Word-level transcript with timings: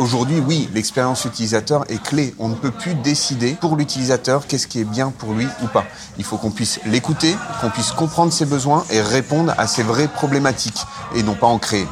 Aujourd'hui, 0.00 0.40
oui, 0.40 0.66
l'expérience 0.72 1.26
utilisateur 1.26 1.84
est 1.90 2.02
clé. 2.02 2.32
On 2.38 2.48
ne 2.48 2.54
peut 2.54 2.70
plus 2.70 2.94
décider 2.94 3.54
pour 3.60 3.76
l'utilisateur 3.76 4.46
qu'est-ce 4.46 4.66
qui 4.66 4.80
est 4.80 4.84
bien 4.84 5.10
pour 5.10 5.34
lui 5.34 5.46
ou 5.62 5.66
pas. 5.66 5.84
Il 6.16 6.24
faut 6.24 6.38
qu'on 6.38 6.50
puisse 6.50 6.80
l'écouter, 6.86 7.34
qu'on 7.60 7.68
puisse 7.68 7.92
comprendre 7.92 8.32
ses 8.32 8.46
besoins 8.46 8.86
et 8.90 9.02
répondre 9.02 9.52
à 9.58 9.66
ses 9.66 9.82
vraies 9.82 10.08
problématiques 10.08 10.80
et 11.14 11.22
non 11.22 11.34
pas 11.34 11.48
en 11.48 11.58
créer. 11.58 11.86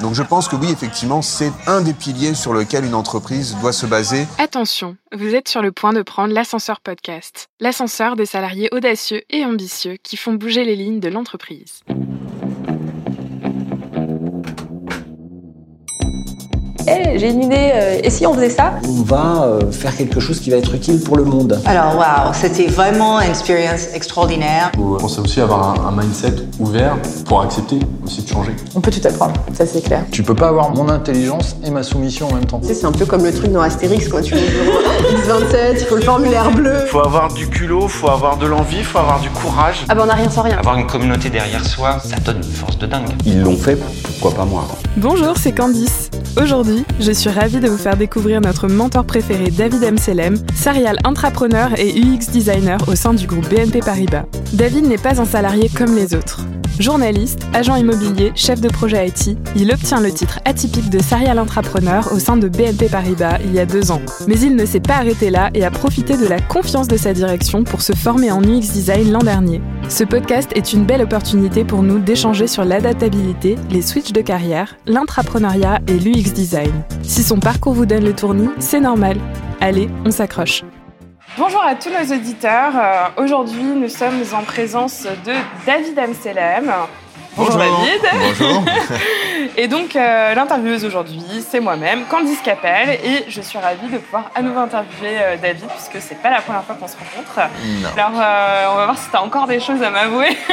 Donc 0.00 0.14
je 0.14 0.24
pense 0.24 0.48
que 0.48 0.56
oui, 0.56 0.72
effectivement, 0.72 1.22
c'est 1.22 1.52
un 1.68 1.82
des 1.82 1.94
piliers 1.94 2.34
sur 2.34 2.52
lequel 2.52 2.84
une 2.84 2.96
entreprise 2.96 3.56
doit 3.60 3.72
se 3.72 3.86
baser. 3.86 4.26
Attention, 4.38 4.96
vous 5.16 5.36
êtes 5.36 5.48
sur 5.48 5.62
le 5.62 5.70
point 5.70 5.92
de 5.92 6.02
prendre 6.02 6.34
l'ascenseur 6.34 6.80
podcast, 6.80 7.46
l'ascenseur 7.60 8.16
des 8.16 8.26
salariés 8.26 8.70
audacieux 8.72 9.22
et 9.30 9.44
ambitieux 9.44 9.98
qui 10.02 10.16
font 10.16 10.34
bouger 10.34 10.64
les 10.64 10.74
lignes 10.74 10.98
de 10.98 11.08
l'entreprise. 11.08 11.82
Eh, 16.88 17.18
j'ai 17.18 17.30
une 17.30 17.44
idée, 17.44 17.70
euh, 17.74 18.00
et 18.02 18.10
si 18.10 18.26
on 18.26 18.34
faisait 18.34 18.50
ça 18.50 18.74
On 18.88 19.02
va 19.02 19.44
euh, 19.44 19.70
faire 19.70 19.96
quelque 19.96 20.18
chose 20.18 20.40
qui 20.40 20.50
va 20.50 20.56
être 20.56 20.74
utile 20.74 21.00
pour 21.00 21.16
le 21.16 21.24
monde. 21.24 21.60
Alors, 21.64 21.96
waouh, 21.96 22.32
c'était 22.32 22.66
vraiment 22.66 23.20
une 23.20 23.30
expérience 23.30 23.88
extraordinaire. 23.94 24.72
On 24.78 24.96
pensait 24.96 25.20
aussi 25.20 25.40
avoir 25.40 25.80
un, 25.80 25.88
un, 25.88 25.92
mindset 25.92 26.34
ouvert 26.58 26.96
pour 27.26 27.42
accepter 27.42 27.78
aussi 28.04 28.22
de 28.22 28.28
changer. 28.28 28.52
On 28.74 28.80
peut 28.80 28.90
tout 28.90 29.06
apprendre, 29.06 29.34
ça 29.52 29.64
c'est 29.64 29.80
clair. 29.82 30.04
Tu 30.10 30.22
peux 30.22 30.34
pas 30.34 30.48
avoir 30.48 30.74
mon 30.74 30.88
intelligence 30.88 31.56
et 31.64 31.70
ma 31.70 31.82
soumission 31.84 32.28
en 32.28 32.34
même 32.34 32.46
temps. 32.46 32.58
Tu 32.60 32.68
sais, 32.68 32.74
c'est 32.74 32.86
un 32.86 32.92
peu 32.92 33.06
comme 33.06 33.24
le 33.24 33.32
truc 33.32 33.52
dans 33.52 33.60
Astérix, 33.60 34.08
quoi. 34.08 34.20
Tu 34.22 34.34
vois, 34.34 34.42
27, 35.40 35.76
il 35.80 35.86
faut 35.86 35.96
le 35.96 36.02
formulaire 36.02 36.50
bleu. 36.50 36.86
Faut 36.88 37.00
avoir 37.00 37.32
du 37.32 37.48
culot, 37.48 37.86
faut 37.86 38.08
avoir 38.08 38.38
de 38.38 38.46
l'envie, 38.46 38.82
faut 38.82 38.98
avoir 38.98 39.20
du 39.20 39.30
courage. 39.30 39.84
Ah 39.88 39.94
bah 39.94 40.02
on 40.04 40.08
a 40.08 40.14
rien 40.14 40.30
sans 40.30 40.42
rien. 40.42 40.58
Avoir 40.58 40.76
une 40.76 40.86
communauté 40.86 41.30
derrière 41.30 41.64
soi, 41.64 41.98
ça 42.04 42.16
donne 42.24 42.38
une 42.38 42.42
force 42.42 42.78
de 42.78 42.86
dingue. 42.86 43.08
Ils 43.24 43.40
l'ont 43.40 43.56
fait, 43.56 43.76
pourquoi 44.02 44.32
pas 44.32 44.44
moi? 44.44 44.66
Bonjour, 44.96 45.36
c'est 45.36 45.52
Candice. 45.52 46.10
Aujourd'hui, 46.40 46.71
je 47.00 47.12
suis 47.12 47.30
ravie 47.30 47.60
de 47.60 47.68
vous 47.68 47.76
faire 47.76 47.96
découvrir 47.96 48.40
notre 48.40 48.68
mentor 48.68 49.04
préféré 49.04 49.50
David 49.50 49.82
M. 49.82 49.98
Selem, 49.98 50.36
serial 50.54 50.98
entrepreneur 51.04 51.70
et 51.78 51.92
UX 51.98 52.30
designer 52.32 52.78
au 52.88 52.94
sein 52.94 53.14
du 53.14 53.26
groupe 53.26 53.48
BNP 53.48 53.80
Paribas. 53.80 54.24
David 54.52 54.86
n'est 54.86 54.98
pas 54.98 55.20
un 55.20 55.24
salarié 55.24 55.68
comme 55.68 55.94
les 55.94 56.14
autres. 56.14 56.46
Journaliste, 56.78 57.40
agent 57.52 57.76
immobilier, 57.76 58.32
chef 58.34 58.60
de 58.60 58.68
projet 58.68 59.08
IT, 59.08 59.36
il 59.56 59.72
obtient 59.72 60.00
le 60.00 60.10
titre 60.10 60.40
atypique 60.44 60.90
de 60.90 61.00
serial 61.00 61.38
entrepreneur 61.38 62.10
au 62.12 62.18
sein 62.18 62.36
de 62.36 62.48
BNP 62.48 62.88
Paribas 62.88 63.38
il 63.44 63.54
y 63.54 63.58
a 63.58 63.66
deux 63.66 63.90
ans. 63.90 64.00
Mais 64.26 64.38
il 64.40 64.56
ne 64.56 64.64
s'est 64.64 64.80
pas 64.80 64.96
arrêté 64.96 65.30
là 65.30 65.50
et 65.54 65.64
a 65.64 65.70
profité 65.70 66.16
de 66.16 66.26
la 66.26 66.40
confiance 66.40 66.88
de 66.88 66.96
sa 66.96 67.12
direction 67.12 67.62
pour 67.64 67.82
se 67.82 67.92
former 67.92 68.30
en 68.30 68.42
UX 68.42 68.72
design 68.72 69.12
l'an 69.12 69.20
dernier. 69.20 69.60
Ce 69.88 70.04
podcast 70.04 70.50
est 70.54 70.72
une 70.72 70.84
belle 70.84 71.02
opportunité 71.02 71.64
pour 71.64 71.82
nous 71.82 71.98
d'échanger 71.98 72.46
sur 72.46 72.64
l'adaptabilité, 72.64 73.56
les 73.70 73.82
switches 73.82 74.12
de 74.12 74.22
carrière, 74.22 74.76
l'intrapreneuriat 74.86 75.80
et 75.86 75.98
l'UX 75.98 76.32
design. 76.32 76.72
Si 77.02 77.22
son 77.22 77.38
parcours 77.38 77.74
vous 77.74 77.86
donne 77.86 78.04
le 78.04 78.14
tournis, 78.14 78.48
c'est 78.58 78.80
normal. 78.80 79.18
Allez, 79.60 79.88
on 80.04 80.10
s'accroche. 80.10 80.64
Bonjour 81.38 81.62
à 81.62 81.74
tous 81.74 81.88
nos 81.88 82.14
auditeurs. 82.14 82.72
Euh, 82.76 83.22
Aujourd'hui, 83.22 83.62
nous 83.62 83.88
sommes 83.88 84.22
en 84.34 84.42
présence 84.42 85.04
de 85.24 85.32
David 85.64 85.98
Amselem. 85.98 86.70
Bonjour, 87.34 87.56
David. 87.56 88.02
Bonjour. 88.12 88.64
et 89.56 89.66
donc, 89.66 89.96
euh, 89.96 90.34
l'intervieweuse 90.34 90.84
aujourd'hui, 90.84 91.22
c'est 91.48 91.60
moi-même, 91.60 92.04
Candice 92.04 92.42
Capel, 92.42 92.90
et 93.02 93.24
je 93.28 93.40
suis 93.40 93.58
ravie 93.58 93.88
de 93.88 93.96
pouvoir 93.96 94.30
à 94.34 94.42
nouveau 94.42 94.60
interviewer 94.60 95.16
euh, 95.18 95.36
David, 95.40 95.66
puisque 95.68 96.06
c'est 96.06 96.20
pas 96.20 96.28
la 96.30 96.42
première 96.42 96.64
fois 96.64 96.74
qu'on 96.74 96.86
se 96.88 96.96
rencontre. 96.96 97.48
Non. 97.80 97.88
Alors, 97.96 98.20
euh, 98.20 98.66
on 98.72 98.76
va 98.76 98.84
voir 98.84 98.98
si 98.98 99.08
tu 99.08 99.16
as 99.16 99.22
encore 99.22 99.46
des 99.46 99.60
choses 99.60 99.82
à 99.82 99.90
m'avouer. 99.90 100.36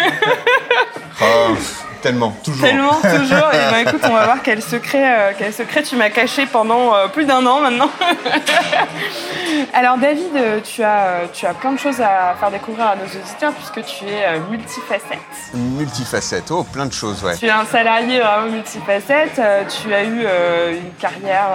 Oh, 1.21 1.53
tellement, 2.01 2.31
toujours. 2.43 2.65
Tellement, 2.67 2.93
toujours. 3.01 3.49
Et 3.53 3.71
ben 3.71 3.87
écoute, 3.87 4.01
on 4.03 4.13
va 4.13 4.25
voir 4.25 4.37
quel 4.43 4.61
secret, 4.61 5.03
euh, 5.19 5.31
quel 5.37 5.53
secret 5.53 5.83
tu 5.83 5.95
m'as 5.95 6.09
caché 6.09 6.45
pendant 6.45 6.93
euh, 6.95 7.07
plus 7.07 7.25
d'un 7.25 7.45
an 7.45 7.59
maintenant. 7.61 7.89
Alors 9.73 9.97
David, 9.97 10.35
euh, 10.35 10.59
tu 10.61 10.83
as, 10.83 11.21
tu 11.33 11.45
as 11.45 11.53
plein 11.53 11.71
de 11.73 11.79
choses 11.79 11.99
à 12.01 12.35
faire 12.39 12.51
découvrir 12.51 12.87
à 12.87 12.95
nos 12.95 13.05
auditeurs 13.05 13.51
puisque 13.53 13.83
tu 13.85 14.05
es 14.05 14.25
euh, 14.25 14.39
multifacette. 14.49 15.19
Multifacette, 15.53 16.51
oh, 16.51 16.63
plein 16.63 16.85
de 16.85 16.93
choses, 16.93 17.23
ouais. 17.23 17.35
Tu 17.37 17.45
es 17.47 17.49
un 17.51 17.65
salarié 17.65 18.19
vraiment 18.19 18.47
multifacette. 18.51 19.41
tu 19.81 19.93
as 19.93 20.03
eu 20.03 20.21
une 20.73 20.93
carrière, 20.99 21.47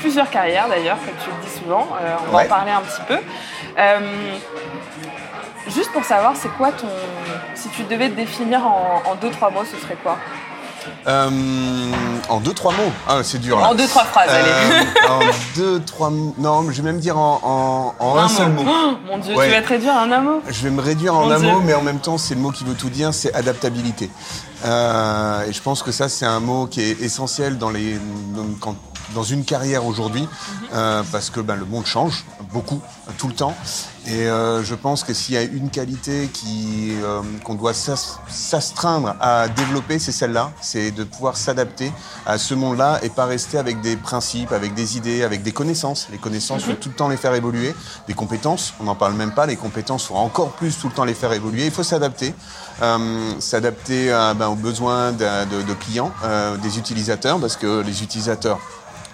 plusieurs 0.00 0.28
carrières 0.30 0.68
d'ailleurs, 0.68 0.96
comme 0.98 1.14
tu 1.22 1.30
le 1.30 1.46
dis 1.50 1.58
souvent. 1.58 1.86
On 2.28 2.30
va 2.32 2.38
Ouais. 2.38 2.44
en 2.44 2.48
parler 2.48 2.72
un 2.72 2.80
petit 2.80 3.02
peu. 3.06 3.18
Juste 5.68 5.92
pour 5.92 6.04
savoir, 6.04 6.32
c'est 6.36 6.48
quoi 6.56 6.72
ton. 6.72 6.88
Si 7.54 7.68
tu 7.70 7.84
devais 7.84 8.08
te 8.10 8.16
définir 8.16 8.66
en, 8.66 9.02
en 9.06 9.14
deux, 9.16 9.30
trois 9.30 9.50
mots, 9.50 9.64
ce 9.64 9.80
serait 9.80 9.96
quoi 10.02 10.16
Euh, 11.06 11.30
en 12.28 12.40
deux, 12.40 12.52
trois 12.52 12.72
mots. 12.72 12.90
Ah, 13.08 13.20
c'est 13.22 13.38
dur, 13.38 13.58
là. 13.60 13.68
En 13.68 13.74
deux, 13.74 13.86
trois 13.86 14.04
phrases, 14.04 14.28
allez. 14.28 14.50
Euh, 14.50 15.08
en 15.08 15.20
deux, 15.56 15.80
trois 15.80 16.10
mots. 16.10 16.34
Non, 16.38 16.62
je 16.70 16.82
vais 16.82 16.90
même 16.92 16.98
dire 16.98 17.16
en, 17.16 17.94
en- 18.00 18.04
en 18.04 18.16
un, 18.18 18.28
seul 18.28 18.48
mot. 18.50 18.64
Oh, 18.66 18.92
mon 19.06 19.18
Dieu, 19.18 19.34
Ouais. 19.36 19.46
tu 19.48 19.54
vas 19.54 19.62
te 19.62 19.68
réduire 19.68 19.94
en 19.94 20.10
un 20.10 20.20
mot 20.20 20.40
Je 20.48 20.62
vais 20.64 20.70
me 20.70 20.80
réduire 20.82 21.14
en 21.14 21.30
un 21.30 21.38
Dieu. 21.38 21.48
mot, 21.50 21.60
mais 21.60 21.74
en 21.74 21.82
même 21.82 22.00
temps, 22.00 22.18
c'est 22.18 22.34
le 22.34 22.40
mot 22.40 22.50
qui 22.50 22.64
veut 22.64 22.74
tout 22.74 22.90
dire, 22.90 23.14
c'est 23.14 23.32
adaptabilité. 23.32 24.10
Euh, 24.64 25.46
et 25.48 25.52
je 25.52 25.62
pense 25.62 25.82
que 25.82 25.92
ça, 25.92 26.08
c'est 26.08 26.26
un 26.26 26.40
mot 26.40 26.66
qui 26.66 26.80
est 26.82 27.00
essentiel 27.00 27.58
dans, 27.58 27.70
les, 27.70 27.94
dans, 28.34 28.44
quand- 28.60 28.76
dans 29.14 29.22
une 29.24 29.44
carrière 29.44 29.84
aujourd'hui, 29.86 30.28
euh, 30.74 31.02
parce 31.12 31.30
que 31.30 31.40
ben, 31.40 31.56
le 31.56 31.64
monde 31.64 31.86
change 31.86 32.24
beaucoup, 32.52 32.80
tout 33.18 33.28
le 33.28 33.34
temps. 33.34 33.54
Et 34.06 34.26
euh, 34.26 34.64
je 34.64 34.74
pense 34.74 35.04
que 35.04 35.14
s'il 35.14 35.34
y 35.36 35.38
a 35.38 35.42
une 35.42 35.70
qualité 35.70 36.28
qui, 36.32 36.92
euh, 37.02 37.20
qu'on 37.44 37.54
doit 37.54 37.72
s'as- 37.74 38.18
s'astreindre 38.28 39.14
à 39.20 39.48
développer, 39.48 39.98
c'est 40.00 40.10
celle-là, 40.10 40.50
c'est 40.60 40.90
de 40.90 41.04
pouvoir 41.04 41.36
s'adapter 41.36 41.92
à 42.26 42.36
ce 42.38 42.54
monde-là 42.54 42.98
et 43.02 43.10
pas 43.10 43.26
rester 43.26 43.58
avec 43.58 43.80
des 43.80 43.96
principes, 43.96 44.50
avec 44.52 44.74
des 44.74 44.96
idées, 44.96 45.22
avec 45.22 45.42
des 45.44 45.52
connaissances. 45.52 46.08
Les 46.10 46.18
connaissances, 46.18 46.62
il 46.66 46.72
faut 46.72 46.80
tout 46.80 46.88
le 46.88 46.94
temps 46.96 47.08
les 47.08 47.16
faire 47.16 47.34
évoluer. 47.34 47.74
Des 48.08 48.14
compétences, 48.14 48.74
on 48.80 48.84
n'en 48.84 48.96
parle 48.96 49.14
même 49.14 49.32
pas, 49.34 49.46
les 49.46 49.56
compétences, 49.56 50.06
faut 50.06 50.16
encore 50.16 50.50
plus 50.52 50.76
tout 50.78 50.88
le 50.88 50.94
temps 50.94 51.04
les 51.04 51.14
faire 51.14 51.32
évoluer. 51.32 51.66
Il 51.66 51.70
faut 51.70 51.84
s'adapter, 51.84 52.34
euh, 52.82 53.40
s'adapter 53.40 54.12
à, 54.12 54.34
ben, 54.34 54.48
aux 54.48 54.56
besoins 54.56 55.12
de, 55.12 55.74
clients, 55.74 56.12
euh, 56.24 56.56
des 56.56 56.78
utilisateurs, 56.78 57.38
parce 57.38 57.56
que 57.56 57.80
les 57.80 58.02
utilisateurs 58.02 58.58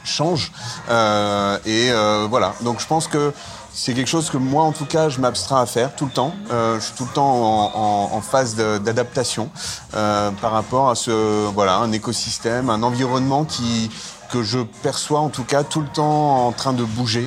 changent. 0.05 0.53
Euh, 0.89 1.59
et 1.67 1.91
euh, 1.91 2.27
voilà, 2.29 2.55
donc 2.63 2.81
je 2.81 2.87
pense 2.87 3.07
que 3.07 3.33
c'est 3.73 3.95
quelque 3.95 4.09
chose 4.09 4.29
que 4.31 4.39
moi, 4.39 4.65
en 4.65 4.73
tout 4.73 4.87
cas, 4.87 5.09
je 5.09 5.21
m'abstrais 5.21 5.61
à 5.61 5.67
faire 5.67 5.95
tout 5.95 6.07
le 6.07 6.11
temps. 6.11 6.35
Euh, 6.51 6.81
je 6.81 6.85
suis 6.87 6.95
tout 6.95 7.05
le 7.05 7.13
temps 7.13 7.73
en, 8.13 8.21
phase 8.21 8.57
d'adaptation 8.57 9.51
euh, 9.95 10.31
par 10.43 10.51
rapport 10.51 10.91
à 10.91 10.97
ce 10.97 11.47
voilà 11.55 11.77
un 11.77 11.93
écosystème, 11.93 12.69
un 12.71 12.83
environnement 12.83 13.45
qui 13.45 13.91
que 14.33 14.43
je 14.43 14.59
perçois 14.83 15.21
en 15.21 15.29
tout 15.29 15.45
cas 15.45 15.63
tout 15.63 15.81
le 15.81 15.89
temps 15.89 16.47
en 16.47 16.53
train 16.53 16.73
de 16.73 16.85
bouger, 16.85 17.27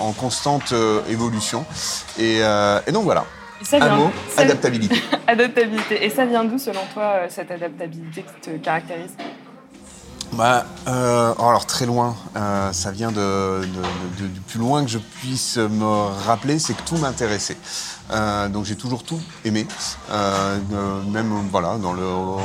en, 0.00 0.12
constante 0.12 0.72
euh, 0.72 1.00
évolution. 1.08 1.64
Et, 2.18 2.38
euh, 2.42 2.80
et 2.86 2.92
donc 2.92 3.04
voilà, 3.04 3.24
Et 3.62 3.64
ça 3.64 3.76
un 3.76 3.80
vient- 3.80 3.96
mot, 3.96 4.10
ça- 4.34 4.42
adaptabilité. 4.42 5.02
Adaptabilité. 5.26 6.04
Et 6.04 6.10
ça 6.10 6.24
vient 6.26 6.44
d'où, 6.44 6.58
selon 6.58 6.80
toi, 6.92 7.02
euh, 7.14 7.26
cette 7.30 7.50
adaptabilité 7.50 8.22
qui 8.22 8.50
te 8.50 8.56
caractérise? 8.58 9.12
Bah, 10.32 10.64
euh, 10.88 11.34
oh, 11.38 11.42
alors 11.44 11.66
très 11.66 11.84
loin, 11.86 12.16
euh, 12.36 12.72
ça 12.72 12.90
vient 12.90 13.12
de, 13.12 13.60
de- 13.60 14.22
de- 14.22 14.28
du 14.28 14.40
plus 14.40 14.58
loin 14.58 14.82
que 14.82 14.90
je 14.90 14.98
puisse 14.98 15.58
me 15.58 16.06
rappeler, 16.26 16.58
c'est 16.58 16.72
que 16.74 16.82
tout 16.82 16.96
m'intéressait. 16.96 17.56
Euh, 18.10 18.48
donc 18.48 18.64
j'ai 18.66 18.76
toujours 18.76 19.04
tout 19.04 19.20
aimé, 19.44 19.66
euh, 20.10 20.58
euh, 20.74 21.02
même 21.10 21.32
voilà 21.50 21.76
dans 21.80 21.92
le 21.92 22.02
au, 22.04 22.40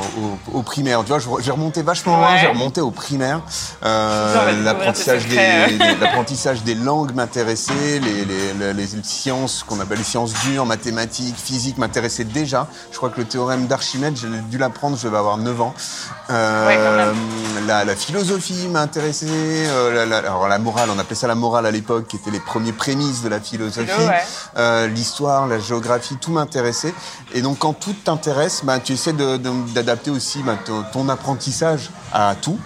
au- 0.54 0.58
au 0.58 0.62
primaire. 0.62 1.02
Tu 1.04 1.12
vois, 1.12 1.40
j'ai 1.40 1.50
remonté 1.50 1.82
vachement 1.82 2.16
loin, 2.16 2.32
Ouais. 2.32 2.38
j'ai 2.40 2.46
remonté 2.46 2.80
au 2.80 2.90
primaire. 2.90 3.40
L'apprentissage 3.82 5.24
des, 5.26 5.30
secrets, 5.30 5.72
des- 5.72 5.96
l'apprentissage 6.00 6.62
des 6.62 6.74
langues 6.74 7.14
m'intéressait, 7.14 7.98
les, 8.00 8.24
les- 8.24 8.54
les- 8.54 8.72
les 8.72 8.86
sciences 9.02 9.62
qu'on 9.66 9.80
appelle 9.80 9.98
les 9.98 10.04
sciences 10.04 10.32
dures, 10.44 10.64
mathématiques, 10.64 11.36
physique 11.36 11.76
m'intéressaient 11.78 12.24
déjà. 12.24 12.66
Je 12.92 12.96
crois 12.96 13.10
que 13.10 13.18
le 13.18 13.26
théorème 13.26 13.66
d'Archimède, 13.66 14.16
j'ai 14.16 14.28
dû 14.50 14.58
l'apprendre, 14.58 14.96
je 14.96 15.08
vais 15.08 15.16
avoir 15.18 15.36
9 15.38 15.60
ans. 15.60 15.74
Ouais, 16.30 16.78
la, 17.66 17.84
la 17.84 17.96
philosophie 17.96 18.68
euh, 18.72 19.94
la, 19.94 20.06
la- 20.06 20.18
alors 20.18 20.48
la 20.48 20.58
morale, 20.58 20.88
on 20.94 20.98
appelait 20.98 21.14
ça 21.16 21.26
la 21.26 21.34
morale 21.34 21.66
à 21.66 21.70
l'époque, 21.70 22.06
qui 22.06 22.16
était 22.16 22.30
les 22.30 22.40
premiers 22.40 22.72
prémices 22.72 23.22
de 23.22 23.28
la 23.28 23.40
philosophie. 23.40 23.90
Ouais. 24.56 24.88
L'histoire, 24.88 25.46
la 25.48 25.58
géographie, 25.58 26.16
tout 26.20 26.30
m'intéressait. 26.30 26.94
Et 27.34 27.42
donc 27.42 27.58
quand 27.58 27.72
tout 27.72 27.94
t'intéresse, 28.04 28.62
bah, 28.64 28.78
tu 28.78 28.92
essaies 28.92 29.12
d'adapter 29.12 30.10
aussi 30.10 30.42
bah, 30.42 30.56
ton, 30.92 31.08
apprentissage 31.08 31.90
à 32.12 32.34
tout. 32.40 32.58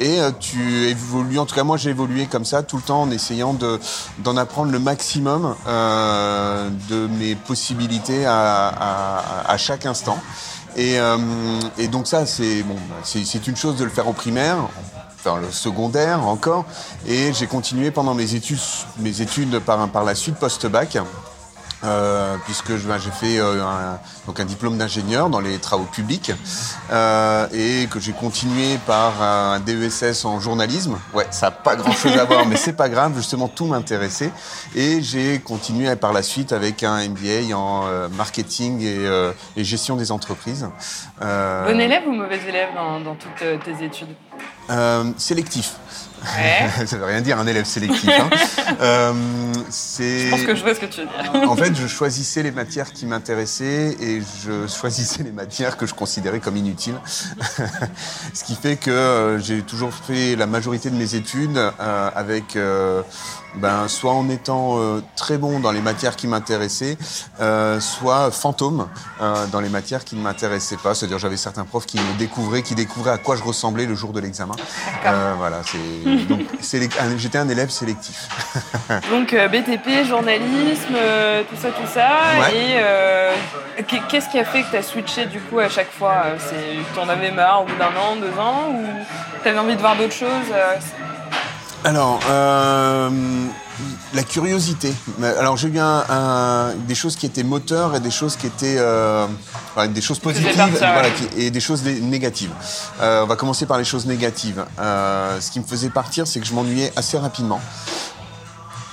Et 0.00 0.20
euh, 0.20 0.30
tu 0.38 0.86
évolues, 0.88 1.38
en 1.38 1.46
tout 1.46 1.54
cas 1.54 1.64
moi 1.64 1.76
j'ai 1.76 1.90
évolué 1.90 2.26
comme 2.26 2.44
ça 2.44 2.62
tout 2.62 2.76
le 2.76 2.82
temps 2.82 3.02
en 3.02 3.10
essayant 3.10 3.54
de- 3.54 3.80
d'en 4.18 4.36
apprendre 4.36 4.70
le 4.72 4.78
maximum 4.78 5.54
euh, 5.66 6.68
de 6.88 7.06
mes 7.18 7.34
possibilités 7.34 8.26
à, 8.26 8.68
à- 9.48 9.56
chaque 9.58 9.86
instant. 9.86 10.18
Et, 10.76 10.98
euh, 10.98 11.16
et 11.78 11.86
donc 11.88 12.06
ça, 12.06 12.26
c'est 12.26 12.62
bon, 12.64 12.74
bah, 12.74 12.96
une 13.46 13.56
chose 13.56 13.76
de 13.76 13.84
le 13.84 13.90
faire 13.90 14.08
au 14.08 14.12
primaire, 14.12 14.56
enfin 15.16 15.38
le 15.40 15.50
secondaire 15.52 16.26
encore, 16.26 16.64
et 17.06 17.32
j'ai 17.32 17.46
continué 17.46 17.90
pendant 17.92 18.14
mes 18.14 18.34
études, 18.34 18.58
mes 18.98 19.20
études 19.20 19.60
par, 19.60 19.88
par 19.88 20.04
la 20.04 20.14
suite 20.14 20.34
post-bac. 20.36 20.98
Euh, 21.84 22.36
puisque 22.46 22.76
je- 22.76 22.88
ben, 22.88 22.96
j'ai 22.98 23.10
fait 23.10 23.38
euh, 23.38 23.62
un, 23.62 23.98
donc 24.26 24.40
un 24.40 24.44
diplôme 24.46 24.78
d'ingénieur 24.78 25.28
dans 25.28 25.40
les 25.40 25.58
travaux 25.58 25.84
publics 25.84 26.32
euh, 26.90 27.46
et 27.52 27.86
que 27.88 28.00
j'ai 28.00 28.12
continué 28.12 28.78
par 28.86 29.20
un 29.20 29.60
DESS 29.60 30.24
en 30.24 30.40
journalisme. 30.40 30.98
Ouais, 31.12 31.26
ça 31.30 31.46
n'a 31.46 31.50
pas 31.50 31.76
grand-chose 31.76 32.16
à 32.16 32.24
voir, 32.24 32.46
mais 32.48 32.56
c'est 32.56 32.72
pas 32.72 32.88
grave. 32.88 33.12
Justement, 33.16 33.48
tout 33.48 33.66
m'intéressait 33.66 34.30
et 34.74 35.02
j'ai 35.02 35.40
continué 35.40 35.94
par 35.96 36.12
la 36.14 36.22
suite 36.22 36.52
avec 36.52 36.82
un 36.82 37.06
MBA 37.08 37.54
en 37.54 37.82
euh, 37.86 38.08
marketing 38.08 38.80
et, 38.80 39.06
euh, 39.06 39.32
et 39.56 39.62
gestion 39.64 39.96
des 39.96 40.10
entreprises. 40.10 40.66
Euh, 41.22 41.70
Bon 41.70 41.78
élève 41.80 42.04
ou 42.06 42.12
mauvais 42.12 42.38
élève 42.48 42.68
dans, 42.74 43.00
dans 43.00 43.14
toutes 43.14 43.34
tes 43.64 43.84
études? 43.84 44.14
Euh, 44.70 45.04
sélectif. 45.18 45.74
Ouais. 46.24 46.86
ça 46.86 46.96
veut 46.96 47.04
rien 47.04 47.20
dire 47.20 47.38
un 47.38 47.46
élève 47.46 47.64
sélectif. 47.64 48.10
Hein. 48.10 48.30
Euh, 48.80 49.12
c'est. 49.68 50.26
Je 50.26 50.30
pense 50.30 50.42
que 50.42 50.54
je 50.54 50.62
vois 50.62 50.74
ce 50.74 50.80
que 50.80 50.86
tu 50.86 51.02
veux 51.02 51.06
dire. 51.06 51.50
En 51.50 51.54
fait, 51.54 51.74
je 51.76 51.86
choisissais 51.86 52.42
les 52.42 52.50
matières 52.50 52.92
qui 52.92 53.06
m'intéressaient 53.06 53.96
et 54.00 54.20
je 54.44 54.66
choisissais 54.80 55.22
les 55.22 55.32
matières 55.32 55.76
que 55.76 55.86
je 55.86 55.94
considérais 55.94 56.40
comme 56.40 56.56
inutiles. 56.56 56.98
Ce 58.32 58.44
qui 58.44 58.56
fait 58.56 58.76
que 58.76 58.90
euh, 58.90 59.38
j'ai 59.38 59.62
toujours 59.62 59.92
fait 59.92 60.36
la 60.36 60.46
majorité 60.46 60.90
de 60.90 60.96
mes 60.96 61.14
études 61.14 61.56
euh, 61.56 62.10
avec, 62.14 62.56
euh, 62.56 63.02
ben, 63.56 63.88
soit 63.88 64.12
en 64.12 64.28
étant 64.28 64.78
euh, 64.78 65.00
très 65.16 65.38
bon 65.38 65.60
dans 65.60 65.70
les 65.70 65.80
matières 65.80 66.16
qui 66.16 66.26
m'intéressaient, 66.26 66.96
euh, 67.40 67.80
soit 67.80 68.30
fantôme 68.30 68.88
euh, 69.20 69.46
dans 69.46 69.60
les 69.60 69.68
matières 69.68 70.04
qui 70.04 70.16
ne 70.16 70.22
m'intéressaient 70.22 70.76
pas. 70.76 70.94
C'est-à-dire, 70.94 71.18
j'avais 71.18 71.36
certains 71.36 71.64
profs 71.64 71.86
qui 71.86 71.98
me 71.98 72.18
découvraient, 72.18 72.62
qui 72.62 72.74
découvraient 72.74 73.12
à 73.12 73.18
quoi 73.18 73.36
je 73.36 73.42
ressemblais 73.42 73.86
le 73.86 73.94
jour 73.94 74.12
de 74.12 74.20
l'examen. 74.20 74.54
Voilà, 75.38 75.60
c'est 75.64 76.24
donc 76.28 76.40
j'étais 77.18 77.38
un 77.38 77.48
élève 77.48 77.70
sélectif. 77.70 78.28
Donc 79.10 79.34
BTP, 79.34 80.06
journalisme, 80.06 80.96
tout 81.48 81.56
ça, 81.56 81.68
tout 81.70 81.86
ça. 81.92 82.08
Ouais. 82.40 82.78
Et 83.78 83.82
qu'est- 83.84 84.02
qu'est-ce 84.08 84.28
qui 84.28 84.38
a 84.38 84.44
fait 84.44 84.62
que 84.62 84.70
tu 84.70 84.76
as 84.76 84.82
switché 84.82 85.26
du 85.26 85.40
coup 85.40 85.58
à 85.58 85.68
chaque 85.68 85.90
fois? 85.90 86.24
C'est 86.38 86.76
t'en 86.94 87.08
avais 87.08 87.30
marre 87.30 87.62
au 87.62 87.64
bout 87.66 87.76
d'un 87.76 87.86
an, 87.86 88.16
deux 88.20 88.38
ans 88.38 88.70
ou 88.70 88.84
t'avais 89.42 89.58
envie 89.58 89.74
de 89.76 89.80
voir 89.80 89.96
d'autres 89.96 90.12
choses 90.14 90.28
Alors, 91.84 92.18
euh, 92.30 93.10
la 94.14 94.22
curiosité. 94.22 94.92
Alors, 95.38 95.56
j'ai 95.58 95.68
eu 95.68 95.78
un, 95.78 96.04
un- 96.08 96.74
des 96.88 96.94
choses 96.94 97.14
qui 97.16 97.26
étaient 97.26 97.42
moteurs 97.42 97.94
et 97.94 98.00
des 98.00 98.10
choses 98.10 98.36
qui 98.36 98.46
étaient 98.46 98.76
euh, 98.78 99.26
enfin, 99.74 99.88
des 99.88 100.00
choses 100.00 100.18
positives 100.18 100.56
partir, 100.56 100.78
voilà, 100.78 101.08
ouais. 101.08 101.14
qui- 101.34 101.42
et 101.42 101.50
des 101.50 101.60
choses 101.60 101.82
né- 101.84 102.00
négatives. 102.00 102.52
Euh, 103.02 103.24
on 103.24 103.26
va 103.26 103.36
commencer 103.36 103.66
par 103.66 103.76
les 103.76 103.84
choses 103.84 104.06
négatives. 104.06 104.64
Euh, 104.78 105.38
ce 105.40 105.50
qui 105.50 105.60
me 105.60 105.64
faisait 105.66 105.90
partir, 105.90 106.26
c'est 106.26 106.40
que 106.40 106.46
je 106.46 106.54
m'ennuyais 106.54 106.90
assez 106.96 107.18
rapidement. 107.18 107.60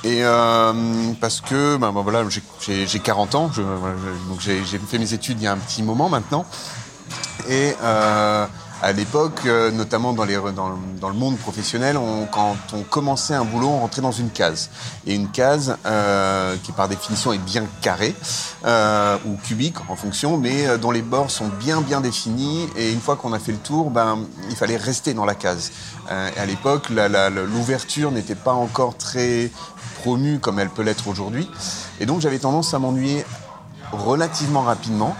Et 0.03 0.23
euh, 0.25 0.73
parce 1.21 1.39
que, 1.41 1.77
ben, 1.77 1.91
ben, 1.93 2.01
voilà, 2.01 2.23
j'ai- 2.27 2.43
j'ai 2.59 2.87
j'ai 2.87 2.99
40 2.99 3.35
ans, 3.35 3.51
je, 3.53 3.61
voilà, 3.61 3.95
je- 3.97 4.29
donc 4.29 4.41
j'ai 4.41 4.65
j'ai 4.65 4.79
fait 4.79 4.97
mes 4.97 5.13
études 5.13 5.39
il 5.39 5.43
y 5.43 5.47
a 5.47 5.53
un 5.53 5.57
petit 5.57 5.83
moment 5.83 6.09
maintenant. 6.09 6.45
Et 7.47 7.73
euh, 7.83 8.45
à 8.81 8.91
l'époque, 8.93 9.41
euh, 9.45 9.69
notamment 9.71 10.13
dans, 10.13 10.25
le- 10.25 11.13
monde 11.13 11.37
professionnel, 11.37 11.97
on- 11.97 12.25
quand 12.25 12.55
on 12.73 12.81
commençait 12.83 13.33
un 13.35 13.45
boulot, 13.45 13.67
on 13.67 13.79
rentrait 13.79 14.01
dans 14.01 14.11
une 14.11 14.29
case. 14.29 14.69
Et 15.05 15.13
une 15.15 15.29
case 15.29 15.77
euh, 15.85 16.55
qui 16.63 16.71
par 16.71 16.87
définition 16.87 17.31
est 17.33 17.37
bien 17.37 17.65
carrée 17.81 18.15
euh, 18.65 19.17
ou 19.25 19.35
cubique 19.37 19.75
en 19.89 19.95
fonction, 19.95 20.37
mais 20.37 20.77
dont 20.77 20.91
les 20.91 21.01
bords 21.01 21.29
sont 21.31 21.47
bien 21.59 21.81
bien 21.81 22.01
définis. 22.01 22.67
Et 22.75 22.91
une 22.91 23.01
fois 23.01 23.15
qu'on 23.15 23.33
a 23.33 23.39
fait 23.39 23.51
le 23.51 23.57
tour, 23.59 23.91
ben, 23.91 24.19
il 24.49 24.55
fallait 24.55 24.77
rester 24.77 25.13
dans 25.13 25.25
la 25.25 25.35
case. 25.35 25.71
Euh, 26.09 26.29
à 26.37 26.45
l'époque, 26.45 26.89
l'ouverture 26.89 28.11
n'était 28.11 28.35
pas 28.35 28.53
encore 28.53 28.97
très 28.97 29.51
promue 30.01 30.39
comme 30.39 30.57
elle 30.59 30.69
peut 30.69 30.81
l'être 30.81 31.07
aujourd'hui. 31.07 31.47
Et 31.99 32.05
donc 32.07 32.21
j'avais 32.21 32.39
tendance 32.39 32.73
à 32.73 32.79
m'ennuyer 32.79 33.23
relativement 33.91 34.61
rapidement 34.61 35.15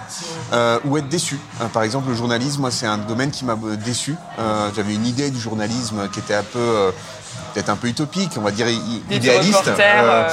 euh, 0.54 0.80
ou 0.86 0.98
être 0.98 1.10
déçu. 1.10 1.40
Euh, 1.62 1.66
par 1.68 1.84
exemple, 1.84 2.10
le 2.10 2.16
journalisme, 2.16 2.62
moi, 2.62 2.72
c'est 2.72 2.88
un 2.88 2.98
domaine 2.98 3.32
qui 3.32 3.46
m'a 3.46 3.54
euh, 3.54 3.76
déçu. 3.76 4.16
Euh, 4.40 4.70
J'avais 4.76 4.94
une 4.96 5.06
idée 5.06 5.30
du 5.32 5.40
journalisme 5.40 6.08
qui 6.12 6.20
était 6.20 6.36
un 6.36 6.44
peu, 6.44 6.60
euh, 6.60 6.92
peut-être 7.54 7.70
un 7.70 7.76
peu 7.76 7.88
utopique, 7.88 8.32
on 8.38 8.42
va 8.42 8.52
dire 8.52 8.68
idéaliste. 9.10 9.58
reporters, 9.58 10.04
euh, 10.04 10.28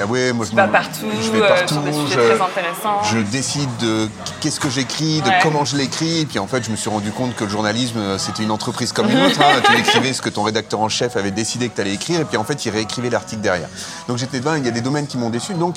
ah 0.00 0.06
ouais, 0.06 0.32
moi, 0.32 0.46
je 0.50 0.56
partout, 0.56 1.06
je 1.20 1.30
vais 1.30 1.42
euh, 1.42 1.48
partout. 1.48 1.74
sur 1.74 1.82
des 1.82 1.92
je- 1.92 2.14
très 2.14 2.40
intéressants. 2.40 3.02
je 3.04 3.18
décide 3.18 3.68
de 3.80 4.08
qu'est-ce 4.40 4.58
que 4.60 4.70
j'écris, 4.70 5.20
de 5.20 5.28
Ouais. 5.28 5.38
comment 5.42 5.64
je 5.66 5.76
l'écris. 5.76 6.20
Et 6.20 6.26
puis 6.26 6.38
en 6.38 6.46
fait, 6.46 6.64
je 6.64 6.70
me 6.70 6.76
suis 6.76 6.88
rendu 6.90 7.10
compte 7.10 7.34
que 7.36 7.44
le 7.44 7.50
journalisme, 7.50 7.98
euh, 7.98 8.18
c'était 8.18 8.42
une 8.42 8.50
entreprise 8.50 8.92
comme 8.92 9.10
une 9.10 9.20
autre. 9.20 9.40
hein. 9.42 9.60
Tu 9.64 9.76
écrivais 9.78 10.12
ce 10.14 10.22
que 10.22 10.30
ton 10.30 10.42
rédacteur 10.42 10.80
en 10.80 10.88
chef 10.88 11.16
avait 11.16 11.30
décidé 11.30 11.68
que 11.68 11.74
tu 11.74 11.80
allais 11.82 11.94
écrire. 11.94 12.20
Et 12.20 12.24
puis 12.24 12.36
en 12.38 12.44
fait, 12.44 12.64
il 12.64 12.70
réécrivait 12.70 13.10
l'article 13.10 13.42
derrière. 13.42 13.68
Donc 14.08 14.16
j'étais 14.18 14.38
il 14.38 14.64
y 14.64 14.68
a 14.68 14.72
des 14.72 14.80
domaines 14.80 15.06
qui 15.06 15.18
m'ont 15.18 15.30
déçu. 15.30 15.54
Donc 15.54 15.76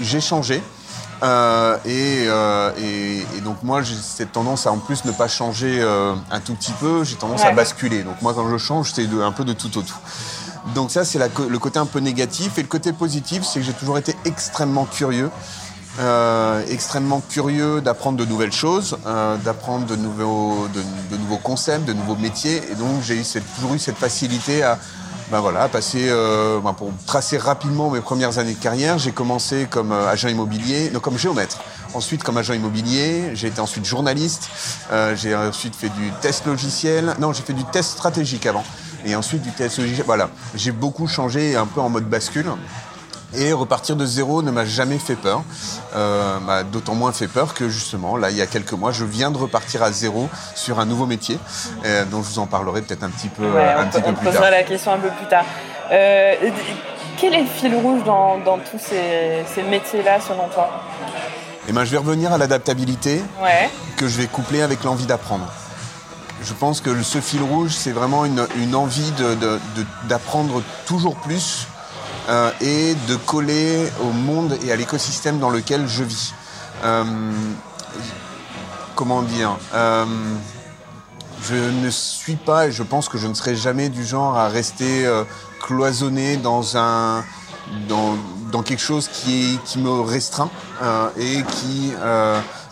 j'ai 0.00 0.20
changé. 0.20 0.62
Euh, 1.22 1.78
et, 1.86 2.24
euh, 2.28 2.70
et- 2.78 3.20
et 3.38 3.40
donc 3.42 3.62
moi 3.62 3.80
j'ai 3.82 3.94
cette 3.94 4.32
tendance 4.32 4.66
à 4.66 4.72
en 4.72 4.78
plus 4.78 5.04
ne 5.06 5.12
pas 5.12 5.28
changer 5.28 5.78
euh, 5.80 6.14
un 6.30 6.40
tout 6.40 6.54
petit 6.54 6.72
peu, 6.72 7.04
j'ai 7.04 7.16
tendance 7.16 7.42
à 7.42 7.52
basculer. 7.52 8.02
Donc 8.02 8.20
moi 8.20 8.34
quand 8.34 8.48
je 8.50 8.58
change 8.58 8.92
c'est 8.94 9.06
un 9.22 9.32
peu 9.32 9.44
de 9.44 9.54
tout 9.54 9.76
au 9.78 9.82
tout. 9.82 9.96
Donc 10.74 10.90
ça 10.90 11.04
c'est 11.04 11.18
le 11.18 11.58
côté 11.58 11.78
un 11.78 11.86
peu 11.86 12.00
négatif 12.00 12.58
et 12.58 12.62
le 12.62 12.68
côté 12.68 12.92
positif 12.92 13.44
c'est 13.44 13.60
que 13.60 13.64
j'ai 13.64 13.72
toujours 13.72 13.96
été 13.98 14.14
extrêmement 14.26 14.84
curieux. 14.84 15.30
Extrêmement 16.68 17.22
curieux 17.26 17.80
d'apprendre 17.80 18.18
de 18.18 18.24
nouvelles 18.26 18.52
choses, 18.52 18.98
d'apprendre 19.44 19.86
de 19.86 19.96
nouveaux, 19.96 20.68
de, 20.74 20.82
de 21.14 21.16
nouveaux 21.18 21.38
concepts, 21.38 21.86
de 21.86 21.94
nouveaux 21.94 22.16
métiers. 22.16 22.62
Et 22.70 22.74
donc 22.74 23.00
j'ai 23.02 23.22
toujours 23.54 23.72
eu 23.74 23.78
cette 23.78 23.96
facilité 23.96 24.62
à, 24.62 24.78
ben 25.30 25.40
voilà, 25.40 25.62
à 25.62 25.68
passer, 25.68 26.06
euh, 26.08 26.60
ben 26.60 26.72
pour 26.72 26.92
tracer 27.04 27.36
rapidement 27.36 27.90
mes 27.90 28.00
premières 28.00 28.38
années 28.38 28.54
de 28.54 28.62
carrière. 28.62 28.98
J'ai 28.98 29.10
commencé 29.10 29.66
comme 29.68 29.90
euh, 29.90 30.08
agent 30.08 30.28
immobilier, 30.28 30.90
non 30.92 31.00
comme 31.00 31.18
géomètre. 31.18 31.58
Ensuite 31.94 32.22
comme 32.22 32.36
agent 32.36 32.54
immobilier, 32.54 33.34
j'ai 33.34 33.48
été 33.48 33.60
ensuite 33.60 33.84
journaliste. 33.84 34.48
Euh, 34.92 35.16
j'ai 35.16 35.34
ensuite 35.34 35.74
fait 35.74 35.88
du 35.88 36.12
test 36.20 36.46
logiciel. 36.46 37.16
Non, 37.18 37.32
j'ai 37.32 37.42
fait 37.42 37.54
du 37.54 37.64
test 37.64 37.90
stratégique 37.90 38.46
avant. 38.46 38.64
Et 39.04 39.16
ensuite 39.16 39.42
du 39.42 39.50
test 39.50 39.78
logiciel. 39.78 40.06
Voilà, 40.06 40.30
j'ai 40.54 40.72
beaucoup 40.72 41.08
changé, 41.08 41.56
un 41.56 41.66
peu 41.66 41.80
en 41.80 41.88
mode 41.88 42.08
bascule. 42.08 42.46
Et 43.34 43.52
repartir 43.52 43.96
de 43.96 44.06
zéro 44.06 44.40
ne 44.42 44.50
m'a 44.50 44.64
jamais 44.64 44.98
fait 44.98 45.16
peur. 45.16 45.42
Euh, 45.94 46.38
m'a 46.40 46.62
d'autant 46.62 46.94
moins 46.94 47.12
fait 47.12 47.26
peur 47.28 47.54
que 47.54 47.68
justement, 47.68 48.16
là, 48.16 48.30
il 48.30 48.36
y 48.36 48.40
a 48.42 48.46
quelques 48.46 48.72
mois, 48.72 48.92
je 48.92 49.04
viens 49.04 49.30
de 49.30 49.36
repartir 49.36 49.82
à 49.82 49.90
zéro 49.92 50.28
sur 50.54 50.78
un 50.78 50.84
nouveau 50.86 51.06
métier, 51.06 51.38
euh, 51.84 52.04
dont 52.04 52.22
je 52.22 52.28
vous 52.28 52.38
en 52.38 52.46
parlerai 52.46 52.82
peut-être 52.82 53.02
un 53.02 53.10
petit 53.10 53.28
peu, 53.28 53.42
Ouais, 53.50 53.72
un 53.74 53.84
on, 53.84 53.88
petit 53.88 54.00
peu 54.00 54.08
on 54.08 54.12
te 54.12 54.18
plus 54.18 54.26
posera 54.26 54.42
tard. 54.42 54.50
la 54.52 54.62
question 54.62 54.92
un 54.92 54.98
peu 54.98 55.10
plus 55.10 55.26
tard. 55.28 55.44
Euh, 55.90 56.34
quel 57.18 57.34
est 57.34 57.40
le 57.42 57.46
fil 57.48 57.74
rouge 57.74 58.04
dans, 58.04 58.38
dans 58.38 58.58
tous 58.58 58.78
ces, 58.78 59.44
ces 59.54 59.62
métiers-là, 59.62 60.18
selon 60.20 60.48
toi? 60.48 60.70
Et 61.68 61.72
ben, 61.72 61.84
je 61.84 61.90
vais 61.90 61.98
revenir 61.98 62.32
à 62.32 62.38
l'adaptabilité 62.38 63.22
Ouais. 63.42 63.68
que 63.96 64.06
je 64.06 64.18
vais 64.18 64.26
coupler 64.26 64.62
avec 64.62 64.84
l'envie 64.84 65.06
d'apprendre. 65.06 65.46
Je 66.42 66.52
pense 66.52 66.80
que 66.80 67.02
ce 67.02 67.20
fil 67.20 67.42
rouge, 67.42 67.72
c'est 67.72 67.92
vraiment 67.92 68.24
une, 68.24 68.46
une 68.58 68.74
envie 68.76 69.10
de- 69.12 69.34
de- 69.34 69.60
de- 69.74 69.86
d'apprendre 70.08 70.62
toujours 70.86 71.16
plus 71.16 71.66
euh, 72.28 72.50
et 72.60 72.94
de 73.08 73.16
coller 73.16 73.88
au 74.02 74.10
monde 74.10 74.58
et 74.64 74.72
à 74.72 74.76
l'écosystème 74.76 75.38
dans 75.38 75.50
lequel 75.50 75.86
je 75.86 76.02
vis. 76.02 76.34
Euh, 76.84 77.04
comment 78.94 79.22
dire 79.22 79.56
euh, 79.74 80.04
Je 81.42 81.54
ne 81.54 81.88
suis 81.90 82.36
pas, 82.36 82.66
et 82.66 82.72
je 82.72 82.82
pense 82.82 83.08
que 83.08 83.16
je 83.18 83.28
ne 83.28 83.34
serai 83.34 83.54
jamais 83.54 83.88
du 83.88 84.04
genre 84.04 84.36
à 84.36 84.48
rester 84.48 85.08
cloisonné 85.60 86.36
dans 86.36 86.76
un 86.76 87.24
dans, 87.88 88.16
dans 88.52 88.62
quelque 88.62 88.82
chose 88.82 89.08
qui, 89.08 89.58
qui 89.64 89.78
me 89.78 90.00
restreint 90.00 90.50
et 91.16 91.42
qui 91.42 91.92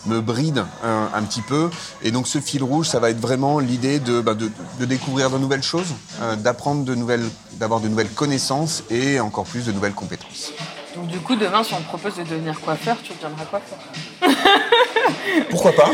me 0.06 0.20
bride 0.20 0.64
un 0.82 1.22
petit 1.22 1.42
peu. 1.42 1.70
Et 2.02 2.10
donc 2.10 2.26
ce 2.26 2.38
fil 2.38 2.62
rouge, 2.62 2.88
ça 2.88 3.00
va 3.00 3.10
être 3.10 3.20
vraiment 3.20 3.58
l'idée 3.58 4.00
de, 4.00 4.20
de, 4.20 4.50
de 4.78 4.84
découvrir 4.84 5.30
de 5.30 5.38
nouvelles 5.38 5.62
choses, 5.62 5.94
euh, 6.22 6.36
d'apprendre 6.36 6.84
de 6.84 6.94
nouvelles, 6.94 7.28
d'avoir 7.54 7.80
de 7.80 7.88
nouvelles 7.88 8.10
connaissances 8.10 8.82
et 8.90 9.20
encore 9.20 9.44
plus 9.44 9.66
de 9.66 9.72
nouvelles 9.72 9.94
compétences. 9.94 10.52
Donc 10.96 11.06
du 11.08 11.18
coup, 11.18 11.34
demain, 11.36 11.62
si 11.64 11.74
on 11.74 11.78
te 11.80 11.86
propose 11.88 12.14
de 12.16 12.22
devenir 12.22 12.58
coiffeur, 12.60 12.96
tu 13.02 13.12
deviendras 13.14 13.44
coiffeur. 13.46 13.78
Pourquoi 15.50 15.72
pas 15.72 15.90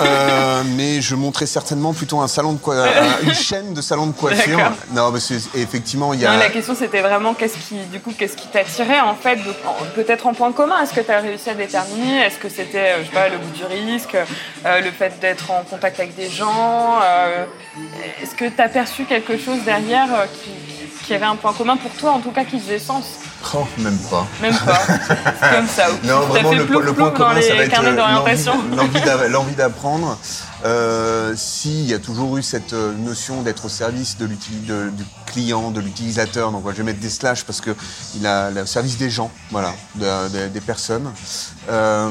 Euh, 0.00 0.62
Mais 0.76 1.00
je 1.00 1.14
montrais 1.14 1.46
certainement 1.46 1.92
plutôt 1.92 2.20
un 2.20 2.28
salon 2.28 2.52
de 2.52 2.58
coi- 2.58 2.76
un- 2.76 3.22
une 3.22 3.34
chaîne 3.34 3.72
de 3.74 3.80
salons 3.80 4.06
de 4.06 4.12
coiffure. 4.12 4.58
Non, 4.92 5.10
parce 5.10 5.28
que 5.28 5.34
effectivement, 5.58 6.12
il 6.14 6.20
y 6.20 6.26
a. 6.26 6.32
Non, 6.32 6.38
la 6.38 6.50
question, 6.50 6.74
c'était 6.74 7.00
vraiment 7.00 7.34
qu'est-ce 7.34 7.56
qui, 7.56 7.76
du 7.90 8.00
coup, 8.00 8.12
qu'est-ce 8.16 8.36
qui 8.36 8.46
t'attirait 8.48 9.00
en 9.00 9.14
fait, 9.14 9.38
peut-être 9.94 10.26
en 10.26 10.34
point 10.34 10.52
commun? 10.52 10.80
Est-ce 10.82 10.92
que 10.92 11.00
tu 11.00 11.10
as 11.10 11.20
réussi 11.20 11.50
à 11.50 11.54
déterminer? 11.54 12.20
Est-ce 12.24 12.36
que 12.38 12.48
c'était, 12.48 12.78
euh, 12.92 12.98
je 13.00 13.06
sais 13.06 13.12
pas, 13.12 13.28
le 13.28 13.38
goût 13.38 13.50
du 13.54 13.64
risque, 13.64 14.14
euh, 14.14 14.80
le 14.80 14.90
fait 14.90 15.18
d'être 15.20 15.50
en 15.50 15.62
contact 15.62 15.98
avec 16.00 16.14
des 16.14 16.28
gens 16.28 16.98
euh, 17.02 17.44
Est-ce 18.22 18.34
que 18.34 18.44
tu 18.46 18.60
as 18.60 18.68
perçu 18.68 19.04
quelque 19.04 19.38
chose 19.38 19.58
derrière 19.64 20.08
euh, 20.14 20.24
qui, 20.26 20.50
qui 21.06 21.14
avait 21.14 21.26
un 21.26 21.36
point 21.36 21.52
commun 21.52 21.76
pour 21.76 21.90
toi, 21.92 22.12
en 22.12 22.20
tout 22.20 22.30
cas 22.30 22.44
qui 22.44 22.58
faisait 22.60 22.78
sens? 22.78 23.04
Oh, 23.54 23.66
même 23.78 23.98
pas. 24.10 24.26
Même 24.40 24.56
pas. 24.56 24.78
C'est 24.86 25.54
comme 25.56 25.68
ça. 25.68 25.86
Non, 26.04 26.20
vraiment, 26.20 26.50
fait 26.50 26.56
le, 26.56 26.66
point 26.94 27.10
commun, 27.10 27.34
dans 27.34 27.42
ça 27.42 27.54
va 27.54 27.62
être 27.64 27.80
euh, 27.84 27.94
l'envie- 27.94 28.76
l'envie 28.76 29.00
d'a- 29.00 29.28
l'envie 29.28 29.54
d'apprendre. 29.54 30.18
Euh, 30.64 31.34
si, 31.36 31.82
il 31.84 31.90
y 31.90 31.94
a 31.94 31.98
toujours 31.98 32.36
eu 32.38 32.42
cette 32.42 32.72
euh, 32.72 32.92
notion 32.96 33.42
d'être 33.42 33.66
au 33.66 33.68
service 33.68 34.16
de 34.16 34.26
du 34.26 35.04
client, 35.26 35.70
de 35.70 35.80
l'utilisateur. 35.80 36.50
Donc, 36.52 36.62
voilà, 36.62 36.76
je 36.76 36.82
vais 36.82 36.86
mettre 36.86 37.00
des 37.00 37.10
slash 37.10 37.44
parce 37.44 37.60
que 37.60 37.70
il 38.16 38.26
a 38.26 38.50
le 38.50 38.64
service 38.66 38.96
des 38.96 39.10
gens, 39.10 39.30
voilà, 39.50 39.74
de- 39.96 40.28
de- 40.28 40.48
des 40.48 40.60
personnes. 40.60 41.12
Euh, 41.70 42.10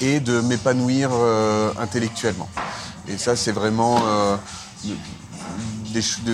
et 0.00 0.18
de 0.20 0.40
m'épanouir 0.40 1.10
euh, 1.12 1.70
intellectuellement. 1.80 2.48
Et 3.08 3.18
ça, 3.18 3.36
c'est 3.36 3.52
vraiment 3.52 4.02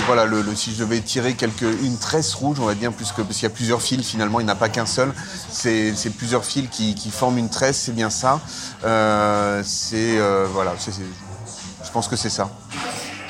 voilà, 0.07 0.25
le, 0.25 0.45
si 0.55 0.73
je 0.75 0.79
devais 0.81 1.01
tirer 1.01 1.35
quelque, 1.35 1.65
une 1.83 1.99
tresse 1.99 2.35
rouge, 2.35 2.59
on 2.61 2.67
va 2.67 2.75
dire, 2.75 2.93
plus 2.93 3.13
parce 3.17 3.35
qu'il 3.35 3.43
y 3.43 3.47
a 3.47 3.51
plusieurs 3.51 3.83
fils, 3.83 4.07
finalement, 4.09 4.41
il 4.41 4.45
n'y 4.47 4.51
a 4.51 4.55
pas 4.55 4.69
qu'un 4.69 4.87
seul. 4.87 5.13
C'est 5.51 5.93
plusieurs 6.17 6.45
fils 6.45 6.69
qui, 6.71 6.95
qui 6.95 7.11
forment 7.11 7.39
une 7.39 7.49
tresse, 7.51 7.79
c'est 7.79 7.95
bien 7.95 8.11
ça. 8.11 8.41
Euh, 8.85 9.63
c'est, 9.65 10.19
euh, 10.19 10.47
voilà, 10.53 10.75
c'est- 10.79 10.93
c'est- 10.93 11.03
je 11.85 11.91
pense 11.91 12.09
que 12.09 12.17
c'est 12.17 12.31
ça. 12.31 12.51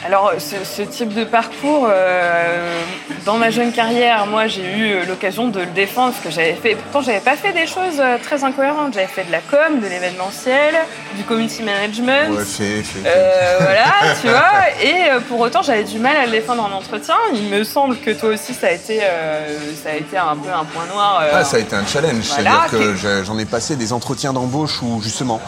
Alors, 0.08 0.32
ce, 0.38 0.64
ce 0.64 0.80
type 0.80 1.12
de 1.12 1.24
parcours, 1.24 1.86
euh, 1.90 2.80
dans 3.26 3.36
ma 3.36 3.50
jeune 3.50 3.72
carrière, 3.72 4.26
moi, 4.26 4.46
j'ai 4.46 4.62
eu 4.64 5.06
l'occasion 5.06 5.48
de 5.48 5.60
le 5.60 5.66
défendre, 5.66 6.14
ce 6.18 6.26
que 6.26 6.30
j'avais 6.30 6.54
fait. 6.54 6.76
Pourtant, 6.76 7.02
j'avais 7.02 7.20
pas 7.20 7.36
fait 7.36 7.52
des 7.52 7.66
choses 7.66 8.00
euh, 8.00 8.16
très 8.16 8.42
incohérentes. 8.42 8.94
J'avais 8.94 9.06
fait 9.06 9.24
de 9.24 9.32
la 9.32 9.40
com, 9.40 9.78
de 9.78 9.86
l'événementiel, 9.86 10.76
du 11.14 11.24
community 11.24 11.62
management. 11.62 12.30
Ouais, 12.30 12.42
fait, 12.42 12.82
fait. 12.82 13.06
Euh, 13.06 13.58
voilà, 13.60 14.14
tu 14.22 14.28
vois. 14.28 14.82
Et 14.82 15.20
pour 15.28 15.40
autant, 15.40 15.60
j'avais 15.60 15.84
du 15.84 15.98
mal 15.98 16.16
à 16.16 16.24
le 16.24 16.32
défendre 16.32 16.64
en 16.64 16.74
entretien. 16.74 17.16
Il 17.34 17.50
me 17.50 17.62
semble 17.62 17.98
que 17.98 18.10
toi 18.12 18.30
aussi, 18.30 18.54
ça 18.54 18.68
a 18.68 18.70
été, 18.70 19.00
euh, 19.02 19.58
ça 19.74 19.90
a 19.90 19.96
été 19.96 20.16
un 20.16 20.36
peu 20.36 20.50
un 20.50 20.64
point 20.64 20.86
noir. 20.86 21.22
Ah, 21.34 21.44
ça 21.44 21.58
a 21.58 21.60
été 21.60 21.76
un 21.76 21.84
challenge. 21.84 22.24
Voilà, 22.28 22.66
C'est-à-dire 22.70 22.94
que 22.94 23.24
j'en 23.24 23.38
ai 23.38 23.44
passé 23.44 23.76
des 23.76 23.92
entretiens 23.92 24.32
d'embauche 24.32 24.80
où 24.80 25.02
justement 25.02 25.38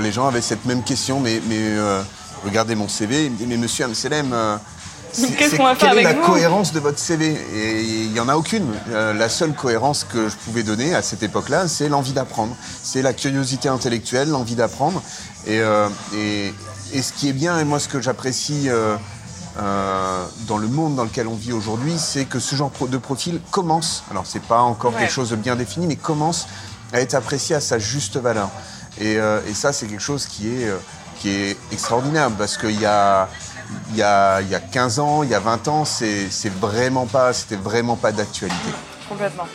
les 0.00 0.12
gens 0.12 0.28
avaient 0.28 0.40
cette 0.40 0.64
même 0.64 0.84
question, 0.84 1.18
mais, 1.18 1.40
mais 1.48 1.58
regardez 2.44 2.74
mon 2.74 2.88
CV, 2.88 3.26
il 3.26 3.32
me 3.32 3.36
dit 3.36 3.46
mais 3.46 3.56
monsieur 3.56 3.84
Amselem, 3.86 4.32
euh, 4.32 4.56
c'est- 5.12 5.34
Qu'est-ce 5.36 5.50
c'est- 5.52 5.56
qu'on 5.56 5.64
va 5.64 5.74
faire 5.74 5.90
quelle 5.90 5.98
est 6.00 6.02
la 6.02 6.14
vous 6.14 6.22
cohérence 6.26 6.72
de 6.72 6.80
votre 6.80 6.98
CV 6.98 7.36
Et 7.54 7.82
il 7.82 8.12
n'y 8.12 8.20
en 8.20 8.28
a 8.28 8.36
aucune. 8.36 8.66
Euh, 8.90 9.12
la 9.14 9.28
seule 9.28 9.54
cohérence 9.54 10.04
que 10.04 10.28
je 10.28 10.36
pouvais 10.36 10.62
donner 10.62 10.94
à 10.94 11.02
cette 11.02 11.22
époque-là, 11.22 11.68
c'est 11.68 11.88
l'envie 11.88 12.12
d'apprendre. 12.12 12.54
C'est 12.82 13.02
la 13.02 13.12
curiosité 13.12 13.68
intellectuelle, 13.68 14.28
l'envie 14.28 14.54
d'apprendre. 14.56 15.02
Et, 15.46 15.60
euh, 15.60 15.88
et, 16.14 16.52
et 16.92 17.02
ce 17.02 17.12
qui 17.12 17.28
est 17.28 17.32
bien, 17.32 17.58
et 17.58 17.64
moi 17.64 17.78
ce 17.80 17.88
que 17.88 18.00
j'apprécie 18.00 18.68
euh, 18.68 18.96
dans 20.46 20.58
le 20.58 20.68
monde 20.68 20.96
dans 20.96 21.04
lequel 21.04 21.26
on 21.28 21.34
vit 21.34 21.52
aujourd'hui, 21.54 21.94
c'est 21.98 22.26
que 22.26 22.38
ce 22.38 22.54
genre 22.56 22.70
de 22.88 22.98
profil 22.98 23.40
commence, 23.50 24.04
alors 24.10 24.24
c'est 24.26 24.42
pas 24.42 24.60
encore 24.60 24.92
Ouais. 24.92 25.00
quelque 25.00 25.12
chose 25.12 25.30
de 25.30 25.36
bien 25.36 25.56
défini, 25.56 25.86
mais 25.86 25.96
commence 25.96 26.46
à 26.92 27.00
être 27.00 27.14
apprécié 27.14 27.56
à 27.56 27.60
sa 27.60 27.78
juste 27.78 28.18
valeur. 28.18 28.50
Et, 29.00 29.14
et 29.14 29.54
ça, 29.54 29.72
c'est 29.72 29.86
quelque 29.86 30.02
chose 30.02 30.26
qui 30.26 30.48
est, 30.48 30.70
qui 31.18 31.30
est 31.30 31.56
extraordinaire, 31.72 32.30
parce 32.38 32.56
qu'il 32.56 32.80
y 32.80 32.86
a, 32.86 33.28
il 33.90 33.96
y, 33.96 34.02
a, 34.02 34.40
il 34.40 34.48
y 34.48 34.54
a 34.54 34.60
15 34.60 34.98
ans, 35.00 35.22
il 35.22 35.30
y 35.30 35.34
a 35.34 35.40
20 35.40 35.68
ans, 35.68 35.84
c'est 35.84 36.28
c'est 36.30 36.52
vraiment 36.52 37.06
pas, 37.06 37.32
c'était 37.32 37.56
vraiment 37.56 37.96
pas 37.96 38.12
d'actualité. 38.12 38.70
Complètement. 39.08 39.46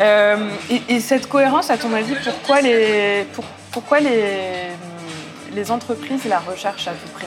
Euh, 0.00 0.50
et, 0.70 0.82
et 0.88 1.00
cette 1.00 1.28
cohérence, 1.28 1.70
à 1.70 1.76
ton 1.78 1.92
avis, 1.92 2.14
pourquoi 2.24 2.60
les, 2.60 3.26
pour- 3.34 3.44
pourquoi 3.72 4.00
les, 4.00 4.68
les 5.52 5.70
entreprises 5.70 6.24
la 6.26 6.38
recherchent 6.38 6.88
à 6.88 6.92
tout 6.92 7.08
prix? 7.14 7.26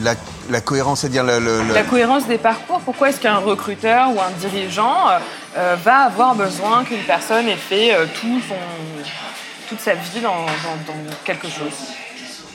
La, 0.00 0.14
la 0.48 0.60
cohérence, 0.62 1.00
c'est-à-dire 1.00 1.22
le, 1.22 1.38
le- 1.38 1.62
le- 1.64 1.74
La 1.74 1.82
cohérence 1.82 2.26
des 2.26 2.38
parcours, 2.38 2.80
pourquoi 2.80 3.10
est-ce 3.10 3.20
qu'un 3.20 3.36
recruteur 3.36 4.08
ou 4.10 4.20
un 4.20 4.30
dirigeant 4.40 5.08
euh, 5.10 5.18
euh, 5.58 5.76
va 5.84 6.04
avoir 6.06 6.34
besoin 6.34 6.82
qu'une 6.84 7.02
personne 7.04 7.46
ait 7.46 7.56
fait 7.56 7.94
euh, 7.94 8.06
tout 8.20 8.40
son, 8.48 8.54
toute 9.68 9.80
sa 9.80 9.94
vie 9.94 10.20
dans, 10.20 10.30
dans- 10.34 10.92
dans 10.92 11.14
quelque 11.24 11.46
chose? 11.48 11.76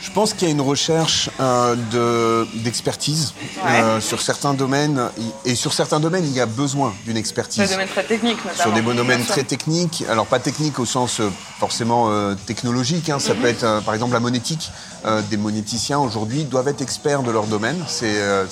Je 0.07 0.11
pense 0.13 0.33
qu'il 0.33 0.47
y 0.47 0.51
a 0.51 0.53
une 0.53 0.61
recherche 0.61 1.29
euh, 1.41 1.75
de- 1.91 2.47
d'expertise 2.63 3.33
Ouais. 3.63 3.81
euh, 3.81 3.99
sur 4.01 4.21
certains 4.21 4.53
domaines, 4.53 5.01
et 5.45 5.53
sur 5.53 5.73
certains 5.73 5.99
domaines, 5.99 6.23
il 6.25 6.31
y 6.31 6.39
a 6.39 6.45
besoin 6.45 6.93
d'une 7.05 7.17
expertise. 7.17 7.61
des 7.67 7.69
domaines 7.75 7.89
très 7.89 8.03
techniques, 8.03 8.37
notamment. 8.45 8.61
sur 8.63 8.71
des 8.71 8.95
domaines 8.95 9.25
très 9.25 9.43
techniques, 9.43 10.05
alors 10.09 10.25
pas 10.25 10.39
techniques 10.39 10.79
au 10.79 10.85
sens 10.85 11.19
euh, 11.19 11.29
forcément 11.59 12.09
euh, 12.09 12.35
technologique, 12.45 13.09
hein, 13.09 13.19
ça 13.19 13.33
Mhm. 13.33 13.39
peut 13.41 13.47
être 13.47 13.83
par 13.83 13.93
exemple 13.93 14.13
la 14.13 14.19
monétique. 14.21 14.71
Euh, 15.07 15.21
des 15.29 15.37
monéticiens 15.37 15.99
aujourd'hui 15.99 16.43
doivent 16.43 16.67
être 16.67 16.81
experts 16.81 17.23
de 17.23 17.31
leur 17.31 17.45
domaine, 17.45 17.81
c'est 17.87 18.17
euh, 18.17 18.45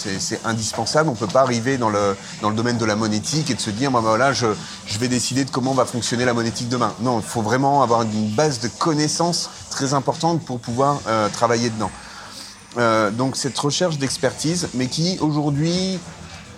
indispensable. 0.46 1.10
On 1.10 1.12
ne 1.12 1.18
peut 1.18 1.28
pas 1.28 1.42
arriver 1.42 1.78
dans 1.78 1.90
le, 1.90 2.16
dans 2.42 2.50
le 2.50 2.56
domaine 2.56 2.78
de 2.78 2.86
la 2.86 2.96
monétique 2.96 3.50
et 3.50 3.56
de 3.56 3.60
se 3.60 3.72
dire, 3.72 3.92
bah, 3.92 4.00
voilà, 4.02 4.32
je, 4.32 4.48
je 4.86 4.98
vais 4.98 5.10
décider 5.10 5.44
de 5.44 5.50
comment 5.50 5.74
va 5.74 5.84
fonctionner 5.84 6.24
la 6.24 6.34
monétique 6.34 6.70
demain. 6.70 6.94
Non, 7.02 7.20
il 7.20 7.26
faut 7.26 7.42
vraiment 7.42 7.84
avoir 7.84 8.04
une 8.04 8.30
base 8.30 8.62
de 8.62 8.70
connaissances 8.70 9.50
très 9.70 9.94
importante 9.94 10.46
pour 10.46 10.62
pouvoir 10.62 11.02
euh, 11.08 11.28
travailler 11.30 11.70
dedans. 11.70 11.92
Donc 13.18 13.38
cette 13.38 13.58
recherche 13.58 13.98
d'expertise, 13.98 14.68
mais 14.74 14.88
qui 14.88 15.18
aujourd'hui, 15.22 15.98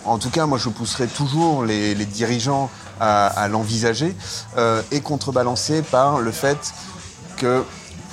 en 0.03 0.17
tout 0.17 0.31
cas 0.31 0.47
moi 0.47 0.57
je 0.57 0.69
pousserai 0.69 1.05
toujours 1.05 1.63
les, 1.63 1.93
dirigeants 1.93 2.71
à, 2.99 3.27
à 3.27 3.47
l'envisager, 3.47 4.15
est 4.91 5.01
contrebalancée 5.01 5.83
par 5.83 6.17
le 6.17 6.31
fait 6.31 6.73
que 7.35 7.63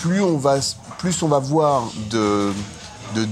plus 0.00 0.20
on 0.20 0.36
va, 0.36 0.58
plus 1.04 1.22
on 1.22 1.28
va 1.28 1.38
voir 1.38 1.92
de, 2.08 2.50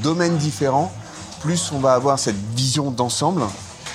domaines 0.03 0.37
différents, 0.37 0.93
plus 1.41 1.73
on 1.73 1.79
va 1.79 1.95
avoir 1.95 2.19
cette 2.19 2.37
vision 2.55 2.91
d'ensemble 2.91 3.41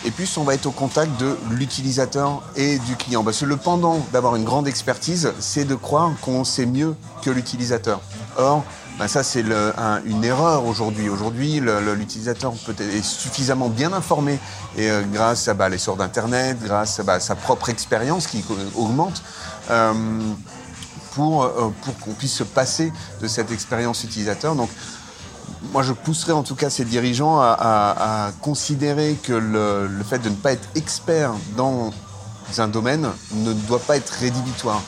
et 0.03 0.09
plus 0.09 0.35
on 0.39 0.43
va 0.43 0.55
être 0.55 0.65
au 0.65 0.71
contact 0.71 1.19
de 1.19 1.37
l'utilisateur 1.51 2.41
et 2.55 2.79
du 2.79 2.95
client. 2.95 3.23
Parce 3.23 3.41
que 3.41 3.45
le 3.45 3.55
pendant 3.55 3.99
d'avoir 4.11 4.35
une 4.35 4.45
grande 4.45 4.67
expertise, 4.67 5.31
c'est 5.39 5.63
de 5.63 5.75
croire 5.75 6.09
qu'on 6.21 6.43
sait 6.43 6.65
mieux 6.65 6.95
que 7.21 7.29
l'utilisateur. 7.29 8.01
Or, 8.39 8.63
ben 8.97 9.07
ça 9.07 9.21
c'est 9.21 9.43
une 10.05 10.23
erreur 10.23 10.65
aujourd'hui. 10.65 11.07
Aujourd'hui, 11.07 11.61
l'utilisateur 11.95 12.53
est 12.79 13.05
suffisamment 13.05 13.69
bien 13.69 13.93
informé 13.93 14.39
et 14.75 14.89
euh, 14.89 15.03
grâce 15.03 15.47
à 15.49 15.53
bah, 15.53 15.69
l'essor 15.69 15.97
d'Internet, 15.97 16.57
grâce 16.63 16.99
à 16.99 17.03
bah, 17.03 17.19
sa 17.19 17.35
propre 17.35 17.69
expérience 17.69 18.25
qui 18.25 18.43
euh, 18.49 18.55
augmente. 18.75 19.21
euh, 19.69 19.93
pour, 21.17 21.43
euh, 21.43 21.73
pour 21.81 21.97
qu'on 21.97 22.13
puisse 22.13 22.35
se 22.35 22.43
passer 22.43 22.93
de 23.21 23.27
cette 23.27 23.51
expérience 23.51 24.03
utilisateur. 24.03 24.55
Donc, 24.55 24.69
moi, 25.73 25.81
je 25.81 25.91
pousserais 25.91 26.33
en 26.33 26.43
tout 26.43 26.53
cas 26.53 26.69
ces 26.69 26.85
dirigeants 26.85 27.39
à, 27.41 28.31
considérer 28.41 29.17
que 29.23 29.33
le, 29.33 29.89
fait 30.07 30.19
de 30.19 30.29
ne 30.29 30.35
pas 30.35 30.51
être 30.51 30.69
expert 30.75 31.33
dans 31.55 31.91
un 32.59 32.67
domaine 32.67 33.07
ne 33.33 33.53
doit 33.53 33.79
pas 33.79 33.97
être 33.97 34.11
rédhibitoire. 34.11 34.81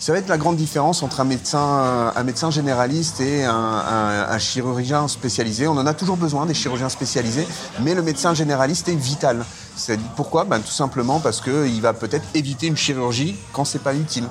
Ça 0.00 0.12
va 0.12 0.18
être 0.18 0.28
la 0.28 0.38
grande 0.38 0.56
différence 0.56 1.02
entre 1.02 1.20
un 1.20 1.24
médecin, 1.24 2.12
un 2.14 2.22
médecin 2.24 2.50
généraliste 2.50 3.20
et 3.20 3.44
un, 3.44 4.38
chirurgien 4.38 5.06
spécialisé. 5.06 5.68
On 5.68 5.72
en 5.72 5.86
a 5.86 5.94
toujours 5.94 6.16
besoin 6.16 6.46
des 6.46 6.54
chirurgiens 6.54 6.88
spécialisés, 6.88 7.46
mais 7.82 7.94
le 7.94 8.02
médecin 8.02 8.34
généraliste 8.34 8.88
est 8.88 8.96
vital. 8.96 9.44
C'est 9.76 10.00
pourquoi? 10.16 10.44
Ben, 10.44 10.60
Tout 10.60 10.72
simplement 10.72 11.20
parce 11.20 11.40
qu'il 11.40 11.80
va 11.80 11.92
peut-être 11.92 12.26
éviter 12.34 12.66
une 12.66 12.76
chirurgie 12.76 13.36
quand 13.52 13.64
c'est 13.64 13.82
pas 13.82 13.94
utile. 13.94 14.28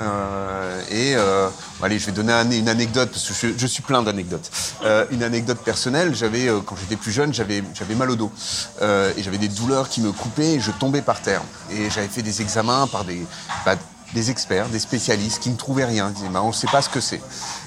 Euh, 0.00 0.80
et 0.90 1.14
euh, 1.16 1.48
allez, 1.82 1.98
je 1.98 2.06
vais 2.06 2.12
donner 2.12 2.32
un- 2.32 2.50
une 2.50 2.68
anecdote 2.68 3.10
parce 3.12 3.28
que 3.28 3.34
je, 3.34 3.52
je 3.56 3.66
suis 3.66 3.82
plein 3.82 4.02
d'anecdotes. 4.02 4.50
Euh, 4.84 5.04
une 5.10 5.22
anecdote 5.22 5.58
personnelle. 5.58 6.14
J'avais, 6.14 6.48
quand 6.66 6.76
j'étais 6.80 6.96
plus 6.96 7.12
jeune, 7.12 7.32
j'avais, 7.32 7.62
j'avais 7.74 7.94
mal 7.94 8.10
au 8.10 8.16
dos 8.16 8.32
et 8.80 9.22
j'avais 9.22 9.38
des 9.38 9.48
douleurs 9.48 9.88
qui 9.88 10.00
me 10.00 10.12
coupaient 10.12 10.54
et 10.54 10.60
je 10.60 10.70
tombais 10.72 11.02
par 11.02 11.20
terre. 11.20 11.42
Et 11.70 11.90
j'avais 11.90 12.08
fait 12.08 12.22
des 12.22 12.40
examens 12.42 12.86
par 12.86 13.04
des, 13.04 13.22
bah, 13.64 13.76
des 14.14 14.30
experts, 14.30 14.68
des 14.68 14.78
spécialistes 14.78 15.40
qui 15.42 15.50
ne 15.50 15.56
trouvaient 15.56 15.84
rien. 15.84 16.08
Ils 16.08 16.14
disaient, 16.14 16.28
bah, 16.28 16.42
on 16.42 16.48
ne 16.48 16.52
sait 16.52 16.66
pas 16.68 16.82
ce 16.82 16.88
que 16.88 17.00
c'est. 17.00 17.20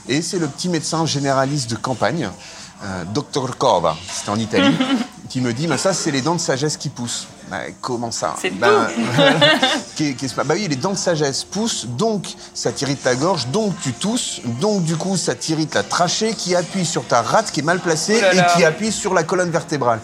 Et 0.07 0.21
c'est 0.21 0.39
le 0.39 0.47
petit 0.47 0.69
médecin 0.69 1.05
généraliste 1.05 1.69
de 1.69 1.75
campagne, 1.75 2.29
euh, 2.83 3.03
Dr 3.13 3.57
Cova, 3.57 3.95
c'était 4.11 4.29
en 4.29 4.35
Italie, 4.37 4.75
qui 5.29 5.41
me 5.41 5.53
dit, 5.53 5.65
bah, 5.67 5.77
ça 5.77 5.93
c'est 5.93 6.11
les 6.11 6.21
dents 6.21 6.35
de 6.35 6.39
sagesse 6.41 6.77
qui 6.77 6.89
poussent. 6.89 7.27
Bah, 7.49 7.57
comment 7.81 8.11
ça 8.11 8.35
C'est 8.41 8.49
Bah, 8.49 8.87
bah 10.45 10.53
oui, 10.55 10.67
les 10.67 10.75
dents 10.75 10.93
de 10.93 10.97
sagesse 10.97 11.43
poussent, 11.43 11.85
donc 11.85 12.27
ça 12.53 12.71
t'irrite 12.71 13.03
ta 13.03 13.15
gorge, 13.15 13.47
donc 13.47 13.73
tu 13.81 13.93
tousses, 13.93 14.41
donc 14.59 14.83
du 14.83 14.95
coup 14.95 15.15
ça 15.15 15.35
t'irrite 15.35 15.75
la 15.75 15.83
trachée 15.83 16.33
qui 16.33 16.55
appuie 16.55 16.85
sur 16.85 17.05
ta 17.05 17.21
rate 17.21 17.51
qui 17.51 17.59
est 17.59 17.63
mal 17.63 17.79
placée 17.79 18.19
là 18.19 18.33
et 18.33 18.55
qui 18.55 18.65
appuie 18.65 18.91
sur 18.91 19.13
la 19.13 19.23
colonne 19.23 19.51
vertébrale. 19.51 19.99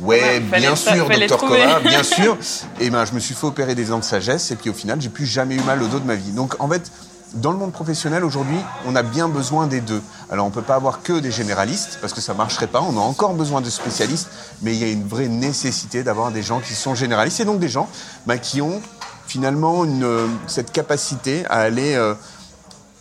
Ouais, 0.00 0.20
Ouais, 0.20 0.42
fallait 0.50 0.66
bien 0.66 0.76
sûr, 0.76 1.08
docteur. 1.08 1.38
Cova, 1.38 1.80
bien 1.84 2.02
sûr. 2.02 2.36
Et 2.80 2.90
ben, 2.90 3.04
je 3.04 3.12
me 3.12 3.20
suis 3.20 3.34
fait 3.34 3.46
opérer 3.46 3.74
des 3.74 3.84
dents 3.84 3.98
de 3.98 4.04
sagesse 4.04 4.50
et 4.50 4.56
puis 4.56 4.70
au 4.70 4.72
final, 4.72 5.00
j'ai 5.00 5.10
plus 5.10 5.26
jamais 5.26 5.54
eu 5.54 5.60
mal 5.60 5.82
au 5.82 5.86
dos 5.86 6.00
de 6.00 6.06
ma 6.06 6.14
vie. 6.16 6.32
Donc 6.32 6.54
en 6.58 6.68
fait, 6.68 6.90
dans 7.34 7.50
le 7.52 7.58
monde 7.58 7.72
professionnel 7.72 8.24
aujourd'hui, 8.24 8.58
on 8.86 8.94
a 8.96 9.02
bien 9.02 9.28
besoin 9.28 9.66
des 9.66 9.80
deux. 9.80 10.02
Alors 10.30 10.46
on 10.46 10.50
peut 10.50 10.62
pas 10.62 10.74
avoir 10.74 11.02
que 11.02 11.18
des 11.18 11.30
généralistes 11.30 11.98
parce 12.00 12.12
que 12.12 12.20
ça 12.20 12.34
marcherait 12.34 12.66
pas. 12.66 12.80
On 12.80 12.96
a 12.96 13.00
encore 13.00 13.34
besoin 13.34 13.60
de 13.60 13.70
spécialistes, 13.70 14.28
mais 14.62 14.72
il 14.74 14.78
y 14.80 14.84
a 14.84 14.92
une 14.92 15.06
vraie 15.06 15.28
nécessité 15.28 16.02
d'avoir 16.02 16.30
des 16.30 16.42
gens 16.42 16.60
qui 16.60 16.74
sont 16.74 16.94
généralistes 16.94 17.40
et 17.40 17.44
donc 17.44 17.58
des 17.58 17.68
gens 17.68 17.88
bah, 18.26 18.38
qui 18.38 18.60
ont 18.60 18.80
finalement 19.26 19.84
une, 19.84 20.04
euh, 20.04 20.26
cette 20.46 20.72
capacité 20.72 21.44
à 21.48 21.60
aller 21.60 21.94
euh, 21.94 22.14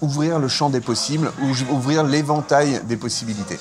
ouvrir 0.02 0.40
le 0.40 0.48
champ 0.48 0.70
des 0.70 0.80
possibles, 0.82 1.32
ou 1.42 1.74
ouvrir 1.74 2.04
l'éventail 2.04 2.82
des 2.86 2.98
possibilités. 2.98 3.60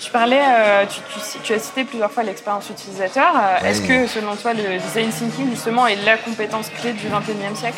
Tu 0.00 0.10
parlais, 0.10 0.40
euh, 0.42 0.86
tu, 0.86 1.00
tu- 1.12 1.38
tu 1.42 1.52
as 1.52 1.58
cité 1.58 1.84
plusieurs 1.84 2.10
fois 2.10 2.22
l'expérience 2.22 2.70
utilisateur. 2.70 3.34
Est-ce 3.64 3.82
que, 3.82 4.06
selon 4.06 4.36
toi, 4.36 4.54
le 4.54 4.78
design 4.78 5.10
thinking, 5.10 5.50
justement, 5.50 5.86
est 5.86 5.96
la 6.04 6.16
compétence 6.16 6.68
clé 6.80 6.92
du 6.94 7.08
21e 7.08 7.54
siècle? 7.56 7.76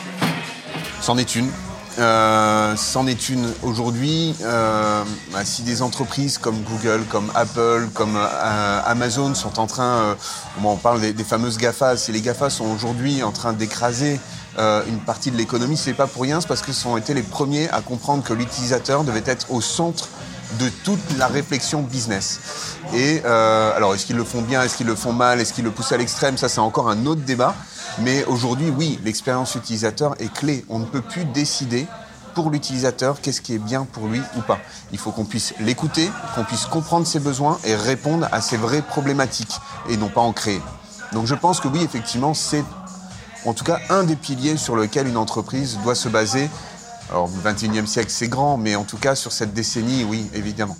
C'en 1.00 1.18
est 1.18 1.34
une. 1.34 1.50
Euh, 1.98 2.74
C'en 2.76 3.06
est 3.06 3.28
une 3.28 3.52
aujourd'hui. 3.62 4.34
euh, 4.42 5.02
bah, 5.32 5.44
si 5.44 5.62
des 5.62 5.82
entreprises 5.82 6.38
comme 6.38 6.62
Google, 6.62 7.04
comme 7.10 7.30
Apple, 7.34 7.88
comme 7.94 8.16
euh, 8.16 8.80
Amazon 8.84 9.34
sont 9.34 9.58
en 9.58 9.66
train, 9.66 9.84
euh, 9.84 10.14
on 10.62 10.76
parle 10.76 11.00
des, 11.00 11.24
fameuses 11.24 11.58
GAFA, 11.58 11.96
si 11.96 12.12
les 12.12 12.20
GAFA 12.20 12.50
sont 12.50 12.66
aujourd'hui 12.66 13.22
en 13.22 13.32
train 13.32 13.52
d'écraser 13.52 14.20
une 14.58 14.98
partie 14.98 15.30
de 15.30 15.36
l'économie, 15.38 15.78
c'est 15.78 15.94
pas 15.94 16.06
pour 16.06 16.22
rien, 16.22 16.42
c'est 16.42 16.46
parce 16.46 16.60
qu'ils 16.60 16.86
ont 16.86 16.98
été 16.98 17.14
les 17.14 17.22
premiers 17.22 17.70
à 17.70 17.80
comprendre 17.80 18.22
que 18.22 18.34
l'utilisateur 18.34 19.02
devait 19.02 19.22
être 19.24 19.50
au 19.50 19.62
centre 19.62 20.08
de 20.60 20.68
toute 20.84 21.00
la 21.16 21.26
réflexion 21.26 21.80
business. 21.80 22.38
Et 22.92 23.24
alors, 23.24 23.94
est-ce 23.94 24.04
qu'ils 24.04 24.16
le 24.16 24.24
font 24.24 24.42
bien, 24.42 24.62
est-ce 24.62 24.76
qu'ils 24.76 24.86
le 24.86 24.94
font 24.94 25.14
mal, 25.14 25.40
est-ce 25.40 25.54
qu'ils 25.54 25.64
le 25.64 25.70
poussent 25.70 25.92
à 25.92 25.96
l'extrême? 25.96 26.36
Ça, 26.36 26.50
c'est 26.50 26.60
encore 26.60 26.90
un 26.90 27.06
autre 27.06 27.22
débat. 27.22 27.54
Mais 27.98 28.24
aujourd'hui, 28.24 28.70
oui, 28.70 28.98
l'expérience 29.04 29.54
utilisateur 29.54 30.14
est 30.18 30.32
clé. 30.32 30.64
On 30.68 30.78
ne 30.78 30.84
peut 30.84 31.02
plus 31.02 31.24
décider 31.24 31.86
pour 32.34 32.50
l'utilisateur 32.50 33.20
qu'est-ce 33.20 33.40
qui 33.40 33.54
est 33.54 33.58
bien 33.58 33.84
pour 33.84 34.06
lui 34.06 34.20
ou 34.36 34.40
pas. 34.40 34.58
Il 34.92 34.98
faut 34.98 35.10
qu'on 35.10 35.24
puisse 35.24 35.54
l'écouter, 35.60 36.10
qu'on 36.34 36.44
puisse 36.44 36.64
comprendre 36.64 37.06
ses 37.06 37.20
besoins 37.20 37.58
et 37.64 37.74
répondre 37.74 38.26
à 38.32 38.40
ses 38.40 38.56
vraies 38.56 38.82
problématiques 38.82 39.56
et 39.90 39.96
non 39.96 40.08
pas 40.08 40.22
en 40.22 40.32
créer. 40.32 40.60
Donc 41.12 41.26
je 41.26 41.34
pense 41.34 41.60
que 41.60 41.68
oui, 41.68 41.82
effectivement, 41.82 42.32
c'est 42.32 42.64
en 43.44 43.52
tout 43.52 43.64
cas 43.64 43.78
un 43.90 44.04
des 44.04 44.16
piliers 44.16 44.56
sur 44.56 44.76
lequel 44.76 45.06
une 45.06 45.16
entreprise 45.16 45.78
doit 45.82 45.94
se 45.94 46.08
baser. 46.08 46.48
Alors, 47.10 47.28
le 47.28 47.50
21e 47.50 47.86
siècle, 47.86 48.08
c'est 48.10 48.28
grand, 48.28 48.56
mais 48.56 48.74
en 48.74 48.84
tout 48.84 48.96
cas, 48.96 49.14
sur 49.14 49.32
cette 49.32 49.52
décennie, 49.52 50.04
oui, 50.04 50.30
évidemment. 50.34 50.76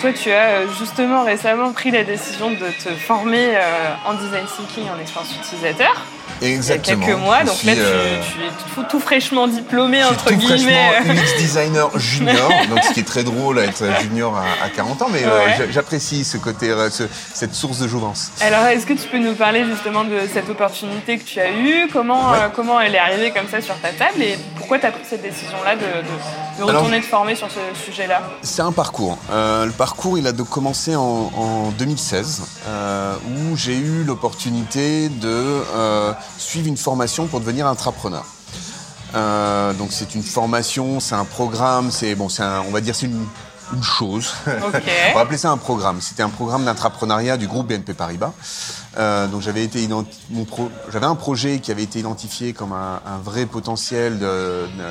Toi, 0.00 0.12
tu 0.12 0.30
as 0.30 0.48
euh, 0.48 0.66
justement 0.78 1.24
récemment 1.24 1.72
pris 1.72 1.90
la 1.90 2.04
décision 2.04 2.50
de 2.50 2.84
te 2.84 2.94
former 2.94 3.56
euh, 3.56 3.94
en 4.04 4.14
design 4.14 4.44
thinking 4.46 4.88
en 4.90 5.00
expérience 5.00 5.34
utilisateur. 5.34 6.04
Exactement. 6.42 6.96
Il 6.96 7.00
y 7.00 7.04
a 7.04 7.06
quelques 7.14 7.20
mois, 7.20 7.44
donc 7.44 7.62
là, 7.64 7.74
tu, 7.74 7.80
euh, 7.80 8.20
tu 8.22 8.40
es 8.42 8.74
tout, 8.74 8.84
tout 8.90 9.00
fraîchement 9.00 9.46
diplômé, 9.48 10.04
entre 10.04 10.28
tout 10.30 10.34
guillemets. 10.36 10.90
fraîchement 11.02 11.14
UX 11.22 11.38
designer 11.38 11.98
junior, 11.98 12.50
donc 12.68 12.82
ce 12.84 12.92
qui 12.92 13.00
est 13.00 13.04
très 13.04 13.24
drôle 13.24 13.58
à 13.58 13.64
être 13.64 13.84
junior 14.02 14.36
à, 14.36 14.64
à 14.64 14.68
40 14.68 15.02
ans, 15.02 15.08
mais 15.12 15.22
euh, 15.24 15.44
Ouais. 15.46 15.68
j'apprécie 15.70 16.24
ce 16.24 16.36
côté, 16.36 16.70
euh, 16.70 16.90
ce- 16.90 17.04
cette 17.34 17.54
source 17.54 17.78
de 17.78 17.88
jouvence. 17.88 18.30
Alors, 18.40 18.64
est-ce 18.66 18.86
que 18.86 18.92
tu 18.94 19.08
peux 19.08 19.18
nous 19.18 19.34
parler 19.34 19.64
justement 19.64 20.04
de 20.04 20.18
cette 20.32 20.48
opportunité 20.48 21.18
que 21.18 21.24
tu 21.24 21.40
as 21.40 21.50
eue? 21.50 21.88
Comment, 21.92 22.30
Ouais. 22.30 22.38
euh, 22.42 22.48
comment 22.54 22.80
elle 22.80 22.94
est 22.94 22.98
arrivée 22.98 23.30
comme 23.30 23.48
ça 23.50 23.60
sur 23.60 23.74
ta 23.80 23.88
table? 23.90 24.22
Et 24.22 24.38
pourquoi 24.56 24.78
tu 24.78 24.86
as 24.86 24.90
pris 24.90 25.04
cette 25.08 25.22
décision-là 25.22 25.76
de, 25.76 25.80
de- 25.80 26.58
de 26.58 26.62
Alors- 26.70 26.80
retourner 26.82 27.00
te 27.00 27.06
former 27.06 27.34
sur 27.34 27.48
ce 27.50 27.84
sujet-là? 27.84 28.22
C'est 28.42 28.62
un 28.62 28.72
parcours. 28.72 29.18
Le 29.30 29.70
parcours, 29.70 30.18
il 30.18 30.26
a 30.26 30.32
commencé 30.32 30.94
en, 30.96 31.30
en 31.36 31.70
2016, 31.78 32.42
euh, 32.68 33.14
où 33.26 33.56
j'ai 33.56 33.76
eu 33.76 34.04
l'opportunité 34.04 35.08
de 35.08 35.62
suivre 36.38 36.68
une 36.68 36.76
formation 36.76 37.26
pour 37.26 37.40
devenir 37.40 37.66
intrapreneur. 37.66 38.24
Euh, 39.14 39.72
donc 39.74 39.88
c'est 39.92 40.14
une 40.14 40.22
formation, 40.22 41.00
c'est 41.00 41.14
un 41.14 41.24
programme, 41.24 41.90
c'est 41.90 42.14
bon, 42.14 42.28
c'est 42.28 42.42
on 42.42 42.70
va 42.72 42.80
dire 42.80 42.94
c'est 42.94 43.06
une, 43.06 43.24
une 43.72 43.82
chose. 43.82 44.34
Ok. 44.46 44.82
on 45.12 45.14
va 45.14 45.20
appeler 45.20 45.38
ça 45.38 45.50
un 45.50 45.56
programme. 45.56 46.00
C'était 46.00 46.22
un 46.22 46.28
programme 46.28 46.64
d'intrapreneuriat 46.64 47.36
du 47.36 47.46
groupe 47.46 47.68
BNP 47.68 47.94
Paribas. 47.94 48.32
Euh, 48.98 49.26
donc 49.28 49.42
j'avais 49.42 49.62
été 49.64 49.86
pro- 50.50 50.70
j'avais 50.92 51.06
un 51.06 51.14
projet 51.14 51.60
qui 51.60 51.70
avait 51.70 51.82
été 51.84 51.98
identifié 52.00 52.52
comme 52.52 52.72
un, 52.72 53.00
un 53.06 53.18
vrai 53.18 53.46
potentiel 53.46 54.18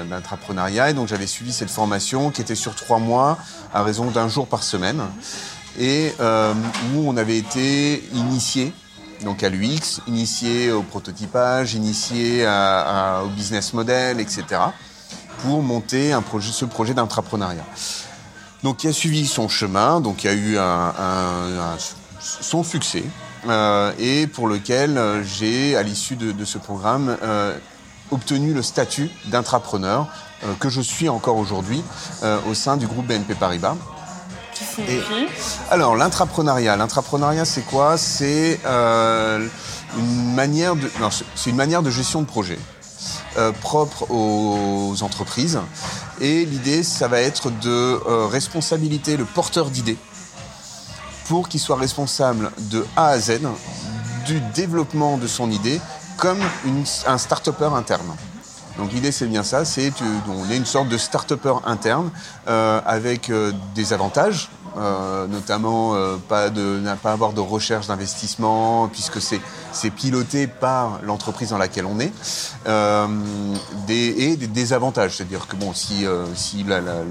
d'intrapreneuriat 0.10 0.90
et 0.92 0.94
donc 0.94 1.08
j'avais 1.08 1.28
suivi 1.28 1.52
cette 1.54 1.70
formation 1.72 2.32
qui 2.32 2.42
était 2.42 2.56
sur 2.56 2.76
trois 2.76 3.00
mois 3.00 3.38
à 3.74 3.84
raison 3.84 4.12
d'un 4.12 4.28
jour 4.30 4.48
par 4.48 4.64
semaine 4.64 5.02
et 5.80 6.14
euh, 6.20 6.54
où 6.96 7.10
on 7.10 7.18
avait 7.18 7.38
été 7.38 8.04
initié 8.14 8.74
donc 9.24 9.44
à 9.44 9.50
l'UX, 9.50 10.02
initié 10.08 10.72
au 10.72 10.82
prototypage, 10.84 11.74
initié 11.74 12.46
au 13.24 13.28
business 13.30 13.74
model, 13.74 14.20
etc. 14.20 14.44
pour 15.40 15.62
monter 15.62 16.14
ce 16.52 16.66
projet 16.66 16.94
d'intrapreneuriat. 16.94 17.66
Donc 18.64 18.84
il 18.84 18.90
a 18.90 18.94
suivi 18.94 19.28
son 19.28 19.48
chemin, 19.48 20.02
donc 20.02 20.24
il 20.24 20.28
y 20.28 20.30
a 20.30 20.34
eu 20.34 20.58
un, 20.58 21.78
son 22.20 22.64
succès, 22.64 23.04
euh, 23.48 23.92
et 24.00 24.28
pour 24.28 24.48
lequel 24.48 24.98
euh, 24.98 25.24
j'ai, 25.24 25.76
à 25.76 25.84
l'issue 25.84 26.16
de, 26.16 26.46
ce 26.46 26.58
programme, 26.58 27.16
euh, 27.22 27.56
obtenu 28.12 28.54
le 28.54 28.62
statut 28.62 29.10
d'intrapreneur 29.26 30.08
que 30.60 30.70
je 30.70 30.82
suis 30.82 31.10
encore 31.10 31.38
aujourd'hui 31.38 31.82
au 32.48 32.54
sein 32.54 32.78
du 32.78 32.86
groupe 32.86 33.08
BNP 33.08 33.34
Paribas. 33.34 33.76
Qui 34.56 34.64
signifie 34.64 35.28
Alors, 35.70 35.96
l'intrapreneuriat. 35.96 36.76
L'intrapreneuriat, 36.78 37.46
c'est 37.46 37.62
quoi? 37.64 37.98
C'est 37.98 38.60
euh, 38.66 39.46
une 39.98 40.34
manière 40.34 40.76
de, 40.76 40.90
non, 41.00 41.10
c'est- 41.12 41.50
une 41.50 41.56
manière 41.58 41.84
de 41.84 41.90
gestion 41.92 42.22
de 42.22 42.26
projet 42.28 42.58
euh, 43.38 43.52
propre 43.52 44.10
aux 44.10 44.96
entreprises. 45.02 45.60
Et 46.22 46.46
l'idée, 46.46 46.84
ça 46.84 47.08
va 47.10 47.20
être 47.20 47.50
de 47.52 47.70
euh, 47.70 48.28
responsabiliser 48.28 49.18
le 49.18 49.26
porteur 49.26 49.70
d'idées 49.70 49.98
pour 51.28 51.50
qu'il 51.50 51.60
soit 51.60 51.76
responsable 51.76 52.52
de 52.58 52.86
A 52.96 53.08
à 53.08 53.20
Z 53.20 53.42
du 54.26 54.40
développement 54.54 55.18
de 55.18 55.28
son 55.28 55.52
idée 55.52 55.82
comme 56.18 56.40
une, 56.66 56.84
un 57.08 57.18
start-upper 57.18 57.72
interne. 57.76 58.16
Donc 58.78 58.92
l'idée 58.92 59.12
c'est 59.12 59.28
bien 59.28 59.44
ça, 59.44 59.64
c'est 59.64 59.92
on 60.28 60.50
est 60.52 60.58
une 60.58 60.66
sorte 60.66 60.90
de 60.90 60.98
start-upper 60.98 61.56
interne 61.66 62.10
euh, 62.48 62.82
avec 62.86 63.30
euh, 63.30 63.54
des 63.74 63.94
avantages, 63.94 64.50
euh, 64.78 65.28
notamment 65.28 65.96
euh, 65.96 66.18
pas 66.18 66.50
de 66.50 66.82
pas 67.02 67.14
avoir 67.14 67.32
de 67.32 67.40
recherche 67.40 67.88
d'investissement 67.88 68.90
puisque 68.90 69.22
c'est 69.22 69.40
c'est 69.72 69.92
piloté 69.92 70.48
par 70.48 71.00
l'entreprise 71.04 71.50
dans 71.50 71.58
laquelle 71.58 71.86
on 71.86 72.00
est, 72.00 72.12
euh, 72.68 73.08
des, 73.88 74.14
et 74.18 74.36
des 74.36 74.48
désavantages, 74.48 75.18
c'est-à-dire 75.18 75.48
que 75.48 75.56
bon 75.56 75.74
si 75.74 76.06
euh, 76.06 76.26
si 76.36 76.66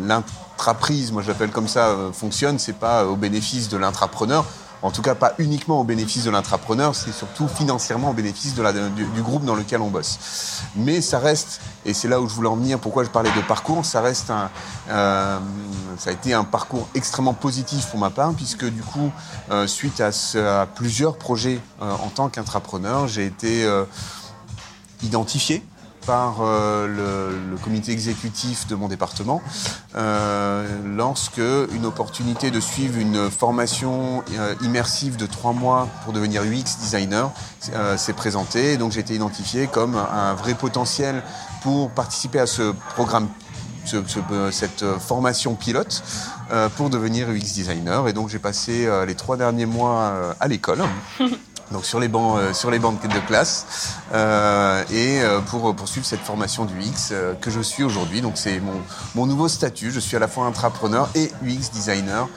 l'intraprise, 0.07 1.12
moi 1.12 1.22
je 1.22 1.29
l'appelle 1.29 1.50
comme 1.50 1.68
ça, 1.68 1.96
fonctionne, 2.12 2.59
c'est 2.59 2.79
pas 2.79 3.07
au 3.07 3.16
bénéfice 3.16 3.70
de 3.70 3.79
l'intrapreneur. 3.79 4.44
En 4.85 4.90
tout 4.90 5.01
cas, 5.01 5.14
pas 5.14 5.33
uniquement 5.38 5.81
au 5.81 5.85
bénéfice 5.85 6.25
de 6.25 6.31
l'intrapreneur, 6.31 6.94
c'est 6.94 7.11
surtout 7.11 7.49
financièrement 7.49 8.11
au 8.11 8.12
bénéfice 8.12 8.55
du, 8.55 9.23
groupe 9.23 9.47
dans 9.47 9.55
lequel 9.55 9.81
on 9.81 9.88
bosse. 9.88 10.61
Mais 10.77 11.01
ça 11.01 11.18
reste, 11.18 11.62
et 11.87 11.94
c'est 11.94 12.07
là 12.07 12.20
où 12.20 12.29
je 12.29 12.35
voulais 12.35 12.51
en 12.51 12.57
venir, 12.57 12.79
pourquoi 12.79 13.03
je 13.03 13.09
parlais 13.09 13.31
de 13.35 13.40
parcours, 13.40 13.87
ça 13.87 14.03
reste 14.03 14.31
un, 14.31 14.51
euh, 14.90 15.38
ça 15.97 16.11
a 16.11 16.12
été 16.12 16.35
un 16.35 16.44
parcours 16.44 16.87
extrêmement 16.94 17.33
positif 17.33 17.87
pour 17.87 17.99
ma 17.99 18.11
part, 18.11 18.35
puisque 18.35 18.66
du 18.66 18.83
coup, 18.83 19.11
euh, 19.51 19.66
suite 19.66 20.03
à, 20.03 20.66
plusieurs 20.66 21.16
projets 21.16 21.61
euh, 21.81 21.90
en 21.90 22.11
tant 22.11 22.29
qu'intrapreneur, 22.29 23.09
j'ai 23.09 23.25
été 23.25 23.66
identifié 25.03 25.64
par 26.07 26.37
euh, 26.40 26.87
le, 26.87 27.57
comité 27.59 27.93
exécutif 27.93 28.67
de 28.67 28.75
mon 28.75 28.88
département 28.88 29.40
euh, 29.97 30.67
lorsque 30.85 31.38
une 31.38 31.87
opportunité 31.87 32.51
de 32.51 32.61
suivre 32.61 32.99
une 32.99 33.31
formation 33.31 34.23
euh, 34.38 34.55
immersive 34.62 35.17
de 35.17 35.27
trois 35.27 35.53
mois 35.53 35.88
pour 36.05 36.12
devenir 36.12 36.43
UX 36.43 36.79
designer 36.81 37.31
s'est 37.97 38.12
présentée. 38.12 38.77
Donc 38.77 38.93
j'ai 38.93 39.01
été 39.01 39.14
identifié 39.14 39.67
comme 39.67 39.97
un 39.97 40.35
vrai 40.35 40.55
potentiel 40.55 41.23
pour 41.62 41.90
participer 41.90 42.40
à 42.40 42.47
ce 42.47 42.73
programme 42.95 43.29
ce- 43.87 44.03
ce- 44.07 44.51
cette 44.51 44.85
formation 44.99 45.55
pilote 45.55 46.03
pour 46.77 46.90
devenir 46.90 47.29
UX 47.31 47.53
designer. 47.55 48.09
Et 48.09 48.12
donc 48.12 48.29
j'ai 48.29 48.38
passé 48.38 48.88
les 49.07 49.14
trois 49.14 49.37
derniers 49.37 49.67
mois 49.67 50.35
à 50.40 50.49
l'école. 50.49 50.83
Donc 51.75 51.85
sur 51.85 51.99
les 51.99 52.07
bancs, 52.07 52.39
euh, 52.39 52.53
sur 52.53 52.71
les 52.71 52.79
bancs 52.79 53.03
de 53.03 53.19
classe, 53.27 53.99
euh, 54.13 54.85
et 54.93 55.21
euh, 55.21 55.41
pour 55.41 55.75
poursuivre 55.75 56.07
cette 56.07 56.21
formation 56.21 56.65
du 56.65 56.75
euh, 57.11 57.35
que 57.35 57.51
je 57.51 57.61
suis 57.61 57.83
aujourd'hui. 57.83 58.21
Donc 58.21 58.35
c'est 58.37 58.61
mon, 58.61 58.81
mon 59.17 59.27
nouveau 59.27 59.49
statut. 59.49 59.91
Je 59.91 59.99
suis 59.99 60.17
à 60.17 60.21
la 60.21 60.29
fois 60.29 60.47
intrapreneur 60.47 61.09
et 61.17 61.33
UX 61.43 61.71
designer 61.73 62.29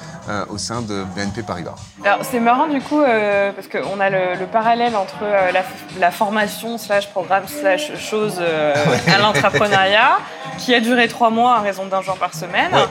au 0.50 0.58
sein 0.58 0.82
de 0.82 1.06
BNP 1.16 1.42
Paribas. 1.44 1.76
Alors 2.04 2.20
c'est 2.30 2.42
marrant 2.42 2.68
du 2.68 2.82
coup 2.82 3.02
parce 3.02 3.68
qu'on 3.70 4.00
a 4.02 4.10
le, 4.10 4.36
le 4.38 4.46
parallèle 4.46 4.96
entre 4.98 5.22
la, 5.22 5.64
la 6.00 6.12
formation 6.12 6.78
slash 6.78 7.10
programme 7.12 7.48
slash 7.48 7.98
chose 7.98 8.42
à 9.08 9.18
l'entrepreneuriat 9.20 10.18
qui 10.58 10.74
a 10.74 10.82
duré 10.82 11.08
trois 11.08 11.30
mois 11.30 11.56
à 11.56 11.62
raison 11.62 11.86
d'un 11.86 12.02
jour 12.02 12.18
par 12.18 12.34
semaine 12.34 12.74
Ouais. 12.74 12.84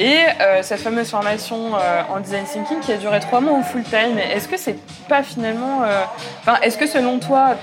Et 0.00 0.24
euh, 0.40 0.62
cette 0.62 0.80
fameuse 0.80 1.10
formation 1.10 1.72
euh, 1.74 2.02
en 2.08 2.20
design 2.20 2.44
thinking 2.44 2.80
qui 2.80 2.90
a 2.90 2.96
duré 2.96 3.20
trois 3.20 3.40
mois 3.40 3.58
au 3.58 3.62
full 3.62 3.84
time. 3.84 4.18
Est-ce 4.18 4.48
que 4.48 4.56
c'est 4.56 4.78
pas 5.08 5.22
finalement, 5.22 5.82
euh, 5.84 6.02
enfin 6.40 6.58
est-ce 6.62 6.78
que 6.78 6.86
selon 6.86 7.18
toi 7.20 7.54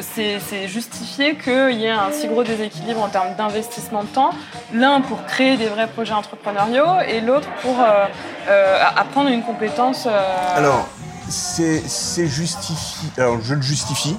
c'est 0.00 0.66
justifié 0.66 1.36
qu'il 1.36 1.78
y 1.78 1.84
ait 1.84 1.90
un 1.90 2.10
si 2.10 2.26
gros 2.26 2.42
déséquilibre 2.42 3.00
en 3.00 3.08
termes 3.08 3.36
d'investissement 3.36 4.02
de 4.02 4.08
temps, 4.08 4.30
l'un 4.74 5.00
pour 5.00 5.24
créer 5.26 5.56
des 5.56 5.68
vrais 5.68 5.86
projets 5.86 6.12
entrepreneuriaux 6.12 6.98
et 7.06 7.20
l'autre 7.20 7.46
pour 7.62 7.76
apprendre 8.96 9.30
une 9.30 9.44
compétence. 9.44 10.08
Alors, 10.56 10.88
c'est 11.28 12.26
justifié. 12.26 13.10
Alors, 13.16 13.40
je 13.42 13.54
le 13.54 13.62
justifie. 13.62 14.16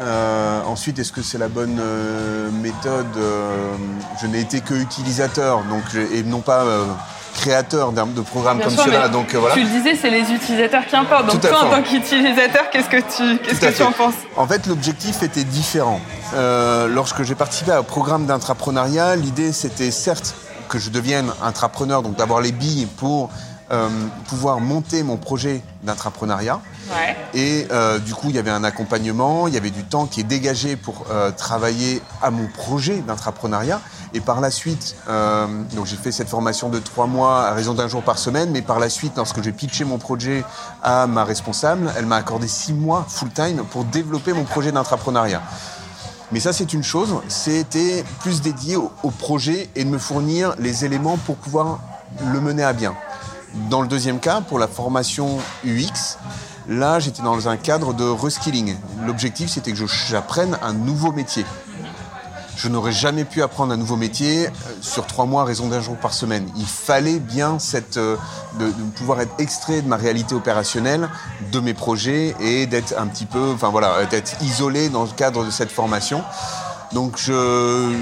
Euh, 0.00 0.62
ensuite, 0.64 0.98
est-ce 0.98 1.12
que 1.12 1.22
c'est 1.22 1.38
la 1.38 1.48
bonne 1.48 1.78
euh, 1.80 2.50
méthode 2.50 3.06
Euh, 3.16 3.52
Je 4.20 4.26
n'ai 4.26 4.40
été 4.40 4.60
que 4.60 4.74
utilisateur, 4.74 5.62
donc 5.64 5.82
et 6.12 6.22
non 6.22 6.40
pas 6.40 6.64
créateur 7.34 7.92
de 7.92 8.20
programmes 8.22 8.58
Bien 8.58 8.66
comme 8.66 9.10
Donc 9.12 9.34
euh, 9.34 9.38
voilà. 9.38 9.54
Tu 9.54 9.62
le 9.62 9.68
disais, 9.68 9.94
c'est 9.94 10.10
les 10.10 10.32
utilisateurs 10.32 10.86
qui 10.86 10.96
importent. 10.96 11.26
Donc 11.26 11.40
Tout 11.40 11.46
à 11.46 11.50
toi, 11.50 11.64
en 11.64 11.70
tant 11.70 11.82
qu'utilisateur, 11.82 12.70
qu'est-ce 12.70 12.88
que 12.88 12.96
tu, 12.96 13.38
qu'est-ce 13.38 13.64
à 13.64 13.68
que 13.68 13.72
tu 13.72 13.78
fait. 13.78 13.84
en 13.84 13.92
penses? 13.92 14.14
En 14.36 14.46
fait, 14.46 14.66
l'objectif 14.66 15.22
était 15.22 15.44
différent. 15.44 16.00
Lorsque 16.34 17.22
j'ai 17.22 17.34
participé 17.34 17.72
au 17.76 17.82
programme 17.82 18.26
d'intrapreneuriat, 18.26 19.16
l'idée 19.16 19.52
c'était 19.52 19.90
certes 19.90 20.34
que 20.68 20.78
je 20.78 20.90
devienne 20.90 21.30
intrapreneur, 21.42 22.02
donc 22.02 22.16
d'avoir 22.16 22.40
les 22.40 22.52
billes 22.52 22.86
pour 22.96 23.30
pouvoir 24.28 24.60
monter 24.60 25.02
mon 25.02 25.16
projet 25.16 25.62
d'intrapreneuriat. 25.82 26.60
Et 27.34 27.66
euh, 27.70 27.98
du 27.98 28.14
coup, 28.14 28.28
il 28.30 28.36
y 28.36 28.38
avait 28.38 28.50
un 28.50 28.64
accompagnement, 28.64 29.46
il 29.46 29.54
y 29.54 29.56
avait 29.56 29.70
du 29.70 29.84
temps 29.84 30.06
qui 30.06 30.20
est 30.20 30.24
dégagé 30.24 30.76
pour 30.76 31.06
euh, 31.10 31.30
travailler 31.30 32.02
à 32.22 32.30
mon 32.30 32.46
projet 32.46 32.98
d'intrapreneuriat. 32.98 33.80
Et 34.12 34.20
par 34.20 34.40
la 34.40 34.50
suite, 34.50 34.96
euh, 35.08 35.46
donc 35.74 35.86
j'ai 35.86 35.96
fait 35.96 36.10
cette 36.10 36.28
formation 36.28 36.68
de 36.68 36.80
trois 36.80 37.06
mois 37.06 37.46
à 37.46 37.54
raison 37.54 37.74
d'un 37.74 37.86
jour 37.86 38.02
par 38.02 38.18
semaine, 38.18 38.50
mais 38.50 38.62
par 38.62 38.80
la 38.80 38.88
suite, 38.88 39.12
lorsque 39.16 39.40
j'ai 39.42 39.52
pitché 39.52 39.84
mon 39.84 39.98
projet 39.98 40.44
à 40.82 41.06
ma 41.06 41.24
responsable, 41.24 41.92
elle 41.96 42.06
m'a 42.06 42.16
accordé 42.16 42.48
six 42.48 42.72
mois 42.72 43.06
full-time 43.08 43.64
pour 43.70 43.84
développer 43.84 44.32
mon 44.32 44.44
projet 44.44 44.72
d'intrapreneuriat. 44.72 45.42
Mais 46.32 46.40
ça, 46.40 46.52
c'est 46.52 46.72
une 46.72 46.84
chose. 46.84 47.14
C'était 47.28 48.04
plus 48.20 48.40
dédié 48.40 48.76
au 48.76 49.10
projet 49.10 49.68
et 49.74 49.84
de 49.84 49.88
me 49.88 49.98
fournir 49.98 50.54
les 50.58 50.84
éléments 50.84 51.16
pour 51.16 51.36
pouvoir 51.36 51.80
le 52.24 52.40
mener 52.40 52.62
à 52.62 52.72
bien. 52.72 52.94
Dans 53.68 53.82
le 53.82 53.88
deuxième 53.88 54.20
cas, 54.20 54.40
pour 54.40 54.58
la 54.58 54.68
formation 54.68 55.38
UX, 55.64 56.18
là, 56.70 57.00
j'étais 57.00 57.22
dans 57.22 57.48
un 57.48 57.56
cadre 57.56 57.92
de 57.92 58.04
reskilling. 58.08 58.76
L'objectif, 59.04 59.50
c'était 59.50 59.72
que 59.72 59.86
j'apprenne 60.08 60.56
un 60.62 60.72
nouveau 60.72 61.12
métier. 61.12 61.44
Je 62.56 62.68
n'aurais 62.68 62.92
jamais 62.92 63.24
pu 63.24 63.42
apprendre 63.42 63.72
un 63.72 63.76
nouveau 63.76 63.96
métier 63.96 64.46
euh, 64.46 64.50
sur 64.82 65.06
trois 65.06 65.24
mois 65.24 65.44
raison 65.44 65.68
d'un 65.68 65.80
jour 65.80 65.96
par 65.96 66.12
semaine. 66.12 66.46
Il 66.56 66.66
fallait 66.66 67.18
bien 67.18 67.58
cette, 67.58 67.96
euh, 67.96 68.16
de, 68.58 68.70
pouvoir 68.96 69.22
être 69.22 69.32
extrait 69.38 69.80
de 69.80 69.88
ma 69.88 69.96
réalité 69.96 70.34
opérationnelle, 70.34 71.08
de 71.52 71.60
mes 71.60 71.72
projets 71.72 72.36
et 72.38 72.66
d'être 72.66 72.94
un 72.98 73.06
petit 73.06 73.24
peu, 73.24 73.52
enfin 73.54 73.70
voilà, 73.70 74.04
d'être 74.04 74.36
isolé 74.42 74.90
dans 74.90 75.04
le 75.04 75.08
cadre 75.08 75.44
de 75.44 75.50
cette 75.50 75.70
formation. 75.70 76.22
Donc 76.92 77.16
je, 77.16 77.94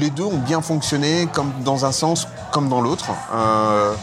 les 0.00 0.08
deux 0.08 0.24
ont 0.24 0.38
bien 0.38 0.62
fonctionné, 0.62 1.28
comme 1.32 1.52
dans 1.62 1.84
un 1.84 1.92
sens 1.92 2.26
comme 2.52 2.70
dans 2.70 2.80
l'autre. 2.80 3.10
Euh, 3.34 3.94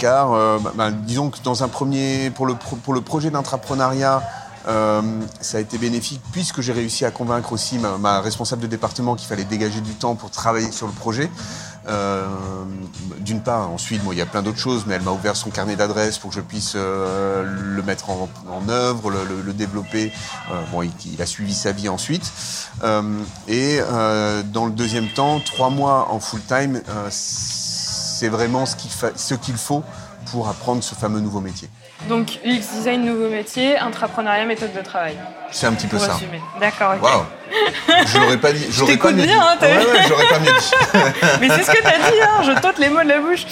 car, 0.00 0.32
euh, 0.32 0.58
bah, 0.58 0.72
bah, 0.74 0.90
disons 0.90 1.30
que 1.30 1.38
dans 1.44 1.62
un 1.62 1.68
premier, 1.68 2.30
pour 2.30 2.46
le, 2.46 2.54
projet 3.00 3.30
d'intrapreneuriat, 3.30 4.22
euh, 4.66 5.02
ça 5.40 5.58
a 5.58 5.60
été 5.60 5.78
bénéfique 5.78 6.20
puisque 6.32 6.60
j'ai 6.60 6.72
réussi 6.72 7.04
à 7.04 7.10
convaincre 7.10 7.52
aussi 7.52 7.78
ma, 7.78 8.20
responsable 8.20 8.62
de 8.62 8.66
département 8.66 9.14
qu'il 9.14 9.26
fallait 9.28 9.44
dégager 9.44 9.80
du 9.80 9.92
temps 9.92 10.16
pour 10.16 10.30
travailler 10.30 10.72
sur 10.72 10.86
le 10.86 10.92
projet. 10.92 11.30
Euh, 11.88 12.26
D'une 13.20 13.40
part, 13.40 13.70
ensuite, 13.70 14.00
il 14.10 14.18
y 14.18 14.20
a 14.20 14.26
plein 14.26 14.42
d'autres 14.42 14.58
choses, 14.58 14.84
mais 14.86 14.94
elle 14.94 15.02
m'a 15.02 15.12
ouvert 15.12 15.36
son 15.36 15.50
carnet 15.50 15.76
d'adresses 15.76 16.18
pour 16.18 16.30
que 16.30 16.36
je 16.36 16.40
puisse 16.40 16.74
le 16.76 17.82
mettre 17.84 18.10
en, 18.10 18.28
œuvre, 18.68 19.10
le, 19.10 19.52
développer. 19.52 20.12
Bon, 20.72 20.82
il, 20.82 20.90
il 21.12 21.20
a 21.20 21.26
suivi 21.26 21.54
sa 21.54 21.72
vie 21.72 21.88
ensuite. 21.88 22.32
Et 23.48 23.80
dans 24.52 24.66
le 24.66 24.72
deuxième 24.72 25.08
temps, 25.08 25.40
trois 25.40 25.70
mois 25.70 26.08
en 26.10 26.20
full 26.20 26.42
time, 26.42 26.80
c'est 28.20 28.28
vraiment 28.28 28.66
ce 28.66 28.76
qu'il 28.76 28.90
fa- 28.90 29.12
ce 29.16 29.32
qu'il 29.34 29.54
faut 29.56 29.82
pour 30.30 30.46
apprendre 30.46 30.82
ce 30.84 30.94
fameux 30.94 31.20
nouveau 31.20 31.40
métier. 31.40 31.70
Donc 32.06 32.38
UX 32.44 32.60
design, 32.76 33.02
nouveau 33.06 33.30
métier, 33.30 33.78
intrapreneuriat, 33.78 34.44
méthode 34.44 34.74
de 34.74 34.82
travail. 34.82 35.16
C'est 35.50 35.66
un 35.66 35.72
petit 35.72 35.86
peu 35.86 35.96
Pour 35.96 36.04
ça. 36.04 36.12
résumer. 36.14 36.38
D'accord, 36.60 36.92
ok. 36.96 37.02
Waouh 37.02 37.22
Je 38.06 38.18
l'aurais 38.18 38.36
pas 38.36 38.52
dit. 38.52 38.66
Je 38.70 38.80
l'aurais 38.80 38.96
pas 38.98 39.08
t'écoute 39.08 39.16
mieux 39.16 39.26
dit. 39.26 39.32
hein, 39.32 39.56
t'as 39.58 39.68
ouais, 39.68 40.02
j'aurais 40.06 40.26
pas 40.26 40.38
mieux 40.38 40.52
dit. 40.52 40.70
Mais 41.40 41.48
c'est 41.48 41.62
ce 41.62 41.70
que 41.70 41.82
t'as 41.82 41.96
dit, 42.10 42.20
hein, 42.22 42.42
je 42.44 42.60
tente 42.60 42.78
les 42.78 42.90
mots 42.90 43.02
de 43.02 43.08
la 43.08 43.20
bouche. 43.20 43.46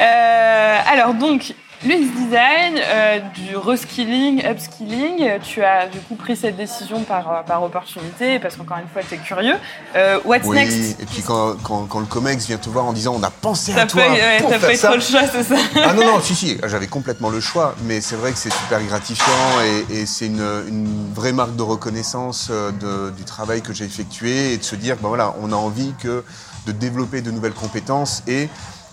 Euh, 0.00 0.78
alors 0.92 1.14
donc, 1.14 1.54
l'UX 1.84 2.10
design, 2.14 2.78
euh, 2.78 3.18
du 3.34 3.56
reskilling, 3.56 4.44
upskilling, 4.44 5.38
tu 5.42 5.62
as 5.62 5.86
du 5.88 5.98
coup 6.00 6.14
pris 6.14 6.36
cette 6.36 6.56
décision 6.56 7.02
par, 7.04 7.30
euh, 7.32 7.42
par 7.42 7.62
opportunité, 7.62 8.38
parce 8.38 8.56
qu'encore 8.56 8.78
une 8.78 8.88
fois, 8.88 9.02
tu 9.08 9.14
es 9.14 9.18
curieux. 9.18 9.54
Euh, 9.96 10.18
what's 10.24 10.44
Oui, 10.46 10.56
next? 10.56 11.00
et 11.00 11.06
puis 11.06 11.22
quand, 11.22 11.54
quand, 11.62 11.86
quand 11.86 12.00
le 12.00 12.06
COMEX 12.06 12.46
vient 12.46 12.58
te 12.58 12.68
voir 12.68 12.84
en 12.84 12.92
disant 12.92 13.14
on 13.18 13.22
a 13.22 13.30
pensé 13.30 13.72
à 13.78 13.86
toi. 13.86 14.02
ouais, 14.10 14.42
t'as 14.46 14.58
pas 14.58 14.74
eu 14.74 14.78
trop 14.78 14.94
le 14.94 15.00
choix, 15.00 15.22
c'est 15.26 15.42
ça? 15.42 15.54
Ah 15.84 15.94
non, 15.94 16.04
non, 16.04 16.20
si, 16.20 16.34
si, 16.34 16.58
j'avais 16.66 16.86
complètement 16.86 17.30
le 17.30 17.40
choix, 17.40 17.74
mais 17.84 18.00
c'est 18.00 18.16
vrai 18.16 18.32
que 18.32 18.38
c'est 18.38 18.52
super 18.52 18.82
gratifiant 18.84 19.32
et, 19.90 20.00
et 20.00 20.06
c'est 20.06 20.26
une, 20.26 20.40
une 20.68 21.12
vraie 21.14 21.32
marque 21.32 21.56
de 21.56 21.62
reconnaissance 21.62 22.48
euh, 22.50 22.70
de- 22.72 23.10
du 23.10 23.24
travail 23.24 23.62
que 23.62 23.72
j'ai 23.72 23.84
effectué 23.86 24.52
et 24.52 24.58
de 24.58 24.62
se 24.64 24.74
dire, 24.76 24.96
ben 25.00 25.08
voilà, 25.08 25.34
on 25.40 25.50
a 25.52 25.56
envie 25.56 25.94
que 25.98 26.24
de 26.66 26.72
développer 26.72 27.22
de 27.22 27.30
nouvelles 27.30 27.54
compétences 27.54 28.22
et 28.26 28.48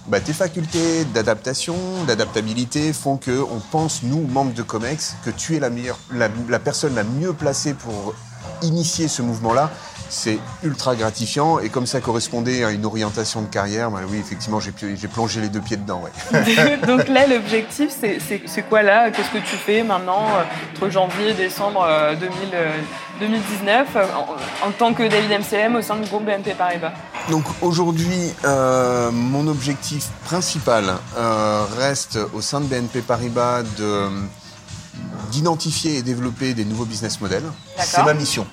bah, 0.07 0.19
tes 0.19 0.33
facultés 0.33 1.03
d'adaptation, 1.13 1.75
d'adaptabilité 2.07 2.93
font 2.93 3.17
que 3.17 3.41
on 3.41 3.59
pense, 3.71 4.03
nous, 4.03 4.21
membres 4.27 4.53
de 4.53 4.61
COMEX, 4.63 5.15
que 5.25 5.29
tu 5.29 5.55
es 5.55 5.59
la, 5.59 5.69
meilleure, 5.69 5.99
la, 6.13 6.29
la 6.49 6.59
personne 6.59 6.95
la 6.95 7.03
mieux 7.03 7.33
placée 7.33 7.73
pour 7.73 8.13
initier 8.61 9.07
ce 9.07 9.21
mouvement-là. 9.21 9.69
C'est 10.09 10.39
ultra 10.63 10.95
gratifiant 10.95 11.59
et 11.59 11.67
comme 11.67 11.85
ça 11.85 11.99
correspondait 11.99 12.63
à 12.63 12.71
une 12.71 12.85
orientation 12.85 13.41
de 13.41 13.47
carrière, 13.47 13.91
bah 13.91 13.99
oui, 14.09 14.17
effectivement, 14.19 14.61
j'ai 14.61 14.71
plongé 15.09 15.41
les 15.41 15.49
deux 15.49 15.59
pieds 15.59 15.75
dedans. 15.75 16.01
Ouais. 16.01 16.77
Donc 16.87 17.09
là, 17.09 17.27
l'objectif, 17.27 17.89
c'est- 17.99 18.19
c'est 18.25 18.41
c'est 18.45 18.61
quoi 18.61 18.83
là? 18.83 19.11
Qu'est-ce 19.11 19.31
que 19.31 19.39
tu 19.39 19.57
fais 19.57 19.83
maintenant, 19.83 20.25
entre 20.75 20.89
janvier 20.89 21.31
et 21.31 21.33
décembre 21.33 21.85
euh, 21.85 22.15
2000, 22.15 22.31
euh, 22.53 22.71
2019, 23.19 23.87
euh, 23.95 24.05
en, 24.63 24.67
en 24.67 24.71
tant 24.71 24.93
que 24.93 25.07
David 25.07 25.31
MCM 25.31 25.75
au 25.75 25.81
sein 25.81 25.95
du 25.97 26.07
groupe 26.09 26.25
BNP 26.25 26.53
Paribas 26.53 26.93
Donc 27.29 27.43
aujourd'hui, 27.61 28.31
euh, 28.45 29.11
mon 29.11 29.47
objectif 29.47 30.07
principal 30.25 30.85
euh, 31.17 31.65
reste 31.77 32.19
au 32.33 32.41
sein 32.41 32.61
de 32.61 32.65
BNP 32.65 33.01
Paribas 33.01 33.63
de 33.77 34.09
d'identifier 35.31 35.97
et 35.97 36.01
développer 36.03 36.53
des 36.53 36.63
nouveaux 36.65 36.85
business 36.85 37.19
models. 37.19 37.43
D'accord. 37.43 37.85
C'est 37.85 38.03
ma 38.03 38.13
mission. 38.13 38.47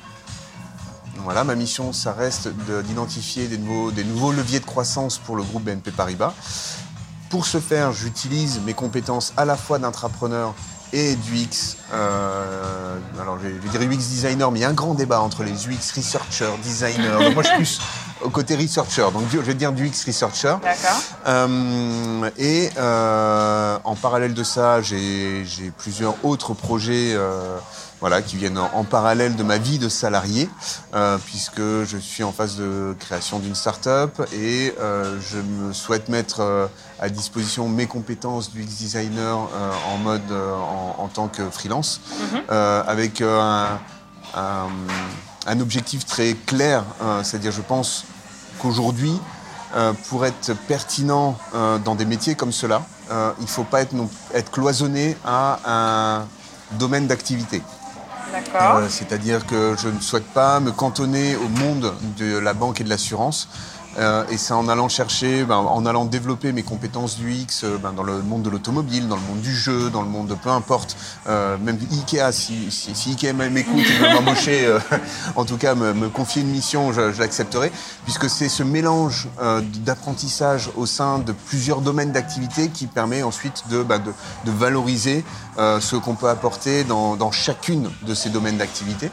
Voilà, 1.22 1.44
ma 1.44 1.54
mission, 1.54 1.92
ça 1.92 2.12
reste 2.12 2.48
de- 2.66 2.82
d'identifier 2.82 3.46
des 3.46 3.56
nouveaux, 3.58 3.90
des 3.92 4.04
nouveaux 4.04 4.32
leviers 4.32 4.60
de 4.60 4.64
croissance 4.66 5.18
pour 5.18 5.36
le 5.36 5.42
groupe 5.42 5.62
BNP 5.64 5.90
Paribas. 5.92 6.34
Pour 7.30 7.46
ce 7.46 7.58
faire, 7.60 7.92
j'utilise 7.92 8.60
mes 8.66 8.74
compétences 8.74 9.32
à 9.36 9.44
la 9.44 9.56
fois 9.56 9.78
d'intrapreneur 9.78 10.52
et 10.92 11.16
d'UX. 11.16 11.76
Euh, 11.92 12.96
alors, 13.20 13.38
je 13.42 13.48
vais 13.48 13.78
dire 13.78 13.80
UX 13.80 13.96
designer, 13.96 14.50
mais 14.50 14.60
il 14.60 14.62
y 14.62 14.64
a 14.64 14.68
un 14.68 14.74
grand 14.74 14.94
débat 14.94 15.20
entre 15.20 15.42
les 15.42 15.66
UX 15.66 15.92
researchers, 15.96 16.52
designers. 16.62 17.18
Donc, 17.20 17.34
moi, 17.34 17.42
je 17.42 17.48
suis 17.48 17.56
plus 17.56 17.80
au 18.22 18.30
côté 18.30 18.56
researcher. 18.56 19.06
Donc, 19.12 19.24
je 19.30 19.38
vais 19.38 19.54
dire 19.54 19.72
du 19.72 19.86
UX 19.86 20.04
researcher. 20.06 20.56
D'accord. 20.62 21.00
Euh, 21.26 22.30
et 22.38 22.70
euh, 22.76 23.78
en 23.84 23.94
parallèle 23.96 24.34
de 24.34 24.44
ça, 24.44 24.82
j'ai 24.82 25.44
j'ai 25.44 25.70
plusieurs 25.70 26.24
autres 26.24 26.54
projets 26.54 27.12
euh, 27.14 27.58
voilà, 28.04 28.20
qui 28.20 28.36
viennent 28.36 28.58
en, 28.58 28.84
parallèle 28.84 29.34
de 29.34 29.42
ma 29.42 29.56
vie 29.56 29.78
de 29.78 29.88
salarié, 29.88 30.46
euh, 30.94 31.16
puisque 31.24 31.62
je 31.62 31.96
suis 31.96 32.22
en 32.22 32.32
phase 32.32 32.56
de 32.58 32.94
création 33.00 33.38
d'une 33.38 33.54
start-up 33.54 34.20
et 34.34 34.74
euh, 34.78 35.18
je 35.22 35.38
me 35.38 35.72
souhaite 35.72 36.10
mettre 36.10 36.40
euh, 36.40 36.66
à 37.00 37.08
disposition 37.08 37.66
mes 37.66 37.86
compétences 37.86 38.52
d'UX 38.52 38.66
designer 38.66 39.48
euh, 39.54 39.70
en 39.94 39.96
mode 39.96 40.30
en, 40.30 41.02
en 41.02 41.08
tant 41.08 41.28
que 41.28 41.48
freelance, 41.48 42.02
euh, 42.50 42.82
avec 42.86 43.22
un, 43.22 43.78
un, 44.34 44.66
un 45.46 45.60
objectif 45.60 46.04
très 46.04 46.34
clair, 46.34 46.84
c'est-à-dire 47.22 47.52
je 47.52 47.62
pense 47.62 48.04
qu'aujourd'hui, 48.58 49.18
euh, 49.76 49.94
pour 50.10 50.26
être 50.26 50.52
pertinent 50.68 51.38
euh, 51.54 51.78
dans 51.78 51.94
des 51.94 52.04
métiers 52.04 52.34
comme 52.34 52.52
cela, 52.52 52.82
euh, 53.10 53.32
il 53.38 53.44
ne 53.44 53.48
faut 53.48 53.64
pas 53.64 53.80
être, 53.80 53.94
non- 53.94 54.10
être 54.34 54.50
cloisonné 54.50 55.16
à 55.24 55.58
un 55.64 56.26
domaine 56.78 57.06
d'activité. 57.06 57.62
Euh, 58.34 58.86
C'est-à-dire 58.88 59.46
que 59.46 59.76
je 59.80 59.88
ne 59.88 60.00
souhaite 60.00 60.26
pas 60.26 60.60
me 60.60 60.72
cantonner 60.72 61.36
au 61.36 61.48
monde 61.48 61.94
de 62.18 62.38
la 62.38 62.52
banque 62.52 62.80
et 62.80 62.84
de 62.84 62.88
l'assurance. 62.88 63.48
Euh, 63.98 64.24
et 64.30 64.36
c'est 64.36 64.54
en 64.54 64.68
allant 64.68 64.88
chercher, 64.88 65.44
ben, 65.44 65.56
en 65.56 65.86
allant 65.86 66.04
développer 66.04 66.52
mes 66.52 66.62
compétences 66.62 67.16
du 67.16 67.32
X 67.32 67.64
euh, 67.64 67.78
ben, 67.78 67.92
dans 67.92 68.02
le 68.02 68.22
monde 68.22 68.42
de 68.42 68.50
l'automobile, 68.50 69.08
dans 69.08 69.16
le 69.16 69.22
monde 69.22 69.40
du 69.40 69.54
jeu, 69.54 69.90
dans 69.90 70.02
le 70.02 70.08
monde 70.08 70.26
de 70.26 70.34
peu 70.34 70.50
importe, 70.50 70.96
euh, 71.28 71.56
même 71.58 71.78
Ikea, 71.92 72.32
si, 72.32 72.70
si, 72.70 73.10
Ikea 73.10 73.32
m'écoute 73.32 73.84
et 73.88 73.98
veut 73.98 74.14
m'embaucher, 74.14 74.78
en 75.36 75.44
tout 75.44 75.56
cas 75.56 75.74
me, 75.74 76.08
confier 76.08 76.42
une 76.42 76.50
mission, 76.50 76.92
je, 76.92 77.20
l'accepterai, 77.20 77.70
puisque 78.04 78.28
c'est 78.28 78.48
ce 78.48 78.62
mélange 78.62 79.28
d'apprentissage 79.84 80.70
au 80.76 80.86
sein 80.86 81.18
de 81.18 81.32
plusieurs 81.32 81.80
domaines 81.80 82.12
d'activité 82.12 82.68
qui 82.68 82.86
permet 82.86 83.22
ensuite 83.22 83.64
de, 83.70 83.82
ben, 83.82 84.00
valoriser 84.44 85.24
ce 85.56 85.96
qu'on 85.96 86.14
peut 86.14 86.28
apporter 86.28 86.84
dans, 86.84 87.16
dans 87.16 87.30
chacune 87.30 87.90
de 88.06 88.14
ces 88.14 88.30
domaines 88.30 88.56
d'activité. 88.56 89.10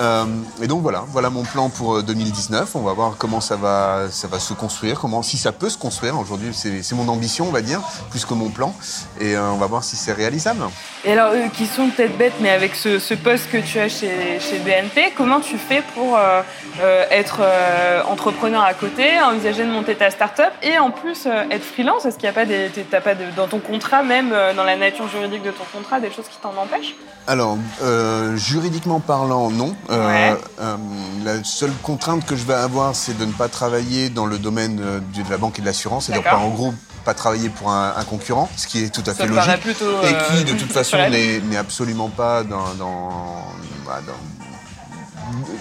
Euh, 0.00 0.24
et 0.62 0.66
donc 0.66 0.82
voilà, 0.82 1.04
voilà 1.08 1.28
mon 1.30 1.42
plan 1.42 1.68
pour 1.68 1.96
euh, 1.96 2.02
2019. 2.02 2.74
On 2.74 2.80
va 2.80 2.92
voir 2.94 3.14
comment 3.18 3.40
ça 3.40 3.56
va, 3.56 4.04
ça 4.10 4.28
va 4.28 4.38
se 4.38 4.54
construire, 4.54 4.98
comment, 4.98 5.22
si 5.22 5.36
ça 5.36 5.52
peut 5.52 5.68
se 5.68 5.76
construire. 5.76 6.18
Aujourd'hui, 6.18 6.50
c'est 6.54 6.92
mon 6.94 7.08
ambition, 7.08 7.46
on 7.48 7.52
va 7.52 7.60
dire, 7.60 7.80
plus 8.10 8.24
que 8.24 8.32
mon 8.34 8.48
plan. 8.48 8.74
Et 9.20 9.36
euh, 9.36 9.50
on 9.50 9.56
va 9.56 9.66
voir 9.66 9.84
si 9.84 9.96
c'est 9.96 10.12
réalisable. 10.12 10.62
Et 11.04 11.12
alors, 11.12 11.32
euh, 11.32 11.48
qui 11.48 11.66
sont 11.66 11.88
peut-être 11.90 12.16
bêtes, 12.16 12.34
mais 12.40 12.50
avec 12.50 12.74
ce, 12.76 12.98
ce 12.98 13.14
poste 13.14 13.50
que 13.50 13.58
tu 13.58 13.78
as 13.78 13.88
chez, 13.88 14.38
chez 14.40 14.58
BNP, 14.60 15.12
comment 15.16 15.40
tu 15.40 15.58
fais 15.58 15.82
pour 15.94 16.16
euh, 16.16 16.40
euh, 16.82 17.04
être 17.10 17.38
euh, 17.40 18.02
entrepreneur 18.04 18.62
à 18.62 18.74
côté, 18.74 19.20
envisager 19.20 19.64
de 19.64 19.70
monter 19.70 19.94
ta 19.96 20.10
start-up 20.10 20.52
et 20.62 20.78
en 20.78 20.90
plus 20.90 21.26
euh, 21.26 21.44
être 21.50 21.64
freelance? 21.64 22.06
Est-ce 22.06 22.16
qu'il 22.16 22.24
n'y 22.24 22.30
a 22.30 22.32
pas, 22.32 22.46
des, 22.46 22.68
t'es- 22.70 22.86
t'as 22.90 23.00
pas 23.00 23.14
de, 23.14 23.24
dans 23.36 23.48
ton 23.48 23.58
contrat, 23.58 24.02
même 24.02 24.30
euh, 24.32 24.54
dans 24.54 24.64
la 24.64 24.76
nature 24.76 25.08
juridique 25.08 25.42
de 25.42 25.50
ton 25.50 25.64
contrat, 25.74 26.00
des 26.00 26.10
choses 26.10 26.26
qui 26.30 26.38
t'en 26.42 26.50
empêchent? 26.60 26.94
Alors, 27.26 27.58
euh, 27.82 28.34
juridiquement 28.36 28.98
parlant, 28.98 29.50
non. 29.50 29.74
Euh, 29.90 30.06
Ouais. 30.06 30.38
euh, 30.60 30.76
la 31.24 31.42
seule 31.42 31.72
contrainte 31.82 32.24
que 32.24 32.36
je 32.36 32.44
vais 32.44 32.54
avoir, 32.54 32.94
c'est 32.94 33.18
de 33.18 33.24
ne 33.24 33.32
pas 33.32 33.48
travailler 33.48 34.08
dans 34.08 34.26
le 34.26 34.38
domaine 34.38 34.80
euh, 34.80 35.00
de 35.00 35.28
la 35.30 35.36
banque 35.36 35.58
et 35.58 35.62
de 35.62 35.66
l'assurance. 35.66 36.06
C'est-à-dire, 36.06 36.30
pas, 36.30 36.36
en 36.36 36.48
gros, 36.50 36.72
pas 37.04 37.14
travailler 37.14 37.48
pour 37.48 37.70
un, 37.70 37.94
un 37.96 38.04
concurrent, 38.04 38.48
ce 38.56 38.66
qui 38.68 38.84
est 38.84 38.94
tout 38.94 39.02
à 39.06 39.14
fait 39.14 39.26
logique. 39.26 39.60
plutôt, 39.60 40.00
et 40.02 40.36
qui, 40.36 40.44
de 40.44 40.52
toute 40.58 40.70
façon, 40.72 40.96
n'est 40.96 41.40
n'est 41.40 41.56
absolument 41.56 42.08
pas 42.08 42.44
dans, 42.44 42.72
dans- 42.74 43.44
bah, 43.84 44.00
dans- 44.06 44.39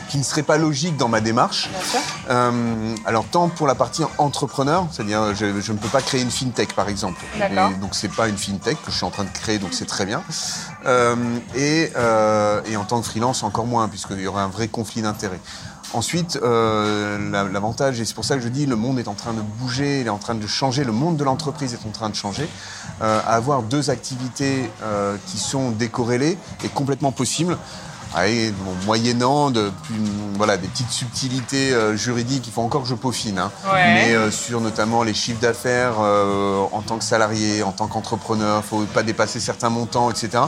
qui 0.10 0.18
ne 0.18 0.24
serait 0.24 0.44
pas 0.44 0.58
logique 0.58 0.98
dans 0.98 1.08
ma 1.08 1.22
démarche. 1.22 1.70
Euh, 2.30 2.96
alors 3.06 3.26
tant 3.26 3.50
pour 3.50 3.68
la 3.68 3.76
partie 3.76 4.04
entrepreneur, 4.18 4.88
c'est-à-dire 4.92 5.34
je, 5.36 5.60
je 5.62 5.72
ne 5.72 5.78
peux 5.78 5.88
pas 5.88 6.02
créer 6.02 6.22
une 6.22 6.32
fintech 6.32 6.74
par 6.74 6.90
exemple. 6.90 7.24
Et 7.72 7.76
donc 7.76 7.96
c'est 7.96 8.12
pas 8.12 8.28
une 8.28 8.38
fintech 8.38 8.78
que 8.84 8.92
je 8.92 8.96
suis 8.98 9.06
en 9.06 9.12
train 9.12 9.24
de 9.26 9.30
créer, 9.30 9.60
donc 9.60 9.74
c'est 9.74 9.86
très 9.88 10.06
bien. 10.06 10.22
Euh, 10.86 11.16
et, 11.56 11.92
euh, 11.98 12.62
et 12.66 12.78
en 12.78 12.86
tant 12.86 13.02
que 13.02 13.08
freelance 13.08 13.44
encore 13.44 13.66
moins, 13.66 13.88
puisqu'il 13.88 14.20
y 14.20 14.28
aurait 14.28 14.42
un 14.44 14.48
vrai 14.50 14.68
conflit 14.68 15.02
d'intérêts. 15.02 15.40
Ensuite, 15.92 16.38
la- 16.44 17.44
l'avantage, 17.46 18.00
et 18.00 18.06
c'est 18.06 18.14
pour 18.14 18.24
ça 18.26 18.36
que 18.36 18.42
je 18.44 18.48
dis, 18.48 18.68
le 18.68 18.76
monde 18.76 19.00
est 19.00 19.08
en 19.08 19.16
train 19.16 19.34
de 19.34 19.42
bouger, 19.42 20.02
il 20.02 20.06
est 20.06 20.12
en 20.12 20.20
train 20.20 20.36
de 20.36 20.46
changer, 20.46 20.84
le 20.84 20.92
monde 20.92 21.18
de 21.18 21.24
l'entreprise 21.24 21.74
est 21.74 21.88
en 21.88 21.92
train 21.92 22.10
de 22.10 22.16
changer. 22.16 22.48
Avoir 23.02 23.64
deux 23.64 23.90
activités 23.90 24.70
qui 25.26 25.40
sont 25.40 25.72
décorrélées 25.72 26.38
est 26.64 26.72
complètement 26.74 27.12
possible. 27.12 27.58
Bon, 28.14 28.74
moyennant 28.86 29.52
de, 29.52 29.72
plus- 29.84 29.96
voilà, 30.36 30.58
des 30.58 30.68
petites 30.68 30.90
subtilités 30.92 31.74
euh, 31.74 31.96
juridiques, 31.96 32.46
il 32.48 32.52
faut 32.54 32.62
encore 32.62 32.84
que 32.84 32.88
je 32.90 32.96
peaufine. 32.96 33.38
hein. 33.40 33.52
Ouais. 33.72 33.94
Mais 33.94 34.14
euh, 34.16 34.32
sur 34.32 34.62
notamment 34.62 35.04
les 35.04 35.14
chiffres 35.14 35.40
d'affaires 35.40 35.96
euh, 36.00 36.64
en 36.72 36.82
tant 36.82 36.98
que 36.98 37.04
salarié, 37.04 37.62
en 37.64 37.72
tant 37.72 37.88
qu'entrepreneur, 37.88 38.64
faut 38.66 38.82
pas 38.94 39.04
dépasser 39.04 39.40
certains 39.40 39.70
montants, 39.70 40.10
etc. 40.10 40.44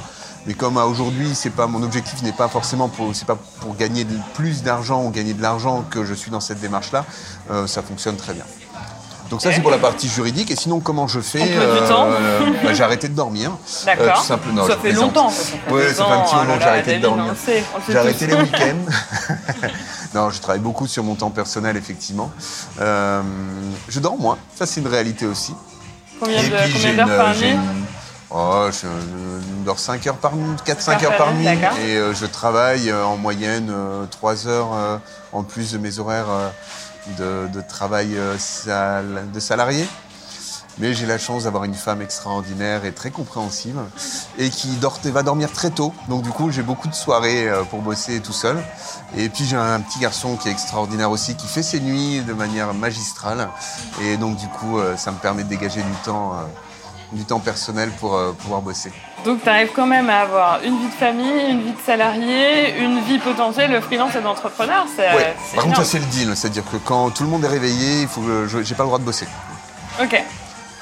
Mais 0.47 0.55
comme 0.55 0.77
à 0.79 0.85
aujourd'hui, 0.85 1.29
c'est 1.35 1.51
pas 1.51 1.67
mon 1.67 1.83
objectif 1.83 2.23
n'est 2.23 2.31
pas 2.31 2.47
forcément 2.47 2.89
pour 2.89 3.15
c'est 3.15 3.25
pas 3.27 3.37
pour 3.59 3.75
gagner 3.75 4.05
de- 4.05 4.17
plus 4.33 4.63
d'argent 4.63 5.03
ou 5.05 5.11
gagner 5.11 5.33
de 5.35 5.41
l'argent 5.41 5.83
que 5.89 6.03
je 6.03 6.15
suis 6.15 6.31
dans 6.31 6.39
cette 6.39 6.59
démarche-là, 6.59 7.05
euh, 7.51 7.67
ça 7.67 7.83
fonctionne 7.83 8.15
très 8.15 8.33
bien. 8.33 8.43
Donc 9.31 9.41
ça 9.41 9.51
c'est 9.53 9.61
pour 9.61 9.71
la 9.71 9.77
partie 9.77 10.09
juridique 10.09 10.51
et 10.51 10.57
sinon 10.57 10.81
comment 10.81 11.07
je 11.07 11.21
fais 11.21 11.39
du 11.41 11.87
temps. 11.87 12.07
bah, 12.63 12.73
J'ai 12.73 12.83
arrêté 12.83 13.07
de 13.07 13.15
dormir. 13.15 13.51
D'accord. 13.85 14.05
Euh, 14.07 14.11
tout 14.15 14.23
simplement. 14.23 14.67
ça 14.67 14.75
fait 14.77 14.91
longtemps. 14.91 15.29
Ça, 15.29 15.43
ça 15.43 15.57
fait 15.57 15.71
Ouais, 15.73 15.83
deux 15.87 15.93
ça 15.93 16.05
fait 16.05 16.11
un 16.11 16.19
petit 16.21 16.31
ah 16.33 16.43
moment 16.43 16.57
que 16.57 16.61
j'ai 16.63 16.69
arrêté 16.69 16.97
de 16.97 17.01
dormir. 17.01 17.33
J'ai 17.87 17.97
arrêté 17.97 18.27
les 18.27 18.35
week-ends. 18.35 18.91
non, 20.13 20.29
je 20.31 20.41
travaille 20.41 20.59
beaucoup 20.59 20.85
sur 20.85 21.03
mon 21.03 21.15
temps 21.15 21.29
personnel, 21.29 21.77
effectivement. 21.77 22.29
Euh, 22.81 23.21
je 23.87 23.99
dors 24.01 24.17
moins, 24.17 24.37
ça 24.53 24.65
c'est 24.65 24.81
une 24.81 24.87
réalité 24.87 25.25
aussi. 25.25 25.55
Combien 26.19 26.43
d'heures 26.43 27.17
par 27.17 27.33
j'ai 27.33 27.47
nuit 27.47 27.53
une- 27.53 27.85
Oh, 28.33 28.67
je, 28.71 28.87
je 28.87 29.65
dors 29.65 29.77
5 29.79 30.07
heures 30.07 30.15
par 30.15 30.35
nuit, 30.37 30.55
4-5 30.65 31.03
heures 31.03 31.11
heures 31.11 31.17
par 31.17 31.33
nuit. 31.33 31.45
Et 31.47 31.97
euh, 31.97 32.13
je 32.13 32.25
travaille 32.25 32.89
euh, 32.89 33.03
en 33.03 33.17
moyenne 33.17 33.73
3 34.09 34.47
heures 34.47 34.73
euh, 34.73 34.97
en 35.33 35.43
plus 35.43 35.73
de 35.73 35.77
mes 35.77 35.99
horaires 35.99 36.29
euh, 36.29 36.49
de, 37.17 37.61
travail 37.61 38.15
euh, 38.15 38.35
de 39.33 39.39
salarié. 39.39 39.87
Mais 40.77 40.93
j'ai 40.93 41.05
la 41.05 41.17
chance 41.17 41.43
d'avoir 41.43 41.65
une 41.65 41.73
femme 41.73 42.01
extraordinaire 42.01 42.85
et 42.85 42.93
très 42.93 43.11
compréhensive 43.11 43.77
et 44.37 44.49
qui 44.49 44.69
dort, 44.77 44.99
va 45.03 45.21
dormir 45.21 45.51
très 45.51 45.69
tôt. 45.69 45.93
Donc 46.07 46.23
du 46.23 46.29
coup, 46.29 46.49
j'ai 46.49 46.63
beaucoup 46.63 46.87
de 46.87 46.95
soirées 46.95 47.49
euh, 47.49 47.63
pour 47.63 47.81
bosser 47.81 48.21
tout 48.21 48.33
seul. 48.33 48.57
Et 49.17 49.27
puis 49.29 49.43
j'ai 49.45 49.57
un 49.57 49.81
petit 49.81 49.99
garçon 49.99 50.37
qui 50.37 50.47
est 50.47 50.51
extraordinaire 50.51 51.11
aussi, 51.11 51.35
qui 51.35 51.47
fait 51.47 51.63
ses 51.63 51.81
nuits 51.81 52.21
de 52.21 52.33
manière 52.33 52.73
magistrale. 52.73 53.49
Et 54.01 54.17
donc 54.17 54.37
du 54.37 54.47
coup, 54.47 54.79
euh, 54.79 54.95
ça 54.95 55.11
me 55.11 55.17
permet 55.17 55.43
de 55.43 55.49
dégager 55.49 55.81
du 55.83 57.23
temps, 57.25 57.39
personnel 57.43 57.91
pour 57.99 58.17
pouvoir 58.39 58.61
bosser. 58.61 58.91
Donc, 59.25 59.43
tu 59.43 59.49
arrives 59.49 59.69
quand 59.75 59.85
même 59.85 60.09
à 60.09 60.21
avoir 60.21 60.59
une 60.63 60.77
vie 60.79 60.87
de 60.87 60.93
famille, 60.93 61.49
une 61.49 61.61
vie 61.61 61.71
de 61.71 61.81
salarié, 61.85 62.75
une 62.79 62.99
vie 63.01 63.19
potentielle 63.19 63.71
de 63.71 63.79
freelance 63.79 64.15
et 64.15 64.21
d'entrepreneur. 64.21 64.85
C'est 64.95 65.13
Ouais. 65.15 65.35
Par 65.55 65.63
contre, 65.65 65.77
ça 65.77 65.85
c'est 65.85 65.99
le 65.99 66.05
deal, 66.05 66.31
c'est-à-dire 66.35 66.63
que 66.71 66.77
quand 66.77 67.11
tout 67.11 67.23
le 67.23 67.29
monde 67.29 67.43
est 67.45 67.47
réveillé, 67.49 68.01
il 68.01 68.07
faut 68.07 68.21
que 68.21 68.47
je- 68.47 68.63
j'ai 68.63 68.73
pas 68.75 68.83
le 68.83 68.87
droit 68.87 68.99
de 68.99 69.03
bosser. 69.03 69.27
Ok. 70.01 70.23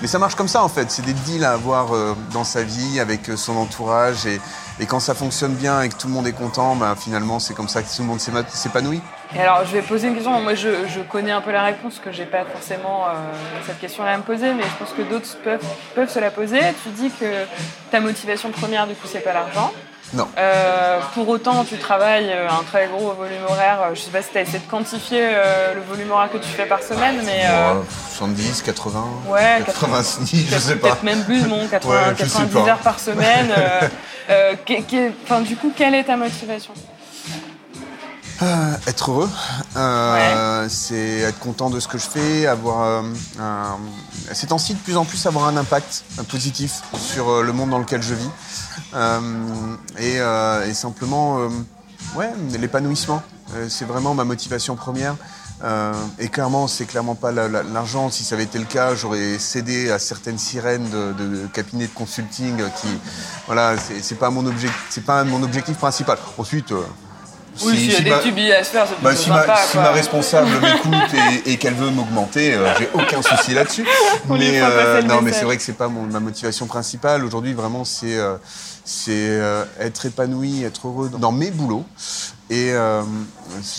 Mais 0.01 0.07
ça 0.07 0.17
marche 0.17 0.35
comme 0.35 0.47
ça 0.47 0.63
en 0.63 0.69
fait, 0.69 0.89
c'est 0.91 1.05
des 1.05 1.13
deals 1.13 1.43
à 1.43 1.51
avoir 1.51 1.93
euh, 1.93 2.15
dans 2.31 2.45
sa 2.45 2.63
vie 2.63 2.99
avec 2.99 3.29
euh, 3.29 3.35
son 3.35 3.57
entourage 3.57 4.25
et, 4.25 4.39
quand 4.87 5.01
ça 5.01 5.13
fonctionne 5.13 5.55
bien 5.55 5.81
et 5.81 5.89
que 5.89 5.95
tout 5.95 6.07
le 6.07 6.13
monde 6.13 6.25
est 6.25 6.31
content, 6.31 6.73
bah, 6.77 6.95
finalement 6.97 7.39
c'est 7.39 7.53
comme 7.53 7.67
ça 7.67 7.83
que 7.83 7.93
tout 7.93 8.01
le 8.01 8.07
monde 8.07 8.21
s'épanouit. 8.21 9.01
Et 9.35 9.39
alors, 9.39 9.63
je 9.65 9.73
vais 9.73 9.81
poser 9.81 10.07
une 10.07 10.15
question. 10.15 10.39
Moi, 10.41 10.55
je, 10.55 10.87
je 10.87 11.01
connais 11.01 11.31
un 11.31 11.41
peu 11.41 11.51
la 11.51 11.63
réponse, 11.63 11.99
que 11.99 12.11
j'ai 12.11 12.25
pas 12.25 12.45
forcément 12.45 13.05
euh, 13.07 13.13
cette 13.67 13.79
question-là 13.79 14.13
à 14.13 14.17
me 14.17 14.23
poser, 14.23 14.53
mais 14.53 14.63
je 14.63 14.75
pense 14.83 14.93
que 14.93 15.03
d'autres 15.03 15.37
peuvent, 15.43 15.63
peuvent 15.93 16.09
se 16.09 16.19
la 16.19 16.31
poser. 16.31 16.59
Tu 16.83 16.89
dis 16.89 17.11
que 17.11 17.45
ta 17.91 17.99
motivation 17.99 18.49
première, 18.51 18.87
du 18.87 18.95
coup, 18.95 19.05
c'est 19.05 19.19
pas 19.19 19.33
l'argent. 19.33 19.71
Non. 20.13 20.27
Euh, 20.37 20.99
pour 21.13 21.27
autant, 21.29 21.63
tu 21.63 21.77
travailles 21.77 22.31
euh, 22.31 22.47
un 22.49 22.63
très 22.63 22.87
gros 22.87 23.11
volume 23.13 23.43
horaire. 23.47 23.79
Je 23.93 23.99
sais 23.99 24.09
pas 24.09 24.21
si 24.23 24.29
tu 24.31 24.37
as 24.39 24.41
essayé 24.41 24.59
de 24.59 24.69
quantifier 24.69 25.21
euh, 25.23 25.75
le 25.75 25.81
volume 25.81 26.09
horaire 26.11 26.31
que 26.31 26.37
tu 26.37 26.47
fais 26.49 26.65
par 26.65 26.81
semaine, 26.81 27.21
mais. 27.25 27.43
euh, 27.45 27.73
Ouais, 27.75 27.85
70, 28.17 28.61
80, 28.63 29.05
Ouais, 29.27 29.61
90, 29.65 30.47
je 30.49 30.57
sais 30.57 30.75
pas. 30.77 30.87
Peut-être 30.89 31.03
même 31.03 31.23
plus, 31.23 31.43
non, 31.43 31.67
80, 31.67 31.93
Ouais, 31.93 31.99
je 32.17 32.23
sais 32.25 32.29
90 32.39 32.53
pas. 32.53 32.69
heures 32.71 32.77
par 32.79 32.99
semaine. 32.99 33.51
enfin, 35.25 35.41
du 35.41 35.55
coup, 35.55 35.71
quelle 35.75 35.93
est 35.95 36.03
ta 36.03 36.17
motivation? 36.17 36.73
Euh, 38.41 38.73
être 38.87 39.11
heureux, 39.11 39.29
euh, 39.75 40.65
c'est 40.69 41.19
être 41.19 41.39
content 41.39 41.69
de 41.69 41.79
ce 41.81 41.89
que 41.89 41.97
je 41.97 42.05
fais, 42.07 42.47
avoir 42.47 42.83
euh, 42.83 43.01
un, 43.37 43.77
ces 44.33 44.47
temps-ci 44.47 44.75
de 44.75 44.79
plus 44.79 44.95
en 44.95 45.03
plus 45.03 45.25
avoir 45.25 45.47
un 45.47 45.57
impact 45.57 46.05
un 46.17 46.23
positif 46.23 46.81
sur 46.95 47.29
euh, 47.29 47.43
le 47.43 47.51
monde 47.51 47.69
dans 47.71 47.79
lequel 47.79 48.01
je 48.01 48.13
vis. 48.13 48.29
Et, 49.99 50.15
et 50.69 50.73
simplement 50.73 51.37
ouais 52.15 52.31
l'épanouissement 52.57 53.21
c'est 53.67 53.85
vraiment 53.85 54.13
ma 54.13 54.23
motivation 54.23 54.75
première. 54.77 55.15
Et 56.17 56.29
clairement 56.29 56.67
c'est 56.67 56.85
clairement 56.85 57.15
pas 57.15 57.33
la- 57.33 57.49
la- 57.49 57.63
l'argent. 57.63 58.09
Si 58.09 58.23
ça 58.23 58.35
avait 58.35 58.45
été 58.45 58.57
le 58.57 58.63
cas 58.65 58.95
j'aurais 58.95 59.37
cédé 59.37 59.91
à 59.91 59.99
certaines 59.99 60.37
sirènes 60.39 60.89
de, 60.89 61.11
de 61.11 61.47
cabinets 61.47 61.87
de 61.87 61.93
consulting 61.93 62.55
qui 62.81 62.87
voilà 63.47 63.75
c'est 64.01 64.15
pas 64.15 64.29
mon 64.29 64.45
objectif 64.45 64.81
c'est 64.89 65.03
pas 65.03 65.25
mon 65.25 65.43
objectif 65.43 65.77
principal. 65.77 66.17
Ensuite 66.37 66.73
Oui, 67.61 67.77
s'il 67.77 67.91
y 67.91 67.93
a 67.93 67.97
si 67.97 68.03
des 68.03 68.09
ma- 68.09 68.17
petits 68.19 68.31
billets 68.31 68.55
à 68.55 68.63
se 68.63 68.69
faire, 68.69 68.85
c'est 68.87 69.01
bah, 69.01 69.09
plutôt 69.09 69.23
si, 69.23 69.29
ma, 69.29 69.41
sympa. 69.41 69.55
si 69.57 69.71
quoi. 69.73 69.81
ma 69.81 69.91
responsable 69.91 70.49
m'écoute 70.61 71.13
et, 71.45 71.51
et 71.51 71.57
qu'elle 71.57 71.73
veut 71.73 71.89
m'augmenter, 71.91 72.53
euh, 72.53 72.67
j'ai 72.77 72.89
aucun 72.93 73.21
souci 73.21 73.53
là-dessus. 73.53 73.85
Mais, 74.29 74.59
le 74.59 75.01
non, 75.07 75.21
mais 75.21 75.33
c'est 75.33 75.45
vrai 75.45 75.57
que 75.57 75.63
c'est 75.63 75.73
pas 75.73 75.87
mon- 75.87 76.03
ma 76.03 76.19
motivation 76.19 76.67
principale. 76.67 77.25
Aujourd'hui, 77.25 77.53
vraiment, 77.53 77.83
c'est 77.85 78.17
euh, 78.17 78.35
c'est 78.85 79.11
euh, 79.11 79.65
être 79.79 80.05
épanoui, 80.05 80.63
être 80.63 80.87
heureux 80.87 81.09
dans 81.09 81.31
mes 81.31 81.51
boulots. 81.51 81.85
Et 82.49 82.71
euh, 82.71 83.03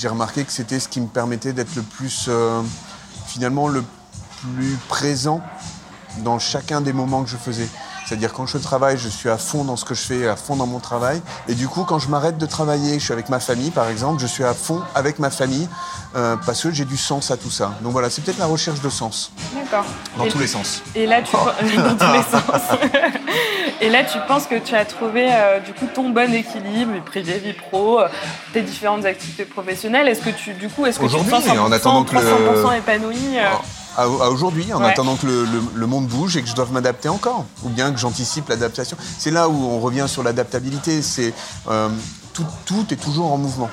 j'ai 0.00 0.08
remarqué 0.08 0.44
que 0.44 0.52
c'était 0.52 0.78
ce 0.78 0.88
qui 0.88 1.00
me 1.00 1.08
permettait 1.08 1.52
d'être 1.52 1.74
le 1.74 1.82
plus, 1.82 2.26
euh, 2.28 2.60
finalement, 3.26 3.66
le 3.68 3.82
plus 4.42 4.76
présent 4.88 5.40
dans 6.18 6.38
chacun 6.38 6.80
des 6.80 6.92
moments 6.92 7.22
que 7.24 7.30
je 7.30 7.36
faisais. 7.36 7.68
C'est-à-dire 8.10 8.32
quand 8.32 8.44
je 8.46 8.58
travaille, 8.58 8.98
je 8.98 9.08
suis 9.08 9.28
à 9.28 9.38
fond 9.38 9.62
dans 9.62 9.76
ce 9.76 9.84
que 9.84 9.94
je 9.94 10.00
fais, 10.00 10.26
à 10.26 10.34
fond 10.34 10.56
dans 10.56 10.66
mon 10.66 10.80
travail. 10.80 11.22
Et 11.46 11.54
du 11.54 11.68
coup, 11.68 11.84
quand 11.84 12.00
je 12.00 12.08
m'arrête 12.08 12.38
de 12.38 12.46
travailler, 12.46 12.98
je 12.98 13.04
suis 13.04 13.12
avec 13.12 13.28
ma 13.28 13.38
famille, 13.38 13.70
par 13.70 13.88
exemple, 13.88 14.20
je 14.20 14.26
suis 14.26 14.42
à 14.42 14.52
fond 14.52 14.82
avec 14.96 15.20
ma 15.20 15.30
famille 15.30 15.68
euh, 16.16 16.34
parce 16.44 16.60
que 16.60 16.72
j'ai 16.72 16.84
du 16.84 16.96
sens 16.96 17.30
à 17.30 17.36
tout 17.36 17.52
ça. 17.52 17.70
Donc 17.82 17.92
voilà, 17.92 18.10
c'est 18.10 18.20
peut-être 18.24 18.38
la 18.40 18.46
recherche 18.46 18.80
de 18.80 18.88
sens 18.90 19.30
D'accord. 19.54 19.84
dans 20.18 20.24
Et- 20.24 20.28
tous 20.28 20.40
les 20.40 20.48
sens. 20.48 20.82
Et 20.96 21.06
là, 21.06 21.22
tu 21.22 21.36
dans 21.76 21.94
tous 21.96 22.12
les 22.12 22.22
sens. 22.22 22.78
Et 23.80 23.88
là, 23.88 24.02
tu 24.02 24.18
penses 24.26 24.46
que 24.46 24.58
tu 24.58 24.74
as 24.74 24.84
trouvé 24.84 25.28
euh, 25.32 25.60
du 25.60 25.72
coup 25.72 25.86
ton 25.94 26.10
bon 26.10 26.34
équilibre, 26.34 26.92
vie 26.92 27.00
privée, 27.00 27.38
vie 27.38 27.52
pro, 27.52 28.00
euh, 28.00 28.08
tes 28.52 28.62
différentes 28.62 29.04
activités 29.04 29.44
professionnelles. 29.44 30.08
Est-ce 30.08 30.20
que 30.22 30.30
tu, 30.30 30.52
du 30.54 30.68
coup, 30.68 30.84
est-ce 30.84 30.98
que 30.98 31.06
tu 31.06 31.14
te 31.14 31.30
sens 31.30 31.44
100%, 31.46 31.58
en 31.60 31.70
attendant 31.70 32.02
que 32.02 32.16
le- 32.16 32.20
300% 32.22 32.76
épanoui 32.76 33.38
euh, 33.38 33.44
À, 33.96 34.02
à 34.02 34.06
aujourd'hui, 34.30 34.72
en 34.72 34.80
Ouais. 34.80 34.86
attendant 34.86 35.16
que 35.16 35.26
le, 35.26 35.44
le- 35.44 35.62
le 35.74 35.86
monde 35.86 36.06
bouge 36.06 36.36
et 36.36 36.42
que 36.42 36.48
je 36.48 36.54
doive 36.54 36.72
m'adapter 36.72 37.08
encore, 37.08 37.44
ou 37.64 37.68
bien 37.68 37.90
que 37.92 37.98
j'anticipe 37.98 38.48
l'adaptation. 38.48 38.96
C'est 39.18 39.30
là 39.32 39.48
où 39.48 39.54
on 39.54 39.80
revient 39.80 40.06
sur 40.08 40.22
l'adaptabilité. 40.22 41.02
C'est 41.02 41.34
euh, 41.68 41.88
tout, 42.32 42.46
tout 42.66 42.86
est 42.92 42.96
toujours 42.96 43.32
en 43.32 43.36
mouvement. 43.36 43.68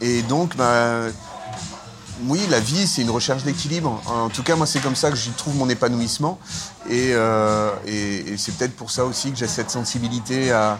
Et 0.00 0.22
donc, 0.22 0.56
bah, 0.56 1.04
oui, 2.26 2.40
la 2.50 2.60
vie, 2.60 2.86
c'est 2.86 3.02
une 3.02 3.10
recherche 3.10 3.42
d'équilibre. 3.44 4.00
En 4.06 4.28
tout 4.28 4.42
cas, 4.42 4.56
moi, 4.56 4.66
c'est 4.66 4.80
comme 4.80 4.96
ça 4.96 5.10
que 5.10 5.16
j'y 5.16 5.30
trouve 5.30 5.56
mon 5.56 5.68
épanouissement. 5.68 6.38
Et, 6.90 7.10
euh, 7.12 7.70
et- 7.86 8.32
et 8.32 8.36
c'est 8.38 8.52
peut-être 8.56 8.76
pour 8.76 8.90
ça 8.90 9.04
aussi 9.04 9.30
que 9.30 9.36
j'ai 9.38 9.48
cette 9.48 9.70
sensibilité 9.70 10.50
à, 10.52 10.78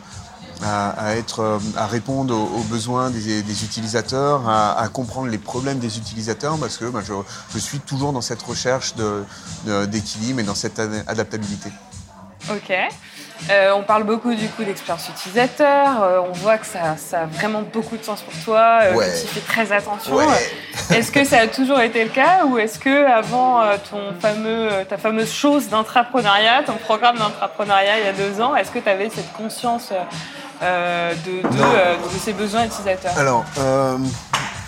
à, 0.62 1.16
être, 1.16 1.60
à 1.76 1.86
répondre 1.86 2.34
aux, 2.34 2.62
besoins 2.64 3.10
des, 3.10 3.64
utilisateurs, 3.64 4.48
à, 4.48 4.88
comprendre 4.92 5.28
les 5.28 5.38
problèmes 5.38 5.78
des 5.78 5.98
utilisateurs, 5.98 6.58
parce 6.58 6.76
que 6.76 6.86
bah, 6.86 7.00
je, 7.02 7.58
suis 7.58 7.80
toujours 7.80 8.12
dans 8.12 8.20
cette 8.20 8.42
recherche 8.42 8.94
d'équilibre 9.86 10.40
et 10.40 10.44
dans 10.44 10.54
cette 10.54 10.78
adaptabilité. 10.78 11.70
Ok. 12.50 12.72
Euh, 13.50 13.72
on 13.76 13.82
parle 13.82 14.04
beaucoup 14.04 14.34
du 14.34 14.48
coup 14.48 14.64
d'expérience 14.64 15.08
utilisateur. 15.08 16.02
Euh, 16.02 16.20
on 16.26 16.32
voit 16.32 16.56
que 16.56 16.66
ça, 16.66 16.96
a 17.12 17.26
vraiment 17.26 17.62
beaucoup 17.62 17.96
de 17.96 18.02
sens 18.02 18.22
pour 18.22 18.32
toi, 18.44 18.80
euh, 18.84 19.10
tu 19.20 19.28
fais 19.28 19.40
très 19.40 19.72
attention. 19.72 20.16
est-ce 20.90 21.12
que 21.12 21.24
ça 21.24 21.40
a 21.40 21.46
toujours 21.46 21.80
été 21.80 22.04
le 22.04 22.10
cas 22.10 22.44
ou 22.46 22.58
est-ce 22.58 22.78
que 22.78 23.06
avant 23.06 23.60
ton 23.90 24.14
fameux, 24.20 24.68
ta 24.88 24.96
fameuse 24.96 25.32
chose 25.32 25.68
d'intrapreneuriat, 25.68 26.62
ton 26.64 26.76
programme 26.76 27.18
d'intrapreneuriat 27.18 27.98
il 28.00 28.06
y 28.06 28.08
a 28.08 28.12
deux 28.12 28.40
ans, 28.40 28.56
est-ce 28.56 28.70
que 28.70 28.78
tu 28.78 28.88
avais 28.88 29.10
cette 29.10 29.32
conscience 29.32 29.92
de, 30.62 31.42
de, 31.42 32.18
ces 32.18 32.32
besoins 32.32 32.64
utilisateurs? 32.64 33.12
Alors, 33.18 33.44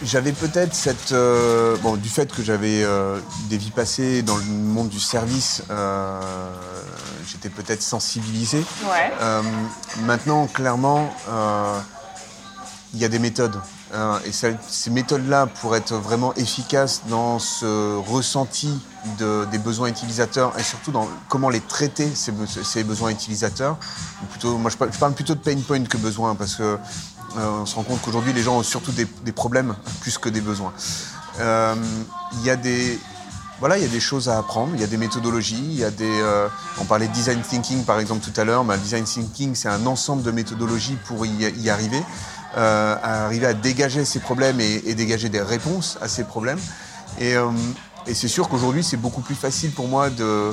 j'avais 0.02 0.32
peut-être 0.32 0.74
cette. 0.74 1.14
bon, 1.82 1.96
du 1.96 2.08
fait 2.08 2.30
que 2.30 2.42
j'avais 2.42 2.84
des 3.48 3.56
vies 3.56 3.70
passées 3.70 4.22
dans 4.22 4.36
le 4.36 4.44
monde 4.44 4.88
du 4.88 5.00
service, 5.00 5.62
j'étais 7.36 7.54
peut-être 7.54 7.82
sensibilisé. 7.82 8.64
Euh, 9.20 9.42
maintenant, 10.02 10.46
clairement, 10.46 11.12
euh, 11.28 11.78
il 12.94 13.00
y 13.00 13.04
a 13.04 13.08
des 13.08 13.18
méthodes. 13.18 13.58
Euh, 13.94 14.18
et 14.24 14.32
ces 14.32 14.90
méthodes-là, 14.90 15.46
pour 15.46 15.76
être 15.76 15.94
vraiment 15.94 16.34
efficaces 16.34 17.02
dans 17.08 17.38
ce 17.38 17.96
ressenti 17.96 18.80
des 19.18 19.58
besoins 19.58 19.88
utilisateurs 19.88 20.58
et 20.58 20.62
surtout 20.62 20.90
dans 20.90 21.08
comment 21.28 21.48
les 21.48 21.60
traiter, 21.60 22.08
ces, 22.14 22.82
besoins 22.82 23.10
utilisateurs, 23.10 23.76
plutôt, 24.30 24.58
moi 24.58 24.70
je 24.70 24.76
parle, 24.76 25.12
plutôt 25.12 25.34
de 25.34 25.40
pain 25.40 25.56
point 25.60 25.84
que 25.84 25.96
besoin 25.98 26.34
parce 26.34 26.56
que 26.56 26.78
on 27.36 27.64
se 27.64 27.76
rend 27.76 27.84
compte 27.84 28.00
qu'aujourd'hui 28.02 28.32
les 28.32 28.42
gens 28.42 28.56
ont 28.56 28.62
surtout 28.64 28.90
des, 28.90 29.06
des, 29.24 29.32
problèmes 29.32 29.76
plus 30.00 30.18
que 30.18 30.28
des 30.28 30.40
besoins. 30.40 30.72
Il 31.38 32.44
y 32.44 32.50
a 32.50 32.56
des, 32.56 32.98
voilà, 33.58 33.78
il 33.78 33.82
y 33.82 33.86
a 33.86 33.90
des 33.90 34.00
choses 34.00 34.28
à 34.28 34.38
apprendre, 34.38 34.72
il 34.74 34.80
y 34.80 34.84
a 34.84 34.86
des 34.86 34.98
méthodologies, 34.98 35.56
il 35.56 35.78
y 35.78 35.84
a 35.84 35.90
des. 35.90 36.20
Euh, 36.20 36.48
on 36.78 36.84
parlait 36.84 37.08
de 37.08 37.12
design 37.12 37.40
thinking 37.40 37.84
par 37.84 37.98
exemple 37.98 38.24
tout 38.24 38.38
à 38.38 38.44
l'heure. 38.44 38.64
mais 38.64 38.76
design 38.76 39.04
thinking, 39.04 39.54
c'est 39.54 39.68
un 39.68 39.86
ensemble 39.86 40.22
de 40.22 40.30
méthodologies 40.30 40.98
pour 41.06 41.24
y, 41.24 41.70
arriver, 41.70 42.02
euh, 42.56 42.96
à 43.02 43.24
arriver 43.24 43.46
à 43.46 43.54
dégager 43.54 44.04
ces 44.04 44.20
problèmes 44.20 44.60
et, 44.60 44.94
dégager 44.94 45.30
des 45.30 45.40
réponses 45.40 45.96
à 46.02 46.08
ces 46.08 46.24
problèmes. 46.24 46.60
Euh, 47.22 47.50
et, 48.06 48.14
c'est 48.14 48.28
sûr 48.28 48.48
qu'aujourd'hui, 48.48 48.84
c'est 48.84 48.98
beaucoup 48.98 49.22
plus 49.22 49.34
facile 49.34 49.70
pour 49.70 49.88
moi 49.88 50.10
de 50.10 50.52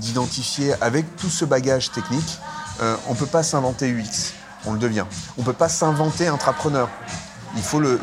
d'identifier 0.00 0.72
avec 0.80 1.16
tout 1.16 1.28
ce 1.28 1.44
bagage 1.44 1.92
technique. 1.92 2.38
on 2.80 3.12
ne 3.12 3.16
peut 3.16 3.26
pas 3.26 3.42
s'inventer 3.42 3.90
UX, 3.90 4.32
on 4.64 4.72
le 4.72 4.78
devient. 4.78 5.04
On 5.36 5.42
ne 5.42 5.46
peut 5.46 5.52
pas 5.52 5.68
s'inventer 5.68 6.28
intrapreneur 6.28 6.88
il 7.56 7.62
faut 7.62 7.80
le, 7.80 7.98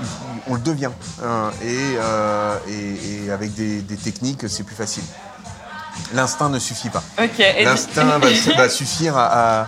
on 0.47 0.55
le 0.55 0.59
devient. 0.59 0.89
Hein, 1.23 1.51
euh, 1.63 2.57
et, 2.67 3.31
avec 3.31 3.53
des, 3.53 3.81
techniques, 3.95 4.49
c'est 4.49 4.63
plus 4.63 4.75
facile. 4.75 5.03
L'instinct 6.13 6.49
ne 6.49 6.59
suffit 6.59 6.89
pas. 6.89 7.03
L'instinct 7.63 8.19
va, 8.57 8.69
suffire 8.69 9.15
à, 9.15 9.67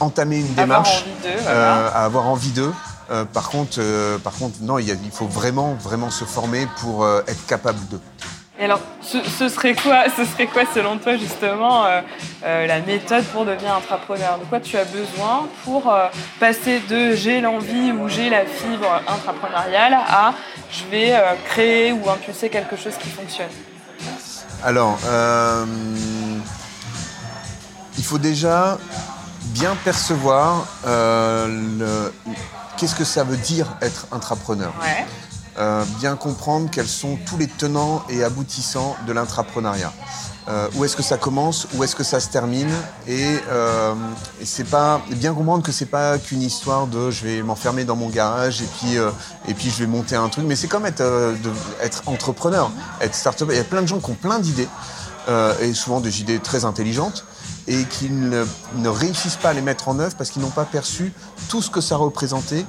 entamer 0.00 0.38
une 0.38 0.54
démarche, 0.54 1.04
euh, 1.24 1.90
à 1.92 2.04
avoir 2.04 2.26
envie 2.26 2.50
d'eux. 2.50 2.72
Euh, 3.10 3.24
par 3.24 3.48
contre, 3.48 3.80
par 4.18 4.34
contre, 4.34 4.58
non, 4.60 4.78
il, 4.78 4.88
il, 4.88 5.10
faut 5.10 5.26
vraiment, 5.26 5.74
vraiment 5.74 6.10
se 6.10 6.24
former 6.24 6.66
pour 6.80 7.08
être 7.26 7.46
capable 7.46 7.78
d'eux. 7.88 8.00
Et 8.60 8.64
alors, 8.64 8.80
ce, 9.02 9.48
serait 9.48 9.76
quoi, 9.76 10.06
ce 10.16 10.24
serait 10.24 10.48
quoi 10.48 10.64
selon 10.74 10.98
toi 10.98 11.16
justement 11.16 11.84
euh, 11.84 12.00
euh, 12.44 12.66
la 12.66 12.80
méthode 12.80 13.24
pour 13.26 13.44
devenir 13.44 13.72
entrepreneur 13.76 14.36
De 14.36 14.44
quoi 14.46 14.58
tu 14.58 14.76
as 14.76 14.84
besoin 14.84 15.46
pour 15.64 15.88
euh, 15.88 16.08
passer 16.40 16.80
de 16.88 17.14
j'ai 17.14 17.40
l'envie 17.40 17.92
ou 17.92 18.08
j'ai 18.08 18.28
la 18.28 18.44
fibre 18.44 19.00
intrapreneuriale 19.06 19.94
à 19.94 20.34
je 20.72 20.84
vais 20.90 21.14
créer 21.44 21.92
ou 21.92 22.10
impulser 22.10 22.48
quelque 22.48 22.76
chose 22.76 22.94
qui 23.00 23.08
fonctionne 23.08 23.46
Alors, 24.64 24.98
il 27.96 28.04
faut 28.04 28.18
déjà 28.18 28.76
bien 29.54 29.76
percevoir 29.84 30.66
qu'est-ce 32.76 32.96
que 32.96 33.04
ça 33.04 33.22
veut 33.22 33.36
dire 33.36 33.68
être 33.80 34.08
intrapreneur. 34.10 34.74
Euh, 35.58 35.84
bien 35.98 36.14
comprendre 36.14 36.70
quels 36.70 36.86
sont 36.86 37.18
tous 37.26 37.36
les 37.36 37.48
tenants 37.48 38.04
et 38.08 38.22
aboutissants 38.22 38.94
de 39.08 39.12
l'intrapreneuriat. 39.12 39.92
Euh, 40.48 40.68
où 40.76 40.84
est-ce 40.84 40.96
que 40.96 41.02
ça 41.02 41.16
commence, 41.16 41.66
où 41.74 41.82
est-ce 41.82 41.96
que 41.96 42.04
ça 42.04 42.20
se 42.20 42.28
termine, 42.28 42.70
et, 43.08 43.36
euh, 43.48 43.92
c'est 44.44 44.68
pas 44.68 45.02
bien 45.10 45.34
comprendre 45.34 45.64
que 45.64 45.72
c'est 45.72 45.86
pas 45.86 46.16
qu'une 46.18 46.42
histoire 46.42 46.86
de 46.86 47.10
je 47.10 47.24
vais 47.24 47.42
m'enfermer 47.42 47.84
dans 47.84 47.96
mon 47.96 48.08
garage 48.08 48.62
et 48.62 48.66
puis 48.78 48.96
et 49.48 49.54
puis 49.54 49.68
je 49.68 49.80
vais 49.80 49.86
monter 49.86 50.14
un 50.14 50.28
truc, 50.28 50.44
mais 50.46 50.54
c'est 50.54 50.68
comme 50.68 50.86
être 50.86 51.34
être 51.82 52.02
entrepreneur, 52.06 52.70
être 53.00 53.14
start 53.14 53.42
Il 53.50 53.56
y 53.56 53.58
a 53.58 53.64
plein 53.64 53.82
de 53.82 53.88
gens 53.88 53.98
qui 53.98 54.10
ont 54.10 54.14
plein 54.14 54.38
d'idées 54.38 54.68
et 55.60 55.74
souvent 55.74 56.00
des 56.00 56.20
idées 56.20 56.38
très 56.38 56.64
intelligentes 56.64 57.24
et 57.66 57.84
qui 57.84 58.08
ne, 58.08 58.46
ne 58.76 58.88
réussissent 58.88 59.36
pas 59.36 59.50
à 59.50 59.52
les 59.52 59.60
mettre 59.60 59.88
en 59.88 59.98
œuvre 59.98 60.14
parce 60.16 60.30
qu'ils 60.30 60.40
n'ont 60.40 60.48
pas 60.50 60.64
perçu 60.64 61.12
tout 61.48 61.60
ce 61.60 61.68
que 61.68 61.82
ça 61.82 61.96
représentait 61.96 62.64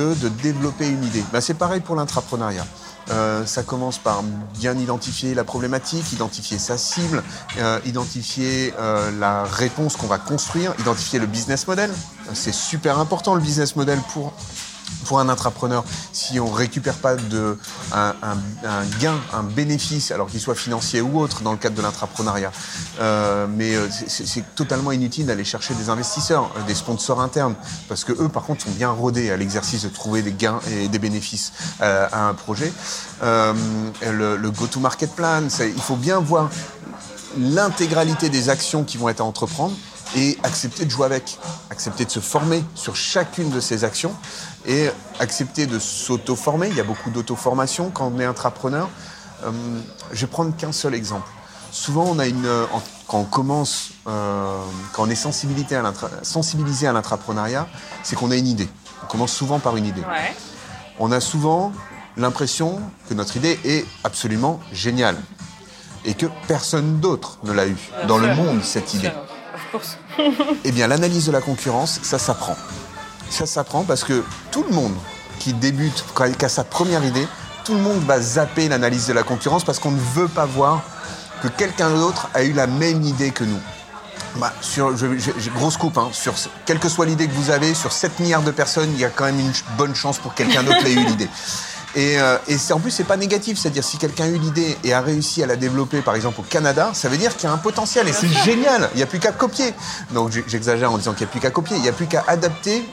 de 0.00 0.28
développer 0.28 0.88
une 0.88 1.04
idée. 1.04 1.24
Ben, 1.32 1.40
c'est 1.40 1.54
pareil 1.54 1.80
pour 1.80 1.96
l'intrapreneuriat. 1.96 2.66
Euh, 3.10 3.46
ça 3.46 3.62
commence 3.62 3.98
par 3.98 4.22
bien 4.58 4.76
identifier 4.76 5.34
la 5.34 5.44
problématique, 5.44 6.12
identifier 6.12 6.58
sa 6.58 6.76
cible, 6.76 7.22
euh, 7.58 7.78
identifier 7.84 8.74
euh, 8.78 9.10
la 9.18 9.44
réponse 9.44 9.96
qu'on 9.96 10.08
va 10.08 10.18
construire, 10.18 10.74
identifier 10.80 11.18
le 11.18 11.26
business 11.26 11.66
model. 11.68 11.90
C'est 12.34 12.54
super 12.54 12.98
important 12.98 13.34
le 13.34 13.40
business 13.40 13.76
model 13.76 14.00
pour 14.12 14.32
pour 15.06 15.20
un 15.20 15.28
intrapreneur, 15.28 15.84
si 16.12 16.38
on 16.40 16.50
ne 16.50 16.54
récupère 16.54 16.96
pas 16.96 17.16
un, 17.92 18.14
gain, 19.00 19.14
un 19.32 19.42
bénéfice, 19.42 20.10
alors 20.10 20.28
qu'il 20.28 20.40
soit 20.40 20.54
financier 20.54 21.00
ou 21.00 21.20
autre 21.20 21.42
dans 21.42 21.52
le 21.52 21.58
cadre 21.58 21.76
de 21.76 21.82
l'intrapreneuriat, 21.82 22.52
euh, 23.00 23.46
mais 23.48 23.74
euh, 23.74 23.88
c'est 24.08 24.44
totalement 24.54 24.92
inutile 24.92 25.26
d'aller 25.26 25.44
chercher 25.44 25.74
des 25.74 25.88
investisseurs, 25.88 26.50
euh, 26.56 26.66
des 26.66 26.74
sponsors 26.74 27.20
internes, 27.20 27.54
parce 27.88 28.04
que 28.04 28.12
eux, 28.12 28.28
par 28.28 28.44
contre, 28.44 28.64
sont 28.64 28.70
bien 28.70 28.90
rodés 28.90 29.30
à 29.30 29.36
l'exercice 29.36 29.84
de 29.84 29.88
trouver 29.88 30.22
des 30.22 30.32
gains 30.32 30.60
et 30.70 30.88
des 30.88 30.98
bénéfices 30.98 31.52
à 31.80 32.28
un 32.28 32.34
projet. 32.34 32.72
le, 33.22 34.36
le 34.36 34.50
go-to-market 34.50 35.14
plan, 35.14 35.42
il 35.60 35.82
faut 35.82 35.96
bien 35.96 36.18
voir 36.18 36.50
l'intégralité 37.38 38.28
des 38.28 38.48
actions 38.48 38.84
qui 38.84 38.96
vont 38.96 39.08
être 39.08 39.20
à 39.20 39.24
entreprendre 39.24 39.76
et 40.14 40.38
accepter 40.42 40.84
de 40.84 40.90
jouer 40.90 41.06
avec, 41.06 41.38
accepter 41.70 42.04
de 42.04 42.10
se 42.10 42.20
former 42.20 42.64
sur 42.74 42.94
chacune 42.94 43.50
de 43.50 43.60
ces 43.60 43.84
actions 43.84 44.14
et 44.66 44.88
accepter 45.18 45.66
de 45.66 45.78
s'auto-former. 45.78 46.68
Il 46.68 46.76
y 46.76 46.80
a 46.80 46.84
beaucoup 46.84 47.10
d'auto-formation 47.10 47.90
quand 47.90 48.12
on 48.14 48.20
est 48.20 48.24
intrapreneur. 48.24 48.88
Euh, 49.44 49.50
je 50.12 50.20
vais 50.20 50.26
prendre 50.26 50.56
qu'un 50.56 50.72
seul 50.72 50.94
exemple. 50.94 51.28
Souvent, 51.72 52.04
on 52.04 52.18
a 52.18 52.26
une, 52.26 52.48
quand 53.06 53.18
on 53.18 53.24
commence, 53.24 53.90
euh, 54.06 54.62
quand 54.92 55.04
on 55.04 55.10
est 55.10 55.14
sensibilisé 55.14 55.76
à 55.76 56.92
l'intrapreneuriat, 56.92 57.68
c'est 58.02 58.16
qu'on 58.16 58.30
a 58.30 58.36
une 58.36 58.46
idée. 58.46 58.68
On 59.02 59.06
commence 59.06 59.32
souvent 59.32 59.58
par 59.58 59.76
une 59.76 59.86
idée. 59.86 60.02
On 60.98 61.12
a 61.12 61.20
souvent 61.20 61.72
l'impression 62.16 62.80
que 63.08 63.14
notre 63.14 63.36
idée 63.36 63.58
est 63.64 63.84
absolument 64.04 64.60
géniale 64.72 65.16
et 66.04 66.14
que 66.14 66.26
personne 66.48 67.00
d'autre 67.00 67.38
ne 67.44 67.52
l'a 67.52 67.66
eu 67.66 67.76
dans 68.08 68.18
le 68.18 68.34
monde, 68.34 68.62
cette 68.62 68.94
idée. 68.94 69.12
Eh 70.64 70.72
bien, 70.72 70.86
l'analyse 70.86 71.26
de 71.26 71.32
la 71.32 71.40
concurrence, 71.40 72.00
ça 72.02 72.18
s'apprend. 72.18 72.56
Ça 73.30 73.46
s'apprend 73.46 73.84
parce 73.84 74.04
que 74.04 74.24
tout 74.50 74.64
le 74.68 74.74
monde 74.74 74.94
qui 75.38 75.52
débute, 75.52 76.04
qui 76.38 76.44
a 76.44 76.48
sa 76.48 76.64
première 76.64 77.04
idée, 77.04 77.26
tout 77.64 77.74
le 77.74 77.80
monde 77.80 77.98
va 78.04 78.20
zapper 78.20 78.68
l'analyse 78.68 79.06
de 79.08 79.12
la 79.12 79.22
concurrence 79.22 79.64
parce 79.64 79.78
qu'on 79.78 79.90
ne 79.90 80.00
veut 80.14 80.28
pas 80.28 80.46
voir 80.46 80.82
que 81.42 81.48
quelqu'un 81.48 81.90
d'autre 81.90 82.28
a 82.34 82.44
eu 82.44 82.52
la 82.52 82.66
même 82.66 83.02
idée 83.02 83.30
que 83.30 83.44
nous. 83.44 83.60
Bah, 84.36 84.52
sur, 84.60 84.92
grosse 85.54 85.76
coupe, 85.76 85.96
hein, 85.96 86.10
quelle 86.66 86.78
que 86.78 86.88
soit 86.88 87.06
l'idée 87.06 87.26
que 87.26 87.32
vous 87.32 87.50
avez, 87.50 87.72
sur 87.72 87.90
7 87.90 88.20
milliards 88.20 88.42
de 88.42 88.50
personnes, 88.50 88.90
il 88.92 89.00
y 89.00 89.04
a 89.04 89.08
quand 89.08 89.24
même 89.24 89.40
une 89.40 89.52
bonne 89.78 89.94
chance 89.94 90.18
pour 90.18 90.34
que 90.34 90.42
quelqu'un 90.42 90.62
d'autre 90.62 90.84
ait 90.86 90.92
eu 90.92 91.04
l'idée. 91.04 91.28
Et, 91.96 92.20
euh, 92.20 92.36
et 92.46 92.56
en 92.72 92.78
plus, 92.78 92.90
c'est 92.90 93.04
pas 93.04 93.16
négatif. 93.16 93.58
C'est-à-dire, 93.58 93.82
si 93.82 93.96
quelqu'un 93.96 94.24
a 94.24 94.28
eu 94.28 94.38
l'idée 94.38 94.76
et 94.84 94.92
a 94.92 95.00
réussi 95.00 95.42
à 95.42 95.46
la 95.46 95.56
développer, 95.56 96.02
par 96.02 96.14
exemple, 96.14 96.40
au 96.40 96.44
Canada, 96.44 96.90
ça 96.92 97.08
veut 97.08 97.16
dire 97.16 97.34
qu'il 97.34 97.48
y 97.48 97.50
a 97.50 97.52
un 97.52 97.58
potentiel 97.58 98.06
et 98.06 98.12
c'est 98.12 98.28
génial. 98.28 98.90
Il 98.94 98.98
n'y 98.98 99.02
a 99.02 99.06
plus 99.06 99.18
qu'à 99.18 99.32
copier. 99.32 99.72
Donc, 100.12 100.30
j'exagère 100.46 100.92
en 100.92 100.98
disant 100.98 101.14
qu'il 101.14 101.26
n'y 101.26 101.30
a 101.30 101.32
plus 101.32 101.40
qu'à 101.40 101.50
copier. 101.50 101.76
Il 101.76 101.82
n'y 101.82 101.88
a 101.88 101.92
plus 101.92 102.06
qu'à 102.06 102.22
adapter 102.28 102.86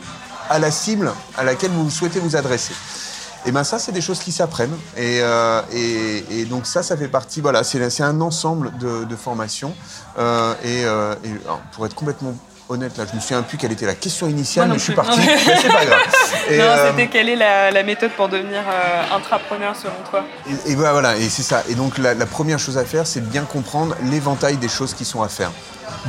à 0.50 0.58
la 0.58 0.72
cible 0.72 1.12
à 1.38 1.44
laquelle 1.44 1.72
vous 1.72 1.90
souhaitez 1.90 2.20
vous 2.20 2.38
adresser. 2.38 2.74
Et 3.46 3.52
bien 3.52 3.66
ça, 3.66 3.78
c'est 3.78 3.92
des 3.92 4.00
choses 4.00 4.20
qui 4.20 4.32
s'apprennent. 4.32 4.76
Et, 4.96 5.20
euh, 5.22 5.62
et, 5.74 6.46
donc 6.46 6.66
ça, 6.66 6.82
ça 6.82 6.96
fait 6.96 7.10
partie, 7.10 7.42
voilà, 7.42 7.66
c'est 7.66 8.02
un 8.02 8.22
ensemble 8.22 8.72
de, 8.78 9.04
de 9.04 9.16
formations. 9.18 9.74
Euh, 10.18 10.54
et, 10.64 10.86
pour 11.74 11.86
être 11.86 11.96
complètement 11.96 12.36
honnête, 12.74 12.98
là, 12.98 13.06
je 13.10 13.16
me 13.16 13.22
souviens 13.22 13.42
plus 13.42 13.58
quelle 13.58 13.72
était 13.72 13.86
la 13.86 13.96
question 13.96 14.28
initiale, 14.28 14.70
mais 14.70 14.78
je 14.78 14.84
suis 14.84 14.94
parti. 14.94 15.20
mais 15.20 15.56
c'est 15.62 15.68
pas 15.68 15.86
grave. 15.86 16.00
Et, 16.50 16.58
non, 16.58 16.64
euh, 16.66 16.90
c'était 16.90 17.08
quelle 17.08 17.30
est 17.30 17.36
la, 17.36 17.84
méthode 17.84 18.12
pour 18.12 18.28
devenir 18.28 18.62
euh, 18.68 19.16
intrapreneur 19.16 19.76
selon 19.76 19.94
toi? 20.10 20.26
Et, 20.66 20.76
voilà, 20.76 21.16
et 21.16 21.30
c'est 21.30 21.44
ça. 21.44 21.64
Et 21.70 21.76
donc 21.76 21.98
la, 21.98 22.16
première 22.26 22.60
chose 22.60 22.78
à 22.78 22.86
faire, 22.86 23.08
c'est 23.08 23.22
de 23.22 23.26
bien 23.26 23.44
comprendre 23.44 23.96
l'éventail 24.12 24.58
des 24.58 24.68
choses 24.68 24.94
qui 24.94 25.06
sont 25.06 25.22
à 25.22 25.30
faire, 25.30 25.52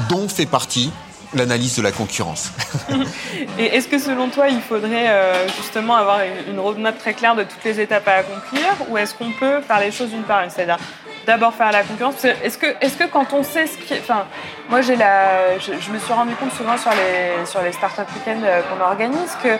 dont 0.08 0.28
fait 0.28 0.46
partie 0.46 0.92
l'analyse 1.34 1.76
de 1.76 1.82
la 1.82 1.90
concurrence. 1.90 2.50
Et 3.58 3.64
est-ce 3.64 3.88
que 3.88 3.98
selon 3.98 4.28
toi, 4.28 4.48
il 4.48 4.60
faudrait 4.60 5.08
euh, 5.08 5.48
justement 5.56 5.96
avoir 5.96 6.20
une, 6.20 6.54
une 6.54 6.60
roadmap 6.60 6.96
très 6.96 7.12
claire 7.12 7.34
de 7.34 7.42
toutes 7.42 7.64
les 7.64 7.80
étapes 7.80 8.06
à 8.06 8.18
accomplir 8.18 8.62
ou 8.88 8.96
est-ce 8.96 9.14
qu'on 9.14 9.32
peut 9.32 9.60
faire 9.60 9.80
les 9.80 9.90
choses 9.90 10.12
une 10.12 10.22
par 10.22 10.44
une? 10.44 10.50
C'est-à-dire 10.50 10.78
d'abord 11.26 11.54
faire 11.54 11.72
la 11.72 11.82
concurrence. 11.82 12.24
Est-ce 12.24 12.58
que, 12.58 12.66
est-ce 12.80 12.96
que 12.96 13.04
quand 13.04 13.32
on 13.32 13.42
sait 13.42 13.66
ce 13.66 13.76
qui, 13.78 13.94
enfin, 13.94 14.24
moi 14.68 14.80
j'ai 14.80 14.96
la, 14.96 15.58
je, 15.58 15.90
me 15.90 15.98
suis 15.98 16.12
rendu 16.12 16.34
compte 16.34 16.52
souvent 16.52 16.76
sur 16.76 16.90
les 16.90 17.46
sur 17.46 17.62
les 17.62 17.72
startup 17.72 18.06
weekends 18.14 18.42
euh, 18.44 18.62
qu'on 18.62 18.82
organise 18.82 19.36
que 19.42 19.48
euh, 19.48 19.58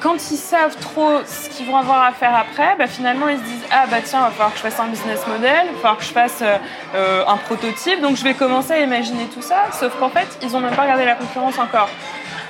quand 0.00 0.30
ils 0.30 0.36
savent 0.36 0.76
trop 0.76 1.20
ce 1.24 1.48
qu'ils 1.50 1.66
vont 1.66 1.76
avoir 1.76 2.02
à 2.02 2.12
faire 2.12 2.34
après, 2.34 2.76
bah, 2.76 2.86
finalement 2.86 3.28
ils 3.28 3.38
se 3.38 3.44
disent 3.44 3.66
ah 3.70 3.86
bah 3.90 3.98
tiens, 4.04 4.20
il 4.20 4.24
va 4.24 4.30
falloir 4.30 4.52
que 4.52 4.58
je 4.58 4.62
fasse 4.62 4.80
un 4.80 4.86
business 4.86 5.26
model, 5.26 5.66
il 5.66 5.72
va 5.72 5.76
falloir 5.76 5.98
que 5.98 6.04
je 6.04 6.12
fasse 6.12 6.42
euh, 6.42 7.24
un 7.26 7.36
prototype, 7.36 8.00
donc 8.00 8.16
je 8.16 8.24
vais 8.24 8.34
commencer 8.34 8.72
à 8.72 8.80
imaginer 8.80 9.26
tout 9.26 9.42
ça. 9.42 9.66
Sauf 9.72 9.98
qu'en 9.98 10.10
fait, 10.10 10.28
ils 10.42 10.56
ont 10.56 10.60
même 10.60 10.74
pas 10.74 10.82
regardé 10.82 11.04
la 11.04 11.14
concurrence 11.14 11.58
encore. 11.58 11.88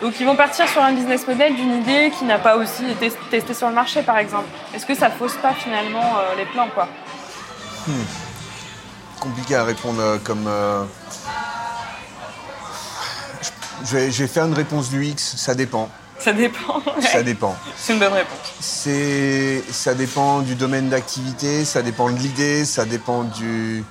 Donc 0.00 0.18
ils 0.18 0.24
vont 0.24 0.36
partir 0.36 0.66
sur 0.66 0.82
un 0.82 0.92
business 0.92 1.26
model 1.26 1.54
d'une 1.54 1.76
idée 1.76 2.10
qui 2.18 2.24
n'a 2.24 2.38
pas 2.38 2.56
aussi 2.56 2.90
été 2.90 3.10
testée 3.30 3.52
sur 3.52 3.68
le 3.68 3.74
marché, 3.74 4.00
par 4.00 4.16
exemple. 4.16 4.48
Est-ce 4.74 4.86
que 4.86 4.94
ça 4.94 5.10
fausse 5.10 5.34
pas 5.34 5.52
finalement 5.52 6.14
les 6.38 6.46
plans, 6.46 6.68
quoi? 6.74 6.88
Compliqué 9.20 9.54
à 9.56 9.64
répondre 9.64 10.00
euh, 10.00 10.18
comme. 10.22 10.46
euh, 10.46 10.84
je- 13.84 13.96
vais, 13.96 14.10
je 14.10 14.22
vais 14.22 14.28
faire 14.28 14.46
une 14.46 14.54
réponse 14.54 14.88
du 14.90 15.04
X, 15.06 15.36
ça 15.36 15.54
dépend. 15.54 15.88
Ça 16.18 16.32
dépend. 16.34 16.82
Ça 17.00 17.22
dépend. 17.22 17.56
C'est 17.78 17.94
une 17.94 17.98
bonne 17.98 18.12
réponse. 18.12 18.36
C'est, 18.60 19.64
ça 19.72 19.94
dépend 19.94 20.40
du 20.40 20.54
domaine 20.54 20.90
d'activité, 20.90 21.64
ça 21.64 21.80
dépend 21.80 22.10
de 22.10 22.18
l'idée, 22.18 22.66
ça 22.66 22.84
dépend 22.84 23.24
du, 23.24 23.82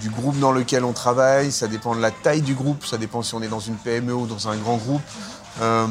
du 0.00 0.08
groupe 0.08 0.38
dans 0.38 0.52
lequel 0.52 0.84
on 0.84 0.92
travaille, 0.92 1.50
ça 1.50 1.66
dépend 1.66 1.96
de 1.96 2.00
la 2.00 2.12
taille 2.12 2.42
du 2.42 2.54
groupe, 2.54 2.86
ça 2.86 2.96
dépend 2.96 3.22
si 3.22 3.34
on 3.34 3.42
est 3.42 3.48
dans 3.48 3.58
une 3.58 3.74
PME 3.74 4.14
ou 4.14 4.26
dans 4.26 4.46
un 4.48 4.56
grand 4.56 4.76
groupe. 4.76 5.02
Euh, 5.62 5.88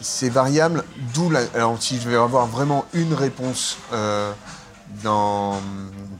c'est 0.00 0.30
variable, 0.30 0.84
d'où 1.12 1.28
la, 1.28 1.40
alors 1.54 1.76
si 1.78 2.00
je 2.00 2.08
vais 2.08 2.16
avoir 2.16 2.46
vraiment 2.46 2.86
une 2.94 3.12
réponse 3.12 3.76
euh, 3.92 4.32
dans, 5.02 5.60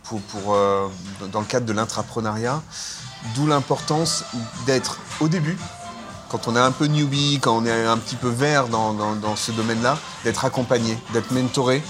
pour, 0.04 0.20
pour, 0.22 0.54
euh, 0.54 0.88
dans 1.32 1.40
le 1.40 1.46
cadre 1.46 1.66
de 1.66 1.72
l'intrapreneuriat, 1.72 2.62
d'où 3.34 3.46
l'importance 3.46 4.24
d'être 4.66 4.98
au 5.20 5.28
début, 5.28 5.58
quand 6.28 6.46
on 6.48 6.56
est 6.56 6.60
un 6.60 6.70
peu 6.70 6.86
newbie, 6.86 7.40
quand 7.42 7.56
on 7.56 7.66
est 7.66 7.86
un 7.86 7.98
petit 7.98 8.16
peu 8.16 8.28
vert 8.28 8.68
dans, 8.68 8.94
dans- 8.94 9.16
dans 9.16 9.36
ce 9.36 9.50
domaine-là, 9.52 9.98
d'être 10.24 10.44
accompagné, 10.44 10.96
d'être 11.12 11.30
mentoré 11.32 11.82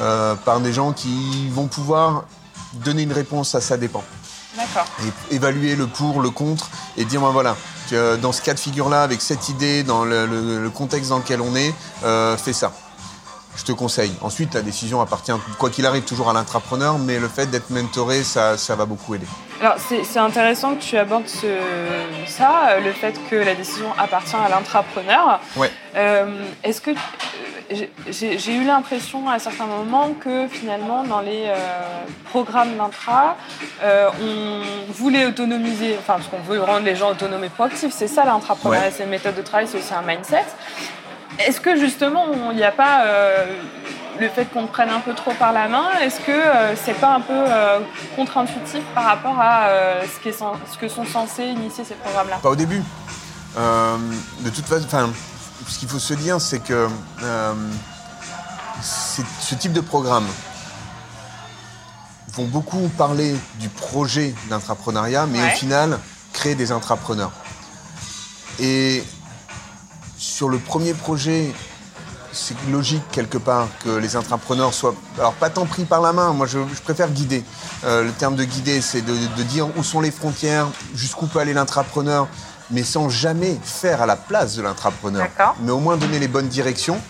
euh, 0.00 0.34
par 0.34 0.60
des 0.60 0.72
gens 0.72 0.92
qui 0.92 1.48
vont 1.48 1.66
pouvoir 1.66 2.24
donner 2.74 3.02
une 3.02 3.12
réponse 3.12 3.54
à 3.54 3.60
ça 3.62 3.76
dépend. 3.78 4.04
D'accord. 4.56 4.84
Et 5.30 5.34
évaluer 5.36 5.74
le 5.76 5.86
pour, 5.86 6.20
le 6.20 6.30
contre 6.30 6.68
et 6.96 7.04
dire 7.04 7.20
ben 7.22 7.30
voilà, 7.30 7.56
dans 8.20 8.32
ce 8.32 8.42
cas 8.42 8.52
de 8.54 8.58
figure-là, 8.60 9.02
avec 9.02 9.22
cette 9.22 9.48
idée, 9.48 9.82
dans 9.84 10.04
le, 10.04 10.26
le- 10.26 10.62
le 10.62 10.70
contexte 10.70 11.08
dans 11.10 11.18
lequel 11.18 11.40
on 11.40 11.54
est, 11.56 11.74
euh, 12.04 12.36
fais 12.36 12.52
ça. 12.52 12.72
Je 13.58 13.64
te 13.64 13.72
conseille. 13.72 14.12
Ensuite, 14.22 14.54
la 14.54 14.62
décision 14.62 15.00
appartient, 15.00 15.32
quoi 15.58 15.68
qu'il 15.68 15.84
arrive, 15.84 16.04
toujours 16.04 16.30
à 16.30 16.32
l'intrapreneur, 16.32 16.96
mais 16.98 17.18
le 17.18 17.26
fait 17.28 17.46
d'être 17.46 17.70
mentoré, 17.70 18.22
ça, 18.22 18.56
ça 18.56 18.76
va 18.76 18.86
beaucoup 18.86 19.16
aider. 19.16 19.26
Alors, 19.60 19.74
c'est 19.78 20.18
intéressant 20.20 20.76
que 20.76 20.80
tu 20.82 20.96
abordes 20.96 21.26
ce- 21.26 21.46
ça, 22.28 22.68
euh, 22.70 22.80
le 22.80 22.92
fait 22.92 23.14
que 23.28 23.34
la 23.34 23.56
décision 23.56 23.88
appartient 23.98 24.36
à 24.36 24.48
l'intrapreneur. 24.48 25.40
Ouais. 25.56 25.70
Euh, 25.96 26.44
Est-ce 26.62 26.80
que. 26.80 26.92
euh, 26.92 27.86
j'ai- 28.08 28.54
eu 28.54 28.64
l'impression 28.64 29.28
à 29.28 29.40
certains 29.40 29.66
moments 29.66 30.10
que 30.14 30.46
finalement, 30.46 31.02
dans 31.02 31.20
les 31.20 31.46
euh, 31.48 31.56
programmes 32.30 32.76
d'intra, 32.76 33.36
euh, 33.82 34.08
on 34.22 34.92
voulait 34.92 35.26
autonomiser, 35.26 35.96
enfin, 35.98 36.14
parce 36.14 36.28
qu'on 36.28 36.40
veut 36.50 36.62
rendre 36.62 36.84
les 36.84 36.94
gens 36.94 37.10
autonomes 37.10 37.42
et 37.44 37.48
proactifs, 37.48 37.92
c'est 37.92 38.06
ça 38.08 38.24
l'intrapreneuriat, 38.24 38.84
Ouais. 38.84 38.92
c'est 38.96 39.02
une 39.02 39.10
méthode 39.10 39.34
de 39.34 39.42
travail, 39.42 39.66
c'est 39.68 39.78
aussi 39.78 39.92
un 39.92 40.02
mindset. 40.02 40.44
Est-ce 41.38 41.60
que 41.60 41.76
justement, 41.78 42.26
il 42.50 42.56
n'y 42.56 42.64
a 42.64 42.72
pas 42.72 43.02
euh, 43.04 43.46
le 44.20 44.28
fait 44.28 44.46
qu'on 44.46 44.66
te 44.66 44.72
prenne 44.72 44.90
un 44.90 45.00
peu 45.00 45.14
trop 45.14 45.32
par 45.34 45.52
la 45.52 45.68
main 45.68 45.90
Est-ce 46.02 46.20
que 46.20 46.32
euh, 46.32 46.74
c'est 46.76 46.94
pas 46.94 47.14
un 47.14 47.20
peu 47.20 47.32
euh, 47.34 47.78
contre-intuitif 48.16 48.82
par 48.94 49.04
rapport 49.04 49.38
à 49.40 49.68
ce, 50.02 50.20
qui 50.22 50.30
est 50.30 50.32
sen- 50.32 50.58
ce 50.72 50.76
que 50.78 50.88
sont 50.88 51.04
censés 51.06 51.44
initier 51.44 51.84
ces 51.84 51.94
programmes-là? 51.94 52.38
Pas 52.42 52.50
au 52.50 52.56
début. 52.56 52.82
De 53.56 54.50
toute 54.50 54.66
façon, 54.66 54.84
enfin, 54.86 55.10
ce 55.66 55.78
qu'il 55.78 55.88
faut 55.88 55.98
se 55.98 56.14
dire, 56.14 56.40
c'est 56.40 56.60
que 56.60 56.88
ce 58.82 59.54
type 59.54 59.72
de 59.72 59.80
programme 59.80 60.26
vont 62.34 62.44
beaucoup 62.44 62.88
parler 62.96 63.34
du 63.58 63.68
projet 63.68 64.34
d'intrapreneuriat, 64.48 65.26
mais 65.26 65.40
Ouais. 65.40 65.52
au 65.52 65.56
final, 65.56 65.98
créer 66.32 66.54
des 66.54 66.70
intrapreneurs. 66.70 67.32
Et 68.60 69.02
sur 70.18 70.48
le 70.48 70.58
premier 70.58 70.94
projet, 70.94 71.52
c'est 72.32 72.56
logique 72.70 73.02
quelque 73.10 73.38
part 73.38 73.68
que 73.84 73.90
les 73.90 74.16
intrapreneurs 74.16 74.74
soient, 74.74 74.94
alors 75.18 75.32
pas 75.34 75.48
tant 75.48 75.64
pris 75.64 75.84
par 75.84 76.00
la 76.00 76.12
main, 76.12 76.32
moi 76.32 76.46
je, 76.46 76.58
je 76.74 76.82
préfère 76.82 77.10
guider. 77.10 77.44
Euh, 77.84 78.04
le 78.04 78.12
terme 78.12 78.36
de 78.36 78.44
guider, 78.44 78.80
c'est 78.80 79.00
de, 79.00 79.14
de 79.36 79.42
dire 79.44 79.68
où 79.76 79.82
sont 79.82 80.00
les 80.00 80.10
frontières, 80.10 80.66
jusqu'où 80.94 81.26
peut 81.26 81.38
aller 81.38 81.54
l'intrapreneur, 81.54 82.28
mais 82.70 82.82
sans 82.82 83.08
jamais 83.08 83.58
faire 83.62 84.02
à 84.02 84.06
la 84.06 84.16
place 84.16 84.56
de 84.56 84.62
l'intrapreneur. 84.62 85.22
D'accord. 85.22 85.56
Mais 85.62 85.70
au 85.70 85.78
moins 85.78 85.96
donner 85.96 86.18
les 86.18 86.28
bonnes 86.28 86.48
directions 86.48 87.00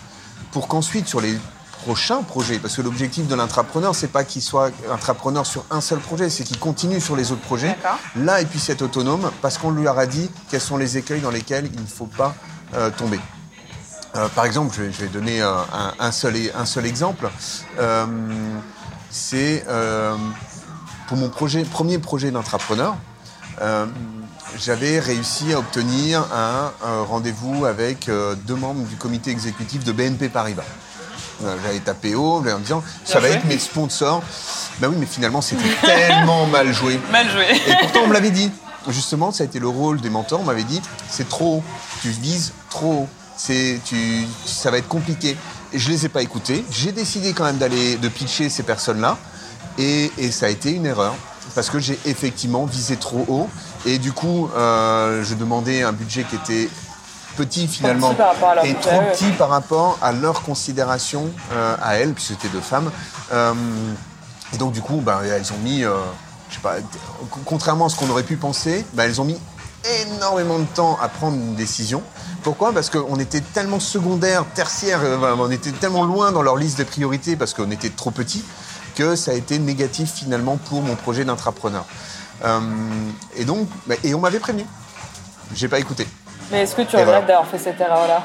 pour 0.51 0.67
qu'ensuite 0.67 1.07
sur 1.07 1.19
les 1.19 1.37
prochains 1.83 2.23
projets, 2.23 2.59
parce 2.59 2.75
que 2.75 2.81
l'objectif 2.81 3.27
de 3.27 3.35
l'intrapreneur, 3.35 3.95
c'est 3.95 4.07
pas 4.07 4.23
qu'il 4.23 4.41
soit 4.41 4.71
intrapreneur 4.91 5.45
sur 5.45 5.65
un 5.69 5.81
seul 5.81 5.99
projet, 5.99 6.29
c'est 6.29 6.43
qu'il 6.43 6.59
continue 6.59 7.01
sur 7.01 7.15
les 7.15 7.31
autres 7.31 7.41
projets. 7.41 7.69
D'accord. 7.69 7.97
Là, 8.15 8.41
il 8.41 8.47
puisse 8.47 8.69
être 8.69 8.81
autonome 8.83 9.31
parce 9.41 9.57
qu'on 9.57 9.71
lui 9.71 9.87
aura 9.87 10.05
dit 10.05 10.29
quels 10.49 10.61
sont 10.61 10.77
les 10.77 10.97
écueils 10.97 11.21
dans 11.21 11.31
lesquels 11.31 11.69
il 11.73 11.81
ne 11.81 11.87
faut 11.87 12.05
pas 12.05 12.35
euh, 12.75 12.89
tomber. 12.91 13.19
Euh, 14.15 14.27
par 14.29 14.45
exemple, 14.45 14.73
je 14.75 14.83
vais, 14.83 14.91
je 14.91 15.01
vais 15.01 15.07
donner 15.07 15.41
un, 15.41 15.65
un 15.99 16.11
seul, 16.11 16.35
un 16.55 16.65
seul 16.65 16.85
exemple. 16.85 17.29
Euh, 17.79 18.05
c'est 19.11 19.65
euh, 19.67 20.15
pour 21.07 21.17
mon 21.17 21.29
projet, 21.29 21.63
premier 21.63 21.99
projet 21.99 22.31
d'entrepreneur. 22.31 22.95
j'avais 24.57 24.99
réussi 24.99 25.53
à 25.53 25.59
obtenir 25.59 26.25
un, 26.33 26.71
rendez-vous 27.03 27.65
avec 27.65 28.09
deux 28.45 28.55
membres 28.55 28.87
du 28.87 28.95
comité 28.95 29.31
exécutif 29.31 29.83
de 29.83 29.91
BNP 29.91 30.29
Paribas. 30.29 30.63
J'avais 31.63 31.79
tapé 31.79 32.15
haut 32.15 32.43
en 32.45 32.59
disant 32.59 32.83
ça 33.05 33.19
va 33.19 33.29
être 33.29 33.45
mes 33.45 33.57
sponsors. 33.57 34.21
Ben 34.79 34.89
oui, 34.89 34.95
mais 34.99 35.05
finalement 35.05 35.41
c'était 35.41 35.63
tellement 35.81 36.45
mal 36.45 36.73
joué. 36.73 36.99
Mal 37.11 37.29
joué. 37.29 37.45
Et 37.67 37.75
pourtant, 37.81 38.01
on 38.03 38.07
me 38.07 38.13
l'avait 38.13 38.31
dit. 38.31 38.51
Justement, 38.87 39.31
ça 39.31 39.43
a 39.43 39.45
été 39.45 39.59
le 39.59 39.67
rôle 39.67 39.99
des 39.99 40.09
mentors. 40.09 40.41
On 40.41 40.45
m'avait 40.45 40.63
dit, 40.63 40.81
c'est 41.09 41.27
trop 41.27 41.57
haut. 41.57 41.63
Tu 42.01 42.09
vises 42.09 42.53
trop 42.69 42.93
haut. 42.93 43.07
C'est, 43.37 43.79
tu, 43.85 44.25
ça 44.45 44.69
va 44.69 44.77
être 44.77 44.87
compliqué. 44.87 45.37
Et 45.71 45.79
je 45.79 45.89
les 45.89 46.05
ai 46.05 46.09
pas 46.09 46.21
écoutés. 46.21 46.65
J'ai 46.71 46.91
décidé 46.91 47.33
quand 47.33 47.45
même 47.45 47.57
d'aller, 47.57 47.95
de 47.95 48.09
pitcher 48.09 48.49
ces 48.49 48.63
personnes-là. 48.63 49.17
Et, 49.77 50.11
et 50.17 50.31
ça 50.31 50.47
a 50.47 50.49
été 50.49 50.71
une 50.71 50.85
erreur. 50.85 51.15
Parce 51.55 51.69
que 51.69 51.79
j'ai 51.79 51.97
effectivement 52.05 52.65
visé 52.65 52.97
trop 52.97 53.25
haut. 53.27 53.49
Et 53.85 53.97
du 53.97 54.11
coup, 54.11 54.49
euh, 54.55 55.23
je 55.23 55.35
demandais 55.35 55.83
un 55.83 55.93
budget 55.93 56.23
qui 56.23 56.35
était 56.35 56.69
petit 57.37 57.67
finalement. 57.67 58.13
et 58.63 58.73
trop 58.75 59.01
petit 59.13 59.31
par 59.37 59.49
rapport 59.49 59.97
à 60.01 60.11
leur 60.11 60.41
considération 60.41 61.29
euh, 61.53 61.75
à 61.81 61.95
elles, 61.95 62.13
puisque 62.13 62.33
c'était 62.33 62.49
deux 62.49 62.61
femmes. 62.61 62.91
Euh, 63.31 63.53
et 64.53 64.57
donc 64.57 64.73
du 64.73 64.81
coup, 64.81 65.01
ben, 65.01 65.21
elles 65.23 65.53
ont 65.53 65.59
mis, 65.63 65.81
je 65.81 66.55
sais 66.55 66.61
pas, 66.61 66.75
contrairement 67.45 67.85
à 67.85 67.89
ce 67.89 67.95
qu'on 67.95 68.09
aurait 68.09 68.23
pu 68.23 68.35
penser, 68.35 68.85
ben, 68.93 69.03
elles 69.03 69.21
ont 69.21 69.25
mis 69.25 69.37
énormément 70.01 70.59
de 70.59 70.65
temps 70.65 70.97
à 71.01 71.09
prendre 71.09 71.37
une 71.37 71.55
décision. 71.55 72.01
Pourquoi? 72.43 72.71
Parce 72.73 72.89
qu'on 72.89 73.19
était 73.19 73.41
tellement 73.41 73.79
secondaire, 73.79 74.45
tertiaire, 74.55 74.99
euh, 75.03 75.35
on 75.37 75.51
était 75.51 75.71
tellement 75.71 76.03
loin 76.05 76.31
dans 76.31 76.41
leur 76.41 76.55
liste 76.55 76.77
de 76.79 76.83
priorités 76.83 77.35
parce 77.35 77.53
qu'on 77.53 77.71
était 77.71 77.89
trop 77.89 78.11
petits 78.11 78.43
que 78.95 79.15
ça 79.15 79.31
a 79.31 79.33
été 79.33 79.59
négatif 79.59 80.11
finalement 80.13 80.57
pour 80.57 80.81
mon 80.81 80.95
projet 80.95 81.23
d'intrapreneur. 81.25 81.85
Euh, 82.45 82.59
et 83.35 83.45
donc, 83.45 83.67
ben, 83.87 83.97
et 84.03 84.13
on 84.13 84.19
m'avait 84.19 84.39
prévenu. 84.39 84.65
J'ai 85.55 85.67
pas 85.67 85.79
écouté. 85.79 86.07
Mais 86.51 86.63
est-ce 86.63 86.75
que 86.75 86.81
tu 86.81 86.95
Et 86.95 86.99
regrettes 86.99 87.05
voilà. 87.05 87.21
d'avoir 87.21 87.47
fait 87.47 87.59
cette 87.59 87.79
erreur-là? 87.79 88.23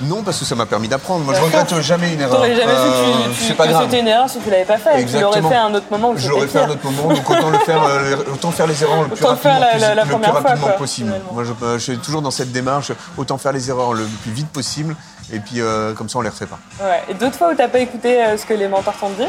Non, 0.00 0.22
parce 0.22 0.38
que 0.38 0.44
ça 0.44 0.54
m'a 0.54 0.64
permis 0.64 0.86
d'apprendre. 0.86 1.24
Moi, 1.24 1.34
je 1.34 1.40
regrette 1.40 1.80
jamais 1.80 2.12
une 2.12 2.20
erreur. 2.20 2.36
T'aurais 2.36 2.54
jamais 2.54 2.70
Euh, 2.72 2.84
que 2.84 3.34
tu- 3.34 3.54
que 3.56 3.78
c'était 3.82 3.98
une 4.00 4.06
erreur 4.06 4.30
si 4.30 4.38
tu 4.38 4.48
l'avais 4.48 4.64
pas 4.64 4.78
fait. 4.78 5.02
Et 5.02 5.06
tu 5.06 5.12
l'aurais 5.14 5.38
Exactement. 5.38 5.48
fait 5.50 5.56
à 5.56 5.64
un 5.64 5.74
autre 5.74 5.86
moment 5.90 6.12
Je 6.16 6.28
l'aurais 6.28 6.46
fait 6.46 6.60
à 6.60 6.64
un 6.66 6.70
autre 6.70 6.84
moment, 6.88 7.12
donc 7.14 7.28
autant 7.28 7.50
le 7.50 7.58
faire, 7.58 7.82
euh, 7.82 8.16
autant 8.32 8.52
faire 8.52 8.68
les 8.68 8.80
erreurs 8.80 9.02
le 9.02 9.08
plus 9.08 9.18
Autant 9.24 9.30
rapidement, 9.30 9.58
la- 9.58 9.78
la- 9.78 9.94
la 9.96 10.02
possi- 10.02 10.06
le 10.06 10.10
première 10.12 10.32
plus 10.34 10.40
fois, 10.42 10.50
rapidement 10.50 10.78
possible. 10.78 11.08
finalement. 11.08 11.32
Moi, 11.32 11.42
je, 11.44 11.78
je 11.78 11.82
suis 11.82 11.98
toujours 11.98 12.22
dans 12.22 12.30
cette 12.30 12.52
démarche, 12.52 12.92
autant 13.16 13.38
faire 13.38 13.50
les 13.52 13.68
erreurs 13.70 13.92
le 13.92 14.04
plus 14.22 14.30
vite 14.30 14.48
possible, 14.50 14.94
et 15.32 15.40
puis 15.40 15.60
euh, 15.60 15.94
comme 15.94 16.08
ça, 16.08 16.18
on 16.18 16.22
les 16.22 16.28
refait 16.28 16.46
pas. 16.46 16.58
Ouais. 16.80 17.02
Et 17.08 17.14
d'autres 17.14 17.36
fois 17.36 17.48
où 17.50 17.54
t'as 17.56 17.66
pas 17.68 17.80
écouté 17.80 18.22
euh, 18.24 18.38
ce 18.38 18.46
que 18.46 18.54
les 18.54 18.68
mentors 18.68 18.94
t'ont 19.00 19.10
dit? 19.10 19.26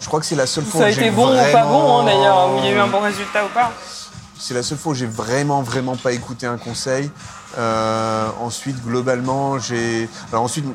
Je 0.00 0.06
crois 0.06 0.20
que 0.20 0.26
c'est 0.26 0.36
la 0.36 0.46
seule 0.46 0.64
fois 0.64 0.80
Ça 0.80 0.86
a 0.86 0.90
où 0.90 0.92
j'ai 0.92 1.00
été 1.02 1.10
bon 1.10 1.34
ou 1.34 1.52
pas 1.52 1.64
bon 1.64 1.98
hein, 1.98 2.04
d'ailleurs, 2.04 2.48
où 2.54 2.58
il 2.58 2.64
y 2.64 2.68
a 2.68 2.70
eu 2.72 2.78
un 2.78 2.86
bon 2.86 3.00
résultat 3.00 3.44
ou 3.44 3.48
pas 3.48 3.72
C'est 4.38 4.54
la 4.54 4.62
seule 4.62 4.78
fois 4.78 4.92
où 4.92 4.94
j'ai 4.94 5.06
vraiment, 5.06 5.62
vraiment 5.62 5.96
pas 5.96 6.12
écouté 6.12 6.46
un 6.46 6.58
conseil. 6.58 7.10
Euh, 7.58 8.28
ensuite, 8.40 8.82
globalement, 8.84 9.58
j'ai. 9.58 10.08
Alors 10.30 10.44
ensuite, 10.44 10.66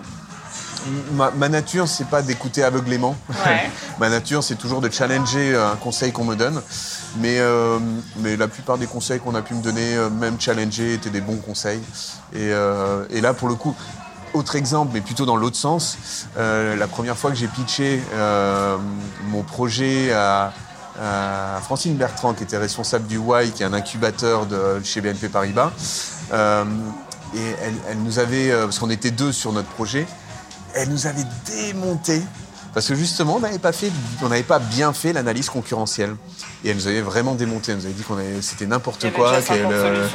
ma, 1.14 1.32
ma 1.32 1.50
nature, 1.50 1.88
c'est 1.88 2.08
pas 2.08 2.22
d'écouter 2.22 2.64
aveuglément. 2.64 3.16
Ouais. 3.46 3.70
ma 4.00 4.10
nature, 4.10 4.44
c'est 4.44 4.56
toujours 4.56 4.82
de 4.82 4.90
challenger 4.90 5.54
euh, 5.54 5.72
un 5.72 5.76
conseil 5.76 6.12
qu'on 6.12 6.26
me 6.26 6.36
donne. 6.36 6.62
Mais, 7.18 7.40
euh, 7.40 7.80
mais 8.18 8.38
la 8.38 8.48
plupart 8.48 8.78
des 8.78 8.88
conseils 8.88 9.20
qu'on 9.20 9.36
a 9.36 9.42
pu 9.42 9.54
me 9.54 9.62
donner, 9.62 9.96
euh, 9.96 10.10
même 10.10 10.40
challenger, 10.40 10.94
étaient 10.94 11.10
des 11.10 11.22
bons 11.22 11.38
conseils. 11.38 11.82
Et, 12.34 12.52
euh, 12.52 13.06
et 13.10 13.22
là, 13.22 13.34
pour 13.34 13.50
le 13.50 13.56
coup, 13.56 13.76
autre 14.34 14.56
exemple, 14.56 14.92
mais 14.94 15.02
plutôt 15.02 15.26
dans 15.26 15.36
l'autre 15.36 15.58
sens, 15.58 16.28
euh, 16.38 16.76
la 16.76 16.88
première 16.88 17.18
fois 17.18 17.32
que 17.32 17.38
j'ai 17.38 17.48
pitché 17.48 18.02
euh, 18.14 18.78
mon 19.30 19.44
projet 19.44 20.12
à, 20.14 20.54
à 21.02 21.60
Francine 21.64 21.96
Bertrand, 21.96 22.34
qui 22.34 22.44
était 22.44 22.58
responsable 22.58 23.08
du 23.08 23.18
Y, 23.18 23.52
qui 23.54 23.64
est 23.64 23.66
un 23.66 23.74
incubateur 23.74 24.46
de 24.46 24.82
chez 24.84 25.02
BNP 25.02 25.30
Paribas, 25.30 25.72
euh, 26.34 26.64
et 27.36 27.40
elle, 27.64 27.74
elle 27.90 27.98
nous 28.04 28.20
avait, 28.20 28.52
euh, 28.52 28.66
parce 28.66 28.80
qu'on 28.80 28.90
était 28.90 29.12
deux 29.12 29.32
sur 29.32 29.52
notre 29.54 29.70
projet, 29.70 30.06
elle 30.76 30.90
nous 30.90 31.08
avait 31.08 31.26
démonté 31.48 32.22
parce 32.74 32.88
que 32.88 32.96
justement, 32.96 33.36
on 33.36 33.40
n'avait 33.42 33.60
pas 33.60 33.74
fait, 33.74 33.92
on 34.24 34.30
n'avait 34.30 34.44
pas 34.44 34.60
bien 34.60 34.94
fait 34.94 35.12
l'analyse 35.12 35.50
concurrentielle. 35.50 36.16
Et 36.64 36.70
elle 36.70 36.78
nous 36.78 36.88
avait 36.88 37.02
vraiment 37.02 37.36
démonté. 37.36 37.74
Elle 37.74 37.80
nous 37.80 37.86
avait 37.86 37.94
dit 37.94 38.04
qu'on 38.04 38.16
c'était 38.40 38.66
n'importe 38.66 39.12
quoi. 39.12 39.34
euh, 39.52 40.08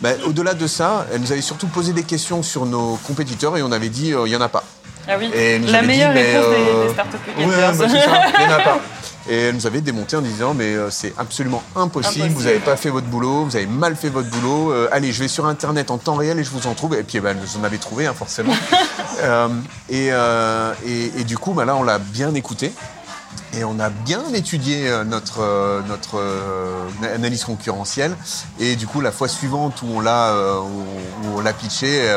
bah, 0.00 0.10
au-delà 0.26 0.54
de 0.54 0.66
ça, 0.66 1.06
elle 1.12 1.20
nous 1.20 1.32
avait 1.32 1.42
surtout 1.42 1.66
posé 1.66 1.92
des 1.92 2.04
questions 2.04 2.42
sur 2.42 2.64
nos 2.64 2.96
compétiteurs 3.06 3.54
et 3.58 3.62
on 3.62 3.70
avait 3.70 3.90
dit, 3.90 4.14
euh, 4.14 4.26
il 4.26 4.32
y 4.32 4.36
en 4.36 4.40
a 4.40 4.48
pas. 4.48 4.64
Ah 5.06 5.16
oui, 5.18 5.30
Et 5.34 5.58
la 5.58 5.82
dit, 5.82 5.86
meilleure 5.86 6.14
mais, 6.14 6.38
réponse 6.38 6.50
des- 6.54 6.70
euh, 6.70 6.86
des, 6.86 6.92
startup 6.94 7.20
Ouais, 7.26 7.44
weekenders. 7.44 7.74
bah, 7.76 7.86
c'est 7.90 8.00
ça, 8.00 8.20
il 8.40 8.46
n'y 8.46 8.52
en 8.54 8.56
a 8.56 8.60
pas. 8.62 8.80
Et 9.28 9.36
elle 9.48 9.54
nous 9.56 9.66
avait 9.66 9.80
démonté 9.80 10.16
en 10.16 10.20
disant 10.22 10.54
mais 10.54 10.74
euh, 10.74 10.90
c'est 10.90 11.12
absolument 11.18 11.62
impossible, 11.74 12.24
Impossible. 12.24 12.34
vous 12.34 12.44
n'avez 12.44 12.58
pas 12.60 12.76
fait 12.76 12.90
votre 12.90 13.06
boulot, 13.08 13.44
vous 13.44 13.56
avez 13.56 13.66
mal 13.66 13.96
fait 13.96 14.08
votre 14.08 14.28
boulot. 14.30 14.72
euh, 14.72 14.88
allez, 14.92 15.12
je 15.12 15.20
vais 15.20 15.28
sur 15.28 15.46
internet 15.46 15.90
en 15.90 15.98
temps 15.98 16.14
réel 16.14 16.38
et 16.38 16.44
je 16.44 16.50
vous 16.50 16.66
en 16.66 16.74
trouve. 16.74 16.94
Et 16.94 17.02
puis 17.02 17.18
eh 17.18 17.20
ben, 17.20 17.36
vous 17.36 17.58
en 17.60 17.64
avais 17.64 17.78
trouvé 17.78 18.06
hein, 18.06 18.14
forcément. 18.14 18.54
Euh, 19.22 19.48
et, 19.88 20.08
et, 20.86 21.20
et 21.20 21.24
du 21.24 21.38
coup, 21.38 21.54
bah, 21.54 21.64
là, 21.64 21.74
on 21.74 21.82
l'a 21.82 21.98
bien 21.98 22.34
écouté. 22.34 22.70
Et 23.56 23.64
on 23.64 23.80
a 23.80 23.88
bien 23.88 24.22
étudié 24.34 24.90
notre, 25.06 25.82
notre 25.88 26.20
analyse 27.02 27.44
concurrentielle. 27.44 28.14
Et 28.60 28.76
du 28.76 28.86
coup, 28.86 29.00
la 29.00 29.12
fois 29.12 29.28
suivante 29.28 29.80
où 29.80 29.86
on 29.86 30.00
l'a 30.00 30.34
où, 30.60 30.66
où 30.66 31.38
on 31.38 31.40
l'a 31.40 31.54
pitché, 31.54 32.14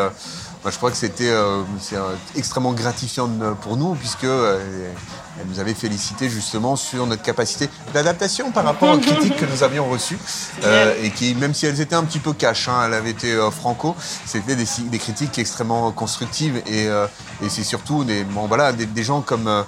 bah, 0.63 0.71
je 0.71 0.77
crois 0.77 0.91
que 0.91 0.97
c'était 0.97 1.29
euh, 1.29 1.63
c'est, 1.79 1.95
euh, 1.95 2.15
extrêmement 2.35 2.73
gratifiant 2.73 3.29
pour 3.61 3.77
nous, 3.77 3.95
puisque 3.95 4.25
euh, 4.25 4.93
elle 5.39 5.47
nous 5.47 5.59
avait 5.59 5.73
félicité 5.73 6.29
justement 6.29 6.75
sur 6.75 7.07
notre 7.07 7.21
capacité 7.21 7.69
d'adaptation 7.93 8.51
par 8.51 8.65
rapport 8.65 8.89
aux 8.89 8.97
critiques 8.97 9.37
que 9.37 9.45
nous 9.45 9.63
avions 9.63 9.89
reçues. 9.89 10.17
Euh, 10.63 10.93
et 11.01 11.11
qui, 11.11 11.33
même 11.35 11.53
si 11.53 11.65
elles 11.65 11.79
étaient 11.79 11.95
un 11.95 12.03
petit 12.03 12.19
peu 12.19 12.33
cash, 12.33 12.67
hein, 12.67 12.83
elles 12.85 12.93
avaient 12.93 13.11
été 13.11 13.31
euh, 13.31 13.49
franco, 13.49 13.95
c'était 14.25 14.55
des, 14.55 14.97
critiques 14.97 15.39
extrêmement 15.39 15.91
constructives. 15.91 16.61
Et, 16.67 16.87
euh, 16.87 17.07
et 17.41 17.49
c'est 17.49 17.63
surtout 17.63 18.03
des, 18.03 18.23
bon, 18.23 18.47
voilà, 18.47 18.73
des, 18.73 18.85
des 18.85 19.03
gens 19.03 19.21
comme 19.21 19.47
euh, 19.47 19.63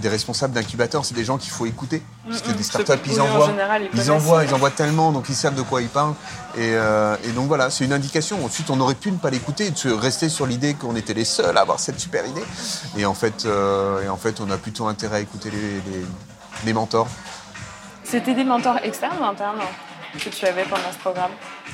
des 0.00 0.08
responsables 0.08 0.52
d'incubateurs, 0.52 1.04
c'est 1.04 1.14
des 1.14 1.24
gens 1.24 1.38
qu'il 1.38 1.50
faut 1.50 1.66
écouter. 1.66 2.02
Parce 2.28 2.42
que 2.42 2.48
Mm, 2.48 2.52
mm. 2.52 2.56
des 2.56 2.62
startups, 2.62 2.92
ils 3.06 3.20
en 3.20 3.24
envoient, 3.24 3.46
général, 3.46 3.88
ils 3.92 4.10
envoient, 4.10 4.44
ils 4.44 4.54
envoient 4.54 4.70
tellement, 4.70 5.12
donc 5.12 5.26
ils 5.28 5.34
savent 5.34 5.54
de 5.54 5.62
quoi 5.62 5.80
ils 5.82 5.88
parlent. 5.88 6.14
Et, 6.56 6.72
euh, 6.74 7.16
et 7.24 7.30
donc 7.30 7.46
voilà, 7.48 7.70
c'est 7.70 7.84
une 7.84 7.92
indication. 7.92 8.44
Ensuite, 8.44 8.70
on 8.70 8.80
aurait 8.80 8.94
pu 8.94 9.10
ne 9.10 9.16
pas 9.18 9.30
l'écouter, 9.30 9.70
de 9.70 9.76
se 9.78 9.88
rester 9.88 10.28
sur 10.28 10.46
l'idée 10.46 10.74
qu'on 10.74 10.96
était 10.96 11.14
les 11.14 11.24
seuls 11.24 11.56
à 11.56 11.60
avoir 11.60 11.80
cette 11.80 11.98
super 12.00 12.26
idée. 12.26 12.44
Et 12.96 13.06
en 13.06 13.14
fait, 13.14 13.44
euh, 13.46 14.02
et 14.04 14.08
en 14.08 14.16
fait 14.16 14.40
on 14.40 14.50
a 14.50 14.56
plutôt 14.56 14.86
intérêt 14.86 15.16
à 15.16 15.20
écouter 15.20 15.50
les, 15.50 15.58
les, 15.90 16.06
les 16.64 16.72
mentors. 16.72 17.08
C'était 18.04 18.34
des 18.34 18.44
mentors 18.44 18.78
externes 18.82 19.16
ou 19.20 19.24
internes 19.24 19.60
que 20.22 20.30
tu 20.30 20.46
avais 20.46 20.64
pendant 20.64 20.90
ce 20.92 20.98
programme? 20.98 21.32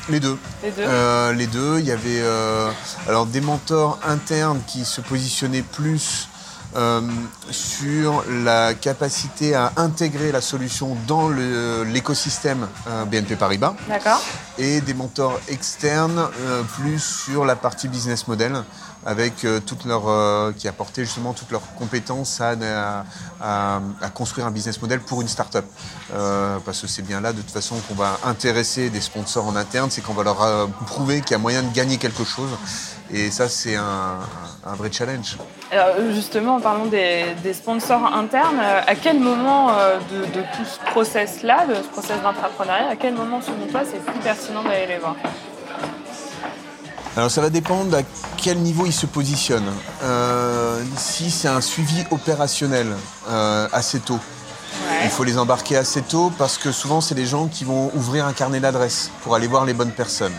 Les 0.08 0.18
deux. 0.18 0.36
Les 0.64 0.70
deux 0.72 0.82
Euh, 0.84 1.32
les 1.32 1.46
deux. 1.46 1.78
Il 1.78 1.84
y 1.86 1.92
avait 1.92 2.22
alors 3.08 3.26
des 3.26 3.40
mentors 3.40 3.98
internes 4.04 4.60
qui 4.66 4.84
se 4.84 5.00
positionnaient 5.00 5.62
plus 5.62 6.28
sur 7.50 8.24
la 8.28 8.74
capacité 8.74 9.54
à 9.54 9.72
intégrer 9.76 10.32
la 10.32 10.40
solution 10.40 10.96
dans 11.06 11.28
le- 11.28 11.84
l'écosystème 11.84 12.66
euh, 12.88 13.04
BNP 13.04 13.36
Paribas. 13.36 13.74
D'accord. 13.88 14.20
et 14.58 14.80
des 14.80 14.94
mentors 14.94 15.40
externes 15.48 16.28
euh, 16.40 16.62
plus 16.62 16.98
sur 17.02 17.44
la 17.44 17.56
partie 17.56 17.88
business 17.88 18.28
model 18.28 18.62
avec 19.04 19.44
euh, 19.44 19.58
toutes 19.64 19.84
leurs 19.84 20.08
euh, 20.08 20.52
qui 20.56 20.68
apportaient 20.68 21.04
justement 21.04 21.32
toutes 21.32 21.50
leurs 21.50 21.74
compétences 21.74 22.40
à, 22.40 22.54
à- 23.40 23.80
construire 24.14 24.46
un 24.46 24.50
business 24.52 24.80
model 24.80 25.00
pour 25.00 25.22
une 25.22 25.28
start-up. 25.28 25.64
Euh, 26.14 26.58
parce 26.64 26.80
que 26.80 26.86
c'est 26.86 27.02
bien 27.02 27.20
là 27.20 27.32
de 27.32 27.40
toute 27.40 27.50
façon 27.50 27.74
qu'on 27.88 27.94
va 27.94 28.18
intéresser 28.24 28.90
des 28.90 29.00
sponsors 29.00 29.46
en 29.46 29.56
interne 29.56 29.90
c'est 29.90 30.02
qu'on 30.02 30.12
va 30.14 30.22
leur 30.22 30.42
euh, 30.42 30.66
prouver 30.86 31.20
qu'il 31.22 31.32
y 31.32 31.34
a 31.34 31.38
moyen 31.38 31.62
de 31.62 31.72
gagner 31.74 31.96
quelque 31.96 32.24
chose 32.24 32.50
et 33.10 33.30
ça 33.30 33.48
c'est 33.48 33.76
un, 33.76 34.18
un 34.66 34.74
vrai 34.74 34.90
challenge 34.92 35.36
Alors 35.70 35.96
justement, 36.14 36.60
parlons 36.60 36.86
des, 36.86 37.24
des 37.42 37.52
sponsors 37.54 38.04
internes. 38.14 38.60
Euh, 38.62 38.80
À 38.86 38.94
quel 38.94 39.18
moment 39.18 39.70
euh, 39.70 39.98
de, 40.12 40.18
de 40.26 40.42
tout 40.56 40.64
ce 40.64 40.78
process-là, 40.90 41.66
de 41.66 41.74
ce 41.74 41.88
process 41.88 42.20
d'entrepreneuriat, 42.22 42.88
à 42.90 42.96
quel 42.96 43.14
moment 43.14 43.40
selon 43.40 43.66
toi 43.70 43.80
c'est 43.90 44.04
plus 44.04 44.20
pertinent 44.20 44.62
d'aller 44.62 44.86
les 44.86 44.98
voir 44.98 45.16
Alors 47.16 47.30
ça 47.30 47.40
va 47.40 47.50
dépendre 47.50 47.96
à 47.96 48.02
quel 48.36 48.58
niveau 48.58 48.86
il 48.86 48.92
se 48.92 49.06
positionne. 49.06 49.64
Euh, 50.02 50.82
si 50.96 51.30
c'est 51.30 51.48
un 51.48 51.60
suivi 51.60 52.04
opérationnel 52.10 52.88
euh, 53.30 53.68
assez 53.72 54.00
tôt, 54.00 54.18
il 55.04 55.10
faut 55.10 55.24
les 55.24 55.36
embarquer 55.38 55.76
assez 55.76 56.00
tôt 56.02 56.32
parce 56.38 56.56
que 56.58 56.72
souvent 56.72 57.00
c'est 57.00 57.14
des 57.14 57.26
gens 57.26 57.46
qui 57.48 57.64
vont 57.64 57.90
ouvrir 57.94 58.26
un 58.26 58.32
carnet 58.32 58.60
d'adresses 58.60 59.10
pour 59.22 59.34
aller 59.34 59.46
voir 59.46 59.64
les 59.64 59.74
bonnes 59.74 59.92
personnes. 59.92 60.32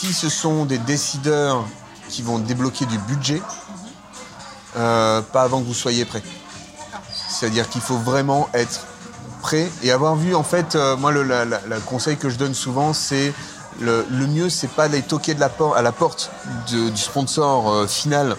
Si 0.00 0.14
ce 0.14 0.30
sont 0.30 0.64
des 0.64 0.78
décideurs 0.78 1.66
qui 2.08 2.22
vont 2.22 2.38
débloquer 2.38 2.86
du 2.86 2.96
budget, 2.96 3.42
euh, 4.78 5.20
pas 5.20 5.42
avant 5.42 5.60
que 5.60 5.66
vous 5.66 5.74
soyez 5.74 6.06
prêt. 6.06 6.22
C'est-à-dire 7.28 7.68
qu'il 7.68 7.82
faut 7.82 7.98
vraiment 7.98 8.48
être 8.54 8.86
prêt 9.42 9.70
et 9.82 9.90
avoir 9.92 10.16
vu 10.16 10.34
en 10.34 10.42
fait, 10.42 10.74
euh, 10.74 10.96
moi 10.96 11.12
le 11.12 11.22
la- 11.22 11.44
la- 11.44 11.60
le 11.68 11.80
conseil 11.80 12.16
que 12.16 12.30
je 12.30 12.36
donne 12.38 12.54
souvent 12.54 12.94
c'est 12.94 13.34
le, 13.78 14.06
le 14.10 14.26
mieux 14.26 14.48
c'est 14.48 14.68
pas 14.68 14.88
d'aller 14.88 15.02
toquer 15.02 15.34
de 15.34 15.40
la 15.40 15.50
por- 15.50 15.76
à 15.76 15.82
la 15.82 15.92
porte 15.92 16.30
de- 16.70 16.88
du 16.88 17.00
sponsor 17.00 17.70
euh, 17.70 17.86
final 17.86 18.36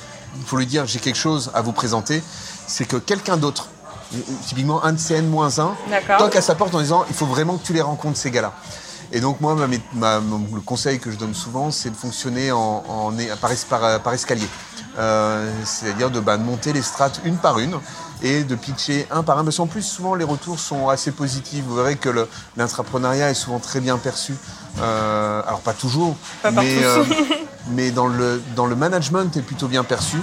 pour 0.48 0.58
lui 0.58 0.66
dire 0.66 0.88
j'ai 0.88 1.00
quelque 1.00 1.18
chose 1.18 1.52
à 1.54 1.62
vous 1.62 1.74
présenter, 1.74 2.24
c'est 2.66 2.86
que 2.86 2.98
quelqu'un 2.98 3.38
d'autre, 3.38 3.68
typiquement 4.48 4.84
un 4.84 4.94
de 4.94 5.00
ces 5.00 5.16
N-1, 5.16 5.76
D'accord. 5.92 6.18
toque 6.18 6.36
à 6.36 6.42
sa 6.42 6.56
porte 6.56 6.74
en 6.74 6.80
disant 6.82 7.06
il 7.08 7.16
faut 7.16 7.28
vraiment 7.28 7.58
que 7.58 7.66
tu 7.68 7.74
les 7.74 7.82
rencontres 7.82 8.18
ces 8.18 8.32
gars-là. 8.32 8.52
Et 9.12 9.20
donc 9.20 9.42
moi, 9.42 9.56
ma 9.56 9.68
ma- 9.94 10.20
le 10.20 10.62
conseil 10.62 11.00
que 11.00 11.12
je 11.12 11.18
donne 11.18 11.34
souvent, 11.34 11.70
c'est 11.72 11.90
de 11.90 11.96
fonctionner 11.96 12.52
en, 12.52 12.84
en- 12.88 13.12
par, 13.42 13.52
es- 13.52 13.58
par- 13.70 14.00
par 14.02 14.14
escalier. 14.14 14.48
Euh, 14.98 15.52
C'est-à-dire 15.66 16.10
de, 16.12 16.20
bah, 16.20 16.38
de 16.38 16.44
monter 16.44 16.74
les 16.74 16.82
strates 16.82 17.22
une 17.26 17.38
par 17.38 17.60
une 17.60 17.78
et 18.24 18.44
de 18.44 18.56
pitcher 18.56 19.08
un 19.12 19.24
par 19.24 19.38
un. 19.40 19.44
Parce 19.44 19.58
qu'en 19.58 19.68
plus, 19.68 19.82
souvent, 19.84 20.16
les 20.16 20.24
retours 20.26 20.60
sont 20.60 20.90
assez 20.90 21.12
positifs. 21.12 21.64
Vous 21.66 21.76
verrez 21.76 21.96
que 21.98 22.28
l'intrapreneuriat 22.58 23.30
est 23.32 23.34
souvent 23.36 23.60
très 23.60 23.80
bien 23.82 23.98
perçu. 23.98 24.34
Euh, 24.80 25.42
alors 25.48 25.60
pas 25.62 25.74
toujours, 25.74 26.16
Pas 26.42 26.52
mais, 26.52 26.76
tous. 26.76 27.16
mais 27.72 27.92
dans, 27.92 28.08
le, 28.08 28.42
dans 28.56 28.66
le 28.66 28.76
management 28.76 29.36
est 29.36 29.42
plutôt 29.42 29.68
bien 29.68 29.84
perçu. 29.84 30.18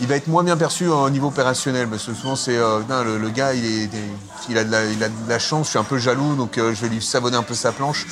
Il 0.00 0.06
va 0.06 0.16
être 0.16 0.26
moins 0.26 0.44
bien 0.44 0.56
perçu 0.58 0.86
au 0.88 1.08
niveau 1.08 1.28
opérationnel 1.28 1.88
parce 1.88 2.04
que 2.04 2.12
souvent 2.12 2.36
c'est 2.36 2.56
euh, 2.56 2.80
le, 3.18 3.30
gars 3.30 3.54
il, 3.54 4.58
a 4.58 4.64
de 4.64 5.28
la, 5.28 5.38
chance, 5.38 5.66
je 5.66 5.70
suis 5.70 5.78
un 5.78 5.84
peu 5.84 5.96
jaloux 5.98 6.34
donc 6.34 6.58
euh, 6.58 6.74
je 6.74 6.82
vais 6.82 6.88
lui 6.90 7.02
savonner 7.02 7.36
un 7.36 7.42
peu 7.42 7.54
sa 7.54 7.72
planche. 7.72 8.06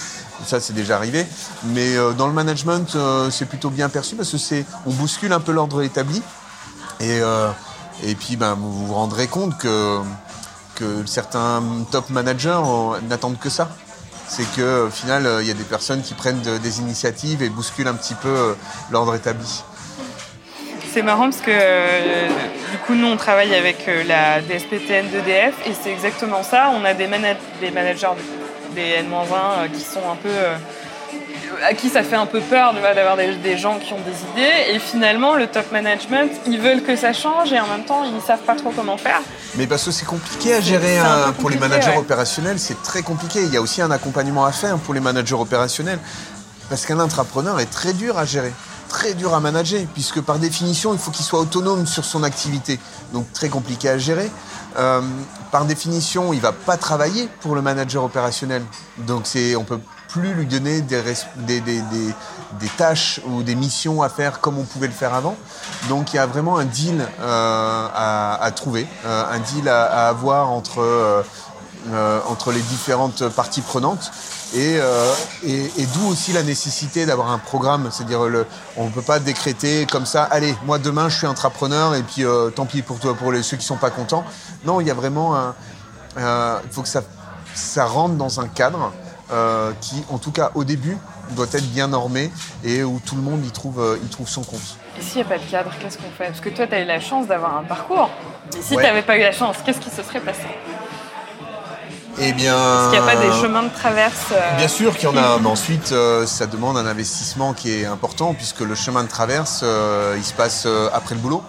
Ça 0.46 0.60
c'est 0.60 0.72
déjà 0.72 0.96
arrivé. 0.96 1.26
Mais 1.64 1.96
euh, 1.96 2.12
dans 2.12 2.26
le 2.26 2.32
management 2.32 2.96
euh, 2.96 3.30
c'est 3.30 3.44
plutôt 3.44 3.68
bien 3.68 3.90
perçu 3.90 4.16
parce 4.16 4.30
que 4.30 4.38
c'est 4.38 4.64
on 4.86 4.92
bouscule 4.92 5.32
un 5.34 5.40
peu 5.40 5.52
l'ordre 5.52 5.82
établi 5.82 6.22
et, 7.00 7.20
et 8.02 8.14
puis 8.14 8.36
ben, 8.36 8.54
vous 8.54 8.86
vous 8.86 8.94
rendrez 8.94 9.26
compte 9.26 9.58
que, 9.58 9.98
que 10.76 11.04
certains 11.06 11.62
top 11.90 12.08
managers 12.08 12.62
n'attendent 13.08 13.38
que 13.38 13.50
ça. 13.50 13.68
C'est 14.26 14.44
qu'au 14.56 14.88
final, 14.90 15.26
euh, 15.26 15.42
il 15.42 15.48
y 15.48 15.50
a 15.50 15.54
des 15.54 15.64
personnes 15.64 16.02
qui 16.02 16.14
prennent 16.14 16.40
de- 16.40 16.56
des 16.58 16.80
initiatives 16.80 17.42
et 17.42 17.50
bousculent 17.50 17.88
un 17.88 17.94
petit 17.94 18.14
peu 18.14 18.54
l'ordre 18.90 19.14
établi. 19.14 19.62
C'est 20.94 21.02
marrant 21.02 21.24
parce 21.24 21.40
que 21.40 21.50
euh, 21.50 22.28
du 22.70 22.78
coup 22.86 22.94
nous 22.94 23.08
on 23.08 23.16
travaille 23.16 23.52
avec 23.52 23.88
euh, 23.88 24.04
la 24.04 24.40
DSPTN 24.40 25.08
d'EDF 25.10 25.54
et 25.66 25.72
c'est 25.74 25.90
exactement 25.90 26.44
ça. 26.44 26.70
On 26.72 26.84
a 26.84 26.94
des, 26.94 27.08
mana- 27.08 27.34
des 27.60 27.72
managers 27.72 28.06
des 28.76 28.90
N-1 29.00 29.10
euh, 29.10 29.66
qui 29.74 29.80
sont 29.80 30.08
un 30.08 30.14
peu 30.14 30.28
à 31.68 31.74
qui 31.74 31.88
ça 31.88 32.04
fait 32.04 32.14
un 32.14 32.26
peu 32.26 32.38
peur 32.38 32.74
d'avoir 32.74 33.16
des, 33.16 33.34
des 33.34 33.58
gens 33.58 33.80
qui 33.80 33.92
ont 33.92 33.98
des 34.06 34.12
idées 34.40 34.72
et 34.72 34.78
finalement 34.78 35.34
le 35.34 35.48
top 35.48 35.72
management 35.72 36.30
ils 36.46 36.60
veulent 36.60 36.84
que 36.84 36.94
ça 36.94 37.12
change 37.12 37.52
et 37.52 37.58
en 37.58 37.66
même 37.66 37.84
temps 37.84 38.04
ils 38.04 38.24
savent 38.24 38.42
pas 38.46 38.54
trop 38.54 38.70
comment 38.70 38.96
faire. 38.96 39.20
Mais 39.56 39.66
parce 39.66 39.82
que 39.84 39.90
c'est 39.90 40.06
compliqué 40.06 40.54
à 40.54 40.60
gérer 40.60 40.98
un 40.98 41.32
pour 41.32 41.50
les 41.50 41.58
managers 41.58 41.90
ouais. 41.90 41.96
opérationnels, 41.96 42.60
c'est 42.60 42.80
très 42.84 43.02
compliqué. 43.02 43.40
Il 43.42 43.52
y 43.52 43.56
a 43.56 43.60
aussi 43.60 43.82
un 43.82 43.90
accompagnement 43.90 44.44
à 44.44 44.52
faire 44.52 44.76
pour 44.78 44.94
les 44.94 45.00
managers 45.00 45.34
opérationnels. 45.34 45.98
Parce 46.70 46.86
qu'un 46.86 46.98
intrapreneur 46.98 47.60
est 47.60 47.70
très 47.70 47.92
dur 47.92 48.16
à 48.18 48.24
gérer, 48.24 48.50
très 48.88 49.14
dur 49.14 49.34
à 49.34 49.40
manager, 49.40 49.80
puisque 49.94 50.20
par 50.20 50.38
définition, 50.38 50.92
il 50.92 50.98
faut 50.98 51.10
qu'il 51.10 51.24
soit 51.24 51.40
autonome 51.40 51.86
sur 51.86 52.04
son 52.04 52.22
activité. 52.22 52.78
Donc 53.12 53.32
très 53.32 53.48
compliqué 53.48 53.88
à 53.88 53.98
gérer. 53.98 54.30
Euh, 54.78 55.00
par 55.52 55.64
définition, 55.64 56.32
il 56.32 56.40
va 56.40 56.52
pas 56.52 56.76
travailler 56.76 57.28
pour 57.40 57.54
le 57.54 57.62
manager 57.62 58.02
opérationnel. 58.04 58.62
Donc 58.98 59.22
c'est, 59.24 59.54
on 59.56 59.64
peut 59.64 59.80
plus 60.08 60.32
lui 60.34 60.46
donner 60.46 60.80
des, 60.80 61.02
des, 61.36 61.60
des- 61.60 61.82
des- 62.60 62.68
tâches 62.76 63.20
ou 63.26 63.42
des 63.42 63.56
missions 63.56 64.00
à 64.02 64.08
faire 64.08 64.40
comme 64.40 64.58
on 64.58 64.62
pouvait 64.64 64.86
le 64.86 64.92
faire 64.92 65.12
avant. 65.12 65.36
Donc 65.88 66.12
il 66.12 66.16
y 66.16 66.18
a 66.20 66.26
vraiment 66.26 66.56
un 66.58 66.64
deal 66.64 67.04
euh, 67.20 67.88
à, 67.94 68.50
trouver, 68.52 68.86
euh, 69.04 69.24
un 69.30 69.40
deal 69.40 69.68
à 69.68 70.08
avoir 70.08 70.50
entre, 70.50 71.24
euh, 71.92 72.20
entre 72.28 72.52
les 72.52 72.60
différentes 72.60 73.28
parties 73.28 73.60
prenantes. 73.60 74.10
Et, 74.54 74.76
euh, 74.78 75.12
et, 75.44 75.64
et 75.78 75.86
d'où 75.86 76.08
aussi 76.08 76.32
la 76.32 76.42
nécessité 76.42 77.06
d'avoir 77.06 77.30
un 77.30 77.38
programme, 77.38 77.88
c'est-à-dire 77.90 78.20
on 78.76 78.84
ne 78.84 78.90
peut 78.90 79.02
pas 79.02 79.18
décréter 79.18 79.86
comme 79.90 80.06
ça, 80.06 80.22
allez, 80.24 80.54
moi 80.64 80.78
demain 80.78 81.08
je 81.08 81.16
suis 81.18 81.26
entrepreneur 81.26 81.94
et 81.94 82.02
puis 82.02 82.24
euh, 82.24 82.50
tant 82.50 82.64
pis 82.66 82.82
pour 82.82 83.00
toi, 83.00 83.14
pour 83.14 83.32
les, 83.32 83.42
ceux 83.42 83.56
qui 83.56 83.66
sont 83.66 83.76
pas 83.76 83.90
contents. 83.90 84.24
Non, 84.64 84.80
il 84.80 84.86
y 84.86 84.90
a 84.90 84.94
vraiment 84.94 85.36
un, 85.36 85.54
il 86.16 86.70
faut 86.70 86.82
que 86.82 86.88
ça, 86.88 87.02
ça 87.54 87.84
rentre 87.86 88.14
dans 88.14 88.40
un 88.40 88.48
cadre 88.48 88.92
qui, 89.80 90.04
en 90.10 90.18
tout 90.18 90.30
cas 90.30 90.52
au 90.54 90.62
début, 90.62 90.96
doit 91.30 91.46
être 91.52 91.66
bien 91.72 91.88
normé 91.88 92.30
et 92.62 92.84
où 92.84 93.00
tout 93.04 93.16
le 93.16 93.22
monde 93.22 93.44
y 93.44 93.50
trouve, 93.50 93.98
y 94.04 94.08
trouve 94.08 94.28
son 94.28 94.44
compte. 94.44 94.60
Et 94.96 95.02
s'il 95.02 95.16
n'y 95.16 95.22
a 95.22 95.24
pas 95.24 95.38
de 95.38 95.50
cadre, 95.50 95.70
qu'est-ce 95.80 95.96
qu'on 95.98 96.10
fait? 96.16 96.26
Parce 96.28 96.40
que 96.40 96.50
toi, 96.50 96.68
tu 96.68 96.74
as 96.74 96.80
eu 96.82 96.84
la 96.84 97.00
chance 97.00 97.26
d'avoir 97.26 97.56
un 97.56 97.64
parcours. 97.64 98.10
Et 98.56 98.62
si 98.62 98.76
Ouais. 98.76 98.82
tu 98.82 98.88
n'avais 98.88 99.02
pas 99.02 99.16
eu 99.16 99.22
la 99.22 99.32
chance, 99.32 99.56
qu'est-ce 99.64 99.80
qui 99.80 99.90
se 99.90 100.04
serait 100.04 100.20
passé? 100.20 100.46
Eh 102.18 102.32
bien, 102.32 102.54
Est-ce 102.54 102.90
qu'il 102.90 103.02
n'y 103.02 103.08
a 103.08 103.14
pas 103.14 103.20
des 103.20 103.32
chemins 103.40 103.62
de 103.64 103.72
traverse 103.72 104.32
euh, 104.32 104.56
Bien 104.56 104.68
sûr 104.68 104.96
qu'il 104.96 105.08
y 105.08 105.12
en 105.12 105.16
a, 105.16 105.38
mais 105.38 105.48
ensuite, 105.48 105.92
euh, 105.92 106.26
ça 106.26 106.46
demande 106.46 106.76
un 106.76 106.86
investissement 106.86 107.52
qui 107.52 107.72
est 107.72 107.86
important 107.86 108.34
puisque 108.34 108.60
le 108.60 108.74
chemin 108.74 109.02
de 109.02 109.08
traverse, 109.08 109.60
euh, 109.64 110.14
il 110.16 110.24
se 110.24 110.32
passe 110.32 110.66
après 110.92 111.14
le 111.14 111.20
boulot, 111.20 111.42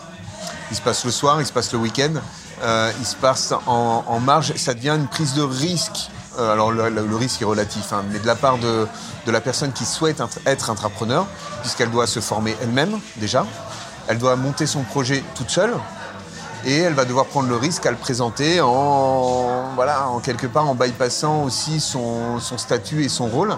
il 0.71 0.77
se 0.77 0.81
passe 0.81 1.05
le 1.05 1.11
soir, 1.11 1.39
il 1.39 1.45
se 1.45 1.53
passe 1.53 1.71
le 1.71 1.79
week-end, 1.79 2.13
il 2.99 3.05
se 3.05 3.15
passe 3.15 3.53
en, 3.67 4.03
en 4.07 4.19
marge. 4.19 4.53
Ça 4.55 4.73
devient 4.73 4.95
une 4.95 5.07
prise 5.07 5.33
de 5.33 5.43
risque. 5.43 6.09
Alors 6.37 6.71
le, 6.71 7.15
risque 7.15 7.41
est 7.41 7.45
relatif, 7.45 7.93
hein, 7.93 8.03
mais 8.11 8.19
de 8.19 8.27
la 8.27 8.35
part 8.35 8.57
de, 8.57 8.87
de 9.25 9.31
la 9.31 9.39
personne 9.39 9.71
qui 9.71 9.85
souhaite 9.85 10.21
être 10.45 10.69
entrepreneur, 10.69 11.25
puisqu'elle 11.61 11.91
doit 11.91 12.07
se 12.07 12.19
former 12.19 12.57
elle-même 12.61 12.99
déjà, 13.17 13.45
elle 14.07 14.17
doit 14.17 14.35
monter 14.35 14.65
son 14.65 14.83
projet 14.83 15.23
toute 15.35 15.49
seule, 15.49 15.73
et 16.65 16.79
elle 16.79 16.93
va 16.93 17.05
devoir 17.05 17.27
prendre 17.27 17.47
le 17.47 17.55
risque 17.55 17.85
à 17.85 17.91
le 17.91 17.97
présenter 17.97 18.59
en, 18.59 19.73
voilà, 19.75 20.09
en 20.09 20.19
quelque 20.19 20.47
part 20.47 20.67
en 20.67 20.75
bypassant 20.75 21.43
aussi 21.43 21.79
son, 21.79 22.39
son 22.39 22.57
statut 22.57 23.03
et 23.03 23.09
son 23.09 23.27
rôle. 23.27 23.55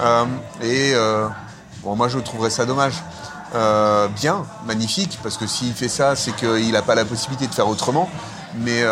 Euh, 0.00 0.24
et 0.62 0.92
euh, 0.94 1.28
bon, 1.82 1.96
moi, 1.96 2.08
je 2.08 2.18
trouverais 2.18 2.50
ça 2.50 2.64
dommage. 2.64 2.94
Euh, 3.54 4.08
bien, 4.08 4.44
magnifique, 4.64 5.18
parce 5.22 5.36
que 5.36 5.46
s'il 5.46 5.72
fait 5.74 5.88
ça, 5.88 6.16
c'est 6.16 6.34
qu'il 6.34 6.72
n'a 6.72 6.82
pas 6.82 6.94
la 6.94 7.04
possibilité 7.04 7.46
de 7.46 7.54
faire 7.54 7.68
autrement. 7.68 8.08
Mais 8.58 8.82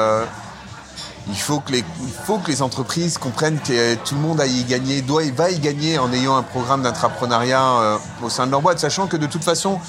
il, 1.28 1.38
faut 1.38 1.60
que 1.60 1.72
les, 1.72 1.84
il 2.02 2.12
faut 2.26 2.38
que 2.38 2.50
les 2.50 2.60
entreprises 2.60 3.16
comprennent 3.16 3.58
que 3.58 3.94
tout 3.94 4.14
le 4.14 4.20
monde 4.20 4.40
a 4.42 4.46
gagner, 4.46 5.00
doit 5.00 5.24
et 5.24 5.30
va 5.30 5.50
y 5.50 5.58
gagner 5.58 5.98
en 5.98 6.12
ayant 6.12 6.36
un 6.36 6.42
programme 6.42 6.82
d'entrepreneuriat 6.82 7.62
euh, 7.62 7.98
au 8.22 8.28
sein 8.28 8.46
de 8.46 8.50
leur 8.50 8.60
boîte, 8.60 8.78
sachant 8.78 9.06
que 9.06 9.16
de 9.16 9.26
toute 9.26 9.44
façon, 9.44 9.80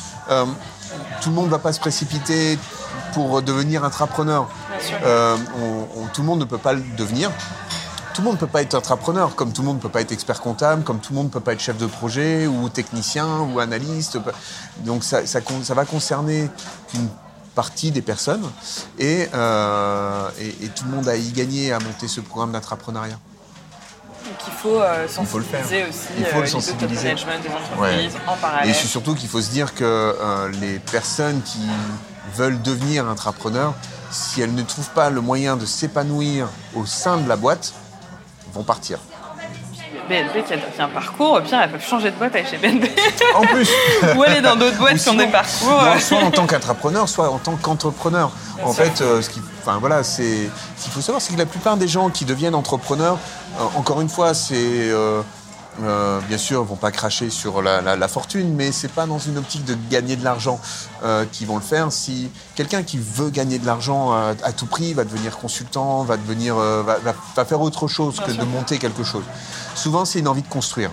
tout 1.21 1.29
le 1.29 1.35
monde 1.35 1.45
ne 1.45 1.51
va 1.51 1.59
pas 1.59 1.73
se 1.73 1.79
précipiter 1.79 2.57
pour 3.15 3.41
devenir 3.41 3.83
sûr. 4.79 4.97
Euh, 5.03 5.37
on- 5.61 6.01
on- 6.01 6.07
tout 6.13 6.21
le 6.21 6.27
monde 6.27 6.39
ne 6.41 6.45
peut 6.45 6.57
pas 6.59 6.73
le 6.73 6.81
devenir. 6.97 7.31
Tout 8.13 8.21
le 8.21 8.25
monde 8.25 8.35
ne 8.35 8.39
peut 8.39 8.47
pas 8.55 8.61
être 8.61 8.75
entrepreneur, 8.75 9.35
comme 9.35 9.51
tout 9.51 9.61
le 9.61 9.67
monde 9.67 9.77
ne 9.77 9.81
peut 9.81 9.89
pas 9.89 10.01
être 10.01 10.11
expert 10.11 10.39
comptable, 10.41 10.83
comme 10.83 10.99
tout 10.99 11.11
le 11.13 11.17
monde 11.17 11.27
ne 11.27 11.31
peut 11.31 11.39
pas 11.39 11.53
être 11.53 11.59
chef 11.61 11.77
de 11.77 11.85
projet 11.85 12.45
ou 12.47 12.69
technicien 12.69 13.27
ou 13.39 13.59
analyste. 13.59 14.17
Donc 14.85 15.03
ça, 15.03 15.25
ça 15.25 15.41
con- 15.41 15.63
ça 15.63 15.73
va 15.73 15.85
concerner 15.85 16.49
une 16.93 17.07
partie 17.55 17.91
des 17.91 18.01
personnes 18.01 18.43
et, 18.99 19.27
euh, 19.33 20.29
et- 20.39 20.65
et 20.65 20.69
tout 20.69 20.83
le 20.85 20.91
monde 20.95 21.07
a 21.07 21.15
y 21.15 21.31
gagné 21.31 21.71
à 21.73 21.79
monter 21.79 22.07
ce 22.09 22.19
programme 22.21 22.51
d'entrepreneuriat. 22.51 23.17
Donc 24.25 24.37
il 24.47 24.53
faut 24.53 24.79
euh, 24.81 25.03
Il 25.05 25.09
faut 25.25 25.39
sensibiliser 25.39 25.83
aussi 25.89 26.07
Il 26.17 26.25
faut 26.25 26.37
euh, 26.37 26.41
le 26.41 26.47
sensibiliser. 26.47 27.11
auto-management 27.13 27.41
des 27.43 27.49
entreprises 27.49 28.15
en 28.27 28.33
Et 28.35 28.37
parallèle. 28.41 28.75
c'est 28.75 28.87
surtout 28.87 29.13
qu'il 29.15 29.29
faut 29.29 29.41
se 29.41 29.51
dire 29.51 29.73
que 29.75 29.83
euh, 29.83 30.49
les 30.61 30.79
personnes 30.79 31.41
qui 31.43 31.59
veulent 32.35 32.61
devenir 32.61 33.05
entrepreneurs, 33.05 33.73
si 34.11 34.41
elles 34.41 34.53
ne 34.53 34.63
trouvent 34.63 34.89
pas 34.91 35.09
le 35.09 35.21
moyen 35.21 35.57
de 35.57 35.65
s'épanouir 35.65 36.47
au 36.75 36.85
sein 36.85 37.17
de 37.17 37.27
la 37.27 37.35
boîte, 37.35 37.73
vont 38.53 38.63
partir. 38.63 38.99
BNP 40.07 40.43
qui 40.43 40.53
a, 40.53 40.85
un 40.85 40.87
parcours, 40.89 41.41
pire, 41.41 41.61
elles 41.61 41.71
peuvent 41.71 41.85
changer 41.85 42.11
de 42.11 42.15
boîte 42.15 42.35
avec 42.35 42.47
chez 42.47 42.57
BNP. 42.57 42.91
En 43.33 43.41
plus 43.41 43.69
Ou 44.15 44.23
aller 44.23 44.41
dans 44.41 44.55
d'autres 44.55 44.77
boîtes 44.77 44.97
qui 44.97 45.09
ont 45.09 45.15
des 45.15 45.27
parcours. 45.27 45.81
Non, 45.81 45.99
soit 45.99 46.19
en 46.19 46.31
tant 46.31 46.45
qu'entrepreneur, 46.45 47.09
soit 47.09 47.29
en 47.29 47.39
tant 47.39 47.55
qu'entrepreneur. 47.55 48.31
En 48.63 48.71
sûr. 48.71 48.83
fait, 48.83 49.01
euh, 49.01 49.21
ce 49.21 49.29
qui, 49.29 49.41
enfin 49.61 49.79
voilà, 49.79 50.01
qu'il 50.03 50.91
faut 50.91 51.01
savoir, 51.01 51.21
c'est 51.21 51.33
que 51.33 51.39
la 51.39 51.45
plupart 51.45 51.77
des 51.77 51.87
gens 51.87 52.09
qui 52.09 52.25
deviennent 52.25 52.55
entrepreneurs, 52.55 53.17
euh, 53.59 53.63
encore 53.75 54.01
une 54.01 54.09
fois, 54.09 54.33
c'est 54.33 54.55
euh, 54.55 55.21
euh, 55.83 56.19
bien 56.27 56.37
sûr, 56.37 56.63
vont 56.63 56.75
pas 56.75 56.91
cracher 56.91 57.29
sur 57.29 57.61
la, 57.61 57.81
la- 57.81 57.95
la 57.95 58.07
fortune, 58.07 58.53
mais 58.55 58.71
c'est 58.71 58.91
pas 58.91 59.05
dans 59.05 59.19
une 59.19 59.37
optique 59.37 59.65
de 59.65 59.75
gagner 59.89 60.15
de 60.15 60.23
l'argent 60.23 60.59
euh, 61.03 61.25
qu'ils 61.31 61.47
vont 61.47 61.55
le 61.57 61.61
faire. 61.61 61.91
Si 61.91 62.29
quelqu'un 62.55 62.83
qui 62.83 62.97
veut 62.97 63.29
gagner 63.29 63.59
de 63.59 63.65
l'argent 63.65 64.11
à, 64.11 64.33
à 64.43 64.51
tout 64.53 64.65
prix 64.67 64.93
va 64.93 65.03
devenir 65.03 65.37
consultant, 65.37 66.03
va 66.03 66.17
devenir, 66.17 66.55
euh, 66.57 66.83
va 67.35 67.45
faire 67.45 67.61
autre 67.61 67.87
chose 67.87 68.19
que 68.25 68.31
de 68.31 68.43
monter 68.45 68.77
quelque 68.77 69.03
chose. 69.03 69.23
Souvent, 69.75 70.05
c'est 70.05 70.19
une 70.19 70.27
envie 70.27 70.43
de 70.43 70.47
construire. 70.47 70.91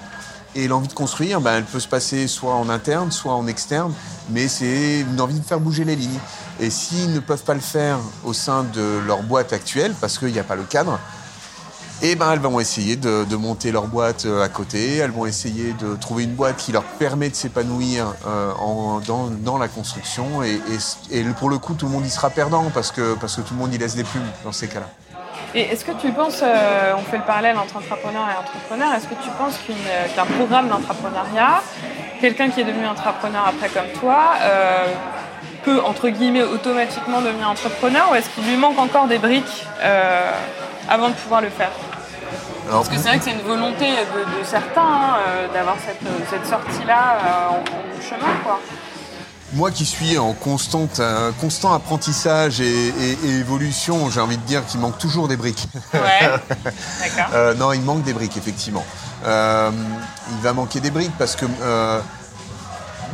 Et 0.55 0.69
l'envie 0.69 0.89
de 0.89 0.93
construire, 0.93 1.41
ben, 1.41 1.53
elle 1.57 1.65
peut 1.65 1.81
se 1.81 1.89
passer 1.89 2.29
soit 2.29 2.55
en 2.55 2.69
interne, 2.69 3.11
soit 3.11 3.33
en 3.33 3.47
externe, 3.47 3.95
mais 4.29 4.49
c'est 4.49 5.01
une 5.01 5.19
envie 5.19 5.39
de 5.41 5.45
faire 5.45 5.61
bouger 5.61 5.85
les 5.85 5.97
lignes. 5.97 6.19
Et 6.61 6.69
s'ils 6.69 7.15
ne 7.15 7.21
peuvent 7.21 7.43
pas 7.43 7.55
le 7.55 7.61
faire 7.61 7.99
au 8.23 8.35
sein 8.35 8.63
de 8.65 8.99
leur 9.07 9.23
boîte 9.23 9.55
actuelle, 9.55 9.95
parce 9.99 10.19
qu'il 10.19 10.31
n'y 10.31 10.39
a 10.39 10.45
pas 10.45 10.55
le 10.57 10.65
cadre, 10.65 10.99
eh 12.05 12.17
ben, 12.17 12.33
elles 12.33 12.41
vont 12.41 12.59
essayer 12.59 12.97
de, 12.97 13.37
monter 13.37 13.71
leur 13.71 13.87
boîte 13.87 14.27
euh, 14.27 14.43
à 14.43 14.49
côté, 14.49 14.97
elles 14.97 15.13
vont 15.13 15.25
essayer 15.25 15.73
de 15.75 15.95
trouver 15.95 16.25
une 16.25 16.35
boîte 16.35 16.57
qui 16.57 16.73
leur 16.73 16.83
permet 16.83 17.29
de 17.31 17.35
s'épanouir 17.37 18.15
euh, 18.27 18.53
dans, 19.07 19.59
la 19.59 19.69
construction. 19.69 20.43
Et, 20.43 20.61
et- 21.11 21.21
et 21.21 21.25
pour 21.39 21.49
le 21.49 21.59
coup, 21.59 21.75
tout 21.75 21.87
le 21.87 21.93
monde 21.93 22.05
y 22.05 22.11
sera 22.11 22.31
perdant 22.31 22.71
parce 22.75 22.91
que, 22.91 23.15
parce 23.15 23.37
que 23.37 23.43
tout 23.43 23.55
le 23.55 23.61
monde 23.61 23.73
y 23.73 23.79
laisse 23.79 23.95
des 23.95 24.03
plumes 24.03 24.27
dans 24.45 24.51
ces 24.53 24.67
cas-là. 24.67 24.87
Et 25.55 25.61
est-ce 25.63 25.85
que 25.85 25.93
tu 25.93 26.11
penses, 26.13 26.41
euh, 26.43 26.93
on 26.97 27.03
fait 27.03 27.19
le 27.19 27.25
parallèle 27.25 27.57
entre 27.57 27.77
entrepreneur 27.77 28.25
et 28.31 28.37
entrepreneur, 28.37 28.95
est-ce 28.95 29.07
que 29.07 29.23
tu 29.23 29.31
penses 29.39 29.59
qu'un 30.17 30.25
programme 30.37 30.69
d'entrepreneuriat, 30.69 31.63
quelqu'un 32.21 32.49
qui 32.51 32.63
est 32.63 32.65
devenu 32.65 32.87
entrepreneur 32.87 33.45
après 33.47 33.69
comme 33.69 34.01
toi, 34.01 34.35
peut 35.65 35.81
entre 35.85 36.09
guillemets 36.09 36.43
automatiquement 36.43 37.21
devenir 37.21 37.49
entrepreneur 37.49 38.09
ou 38.11 38.15
est-ce 38.17 38.29
qu'il 38.31 38.45
lui 38.45 38.57
manque 38.57 38.79
encore 38.79 39.07
des 39.07 39.19
briques 39.19 39.67
avant 40.89 41.09
de 41.11 41.15
pouvoir 41.15 41.43
le 41.43 41.51
faire? 41.51 41.71
Parce 42.79 42.89
que 42.89 42.97
c'est 42.97 43.09
vrai 43.09 43.19
que 43.19 43.25
c'est 43.25 43.33
une 43.33 43.43
volonté 43.43 43.87
de, 43.91 44.39
de 44.41 44.45
certains 44.45 44.81
hein, 44.83 45.17
euh, 45.27 45.49
d'avoir 45.53 45.77
cette, 45.87 46.01
cette 46.31 46.47
sortie-là 46.47 47.19
euh, 47.25 47.49
en, 47.51 47.55
en 47.59 48.01
chemin, 48.03 48.33
quoi. 48.45 48.59
Moi 49.55 49.71
qui 49.71 49.85
suis 49.85 50.17
en 50.17 50.33
constante, 50.33 50.99
euh, 51.01 51.31
constant 51.39 51.75
apprentissage 51.75 52.63
et, 52.63 52.65
et- 52.89 53.19
et 53.25 53.31
évolution, 53.41 54.09
j'ai 54.09 54.21
envie 54.21 54.39
de 54.39 54.47
dire 54.47 54.65
qu'il 54.65 54.81
manque 54.81 54.97
toujours 54.97 55.29
des 55.29 55.37
briques. 55.37 55.69
Ouais, 55.93 56.01
d'accord. 56.21 57.31
Euh, 57.35 57.55
non, 57.55 57.73
il 57.75 57.83
manque 57.83 58.03
des 58.03 58.15
briques, 58.15 58.37
effectivement. 58.39 58.85
Euh, 59.27 59.71
il 60.31 60.43
va 60.43 60.53
manquer 60.55 60.81
des 60.81 60.91
briques 60.91 61.13
parce 61.19 61.37
que 61.37 61.45
euh, 61.61 62.01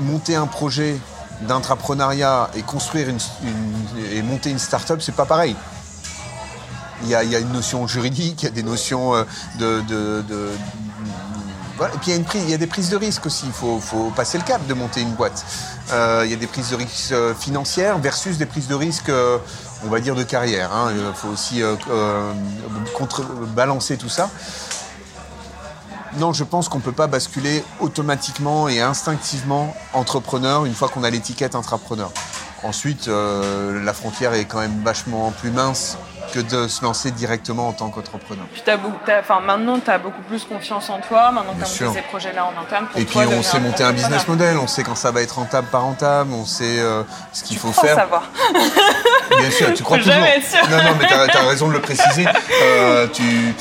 monter 0.01 0.37
un 0.37 0.47
projet 0.47 0.97
d'entrepreneuriat 1.43 2.51
et 2.55 2.63
construire 2.63 3.09
une, 3.09 3.19
une- 3.43 4.05
et 4.13 4.23
monter 4.23 4.51
une 4.51 4.59
start-up, 4.61 5.01
c'est 5.03 5.15
pas 5.17 5.27
pareil. 5.27 5.57
Il 7.03 7.09
y, 7.09 7.15
a, 7.15 7.23
une 7.23 7.53
notion 7.53 7.87
juridique, 7.87 8.43
il 8.43 8.47
y 8.47 8.49
a 8.49 8.53
des 8.53 8.63
notions 8.63 9.15
euh, 9.15 9.25
de. 9.59 9.83
Et 11.81 11.99
puis 11.99 12.39
il 12.41 12.51
y, 12.51 12.55
a 12.55 12.59
des 12.59 12.67
prises 12.67 12.91
de 12.91 12.97
risques 12.97 13.27
aussi. 13.27 13.47
Il 13.47 13.53
faut, 13.53 14.11
passer 14.17 14.39
le 14.39 14.45
cap 14.45 14.67
de 14.67 14.75
monter 14.75 15.01
une 15.01 15.13
boîte. 15.13 15.45
Euh, 15.93 16.23
il 16.25 16.31
y 16.31 16.35
a 16.35 16.37
des 16.37 16.47
prises 16.47 16.71
de 16.71 16.77
risques 16.77 17.13
euh, 17.13 17.35
financières 17.35 17.99
versus 17.99 18.37
des 18.37 18.47
prises 18.47 18.67
de 18.67 18.75
risques, 18.75 19.09
euh, 19.09 19.39
on 19.85 19.89
va 19.89 20.01
dire, 20.01 20.15
de 20.15 20.25
carrière. 20.25 20.73
hein. 20.73 20.93
Il 20.93 21.15
faut 21.15 21.29
aussi 21.29 21.63
euh, 21.63 21.77
contrebalancer 22.95 23.97
tout 23.97 24.09
ça. 24.09 24.29
Non, 26.17 26.33
je 26.33 26.43
pense 26.43 26.69
qu'on 26.69 26.79
ne 26.79 26.83
peut 26.83 26.93
pas 26.93 27.07
basculer 27.07 27.63
automatiquement 27.81 28.69
et 28.69 28.81
instinctivement 28.81 29.75
entrepreneur 29.93 30.65
une 30.65 30.75
fois 30.75 30.89
qu'on 30.89 31.05
a 31.05 31.11
l'étiquette 31.11 31.55
intrapreneur. 31.55 32.11
Ensuite, 32.65 33.09
la 33.09 33.93
frontière 33.93 34.33
est 34.33 34.47
quand 34.47 34.59
même 34.59 34.83
vachement 34.83 35.31
plus 35.31 35.53
mince 35.53 35.97
que 36.33 36.41
de 36.41 36.69
se 36.69 36.83
lancer 36.83 37.11
directement 37.11 37.69
en 37.69 37.73
tant 37.73 37.91
qu'entrepreneur. 37.91 38.47
Enfin, 39.21 39.41
maintenant, 39.41 39.79
tu 39.79 39.91
as 39.91 39.99
beaucoup 39.99 40.23
plus 40.23 40.45
confiance 40.45 40.91
en 40.91 41.01
toi, 41.01 41.31
maintenant 41.33 41.55
que 41.55 41.65
tu 41.65 41.83
as 41.83 41.87
monté 41.87 41.99
ces 42.01 42.07
projets-là 42.07 42.47
en 42.47 42.61
interne. 42.61 42.87
Pour 42.87 43.01
Et 43.01 43.05
puis 43.05 43.19
on 43.19 43.43
sait 43.43 43.61
monter 43.61 43.85
un 43.85 43.93
business 43.93 44.27
model, 44.29 44.59
on 44.59 44.67
sait 44.67 44.83
quand 44.83 44.95
ça 44.95 45.11
va 45.11 45.23
être 45.23 45.37
rentable, 45.37 45.69
pas 45.69 45.79
rentable, 45.79 46.33
on 46.33 46.45
sait 46.45 46.79
euh, 46.79 47.03
ce 47.33 47.45
qu'il 47.45 47.59
faut 47.59 47.73
faire. 47.73 47.97
savoir. 47.97 48.31
Bien 49.39 49.51
sûr, 49.51 49.75
tu 49.75 49.83
crois 49.85 49.99
toujours. 49.99 50.13
jamais 50.13 50.37
être 50.39 50.47
sûr. 50.47 50.69
Non, 50.71 50.77
non, 50.77 50.97
mais 50.99 51.07
tu 51.07 51.15
as, 51.15 51.49
raison 51.49 51.69
de 51.69 51.73
le 51.75 51.81
préciser. 51.81 52.27
Euh, 52.63 53.07
tu... 53.13 53.55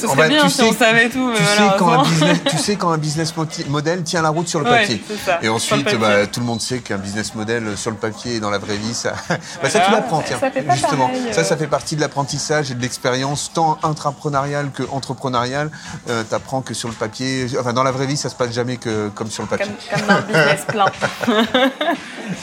Ce 0.00 0.06
serait 0.06 0.28
bien 0.28 0.42
tu 0.44 0.50
si 0.50 0.56
sais- 0.56 0.62
on 0.64 0.72
savait 0.72 1.08
tout, 1.08 1.28
mais 1.28 1.36
Tu 1.36 1.44
sais, 1.44 1.62
quand 1.78 1.90
un 1.92 2.02
business, 2.08 2.38
tu 2.50 2.58
sais 2.58 2.76
quand 2.76 2.90
un 2.90 2.98
business 2.98 3.34
moti- 3.36 3.64
model 3.68 4.02
tient 4.04 4.22
la 4.22 4.28
route 4.28 4.48
sur 4.48 4.60
le 4.60 4.66
Ouais, 4.70 4.80
papier. 4.82 5.02
ça, 5.24 5.38
et 5.42 5.48
ensuite, 5.48 5.84
papier. 5.84 5.98
bah, 5.98 6.26
tout 6.26 6.40
le 6.40 6.46
monde 6.46 6.60
sait 6.60 6.78
qu'un 6.78 6.98
business 6.98 7.34
model 7.34 7.66
euh, 7.66 7.76
sur 7.76 7.90
le 7.90 7.96
papier 7.96 8.36
et 8.36 8.40
dans 8.40 8.50
la 8.50 8.58
vraie 8.58 8.76
vie, 8.76 8.94
ça, 8.94 9.12
bah, 9.62 9.68
ça 9.70 9.80
tu 9.80 9.90
l'apprends, 9.90 10.22
tiens. 10.22 10.38
Ça 10.38 10.50
Justement, 10.72 11.08
pareil, 11.08 11.22
ça, 11.32 11.40
euh. 11.40 11.44
ça 11.44 11.56
fait 11.56 11.66
partie 11.66 11.96
de 11.96 12.00
l'apprentissage 12.00 12.70
et 12.70 12.74
de 12.74 12.82
l'expérience 12.82 13.50
tant 13.52 13.78
intrapreneuriale 13.82 14.70
que 14.72 14.82
entrepreneuriale. 14.90 15.70
Euh, 16.08 16.22
T'apprends 16.22 16.60
que 16.60 16.74
sur 16.74 16.88
le 16.88 16.94
papier, 16.94 17.46
enfin 17.58 17.72
dans 17.72 17.82
la 17.82 17.90
vraie 17.90 18.06
vie, 18.06 18.16
ça 18.16 18.28
se 18.28 18.34
passe 18.34 18.52
jamais 18.52 18.76
que 18.76 19.08
comme 19.08 19.30
sur 19.30 19.42
le 19.42 19.48
papier. 19.48 19.66
Comme, 19.90 20.00
comme 20.00 20.10
un 20.16 20.20
business 20.20 20.64
plan. 20.68 20.86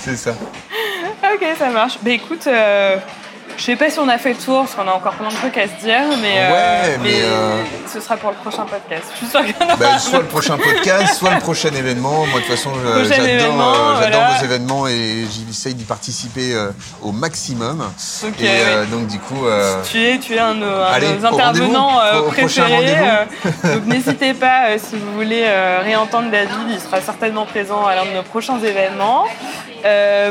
C'est 0.03 0.15
ça. 0.17 0.31
ok, 0.31 1.45
ça 1.57 1.69
marche. 1.69 1.97
Bah 2.01 2.11
écoute, 2.11 2.47
euh, 2.47 2.97
je 3.57 3.63
sais 3.63 3.75
pas 3.75 3.89
si 3.89 3.99
on 3.99 4.07
a 4.09 4.17
fait 4.17 4.29
le 4.33 4.35
tour, 4.37 4.61
parce 4.63 4.75
qu'on 4.75 4.87
a 4.87 4.93
encore 4.93 5.13
plein 5.13 5.29
de 5.29 5.33
trucs 5.35 5.57
à 5.57 5.63
se 5.67 5.83
dire, 5.83 6.01
mais, 6.21 6.35
euh, 6.37 6.97
mais, 7.01 7.21
euh, 7.23 7.61
ce 7.91 7.99
sera 7.99 8.17
pour 8.17 8.31
le 8.31 8.35
prochain 8.37 8.63
podcast. 8.65 9.03
Je 9.13 9.17
suis 9.17 9.27
sûre 9.27 9.41
qu'il 9.45 9.55
y 9.59 9.63
en 9.63 9.67
aura 9.67 9.75
Bah, 9.77 9.99
soit 9.99 10.19
le 10.19 10.25
prochain 10.25 10.57
podcast, 10.57 11.15
soit 11.15 11.33
le 11.35 11.39
prochain 11.39 11.69
événement. 11.69 12.25
Moi, 12.25 12.39
de 12.39 12.45
toute 12.45 12.55
façon, 12.55 12.71
j'adore 12.83 12.95
euh, 12.95 13.03
j'adore 14.01 14.19
voilà. 14.21 14.37
vos 14.37 14.43
événements 14.45 14.87
et 14.87 15.25
j'essaye 15.47 15.73
d'y 15.73 15.83
participer 15.85 16.53
euh, 16.53 16.71
au 17.01 17.11
maximum. 17.11 17.89
Et 18.41 18.85
donc, 18.91 19.07
du 19.07 19.19
coup, 19.19 19.45
Tu 19.89 20.03
es, 20.03 20.17
tu 20.19 20.35
es 20.35 20.39
un, 20.39 20.55
de 20.55 20.59
nos- 20.59 20.65
un 20.65 20.89
de 20.89 20.93
Allez, 20.95 21.07
nos 21.13 21.23
au 21.23 21.33
intervenants 21.33 21.91
au 22.19 22.23
préférés. 22.31 22.95
donc 23.63 23.85
n'hésitez 23.85 24.33
pas, 24.33 24.77
si 24.77 24.95
vous 24.97 25.13
voulez 25.15 25.45
réentendre 25.83 26.29
David, 26.29 26.49
il 26.69 26.79
sera 26.79 27.01
certainement 27.01 27.45
présent 27.45 27.85
à 27.85 27.95
l'un 27.95 28.05
de 28.05 28.11
nos 28.15 28.23
prochains 28.23 28.59
événements. 28.59 29.25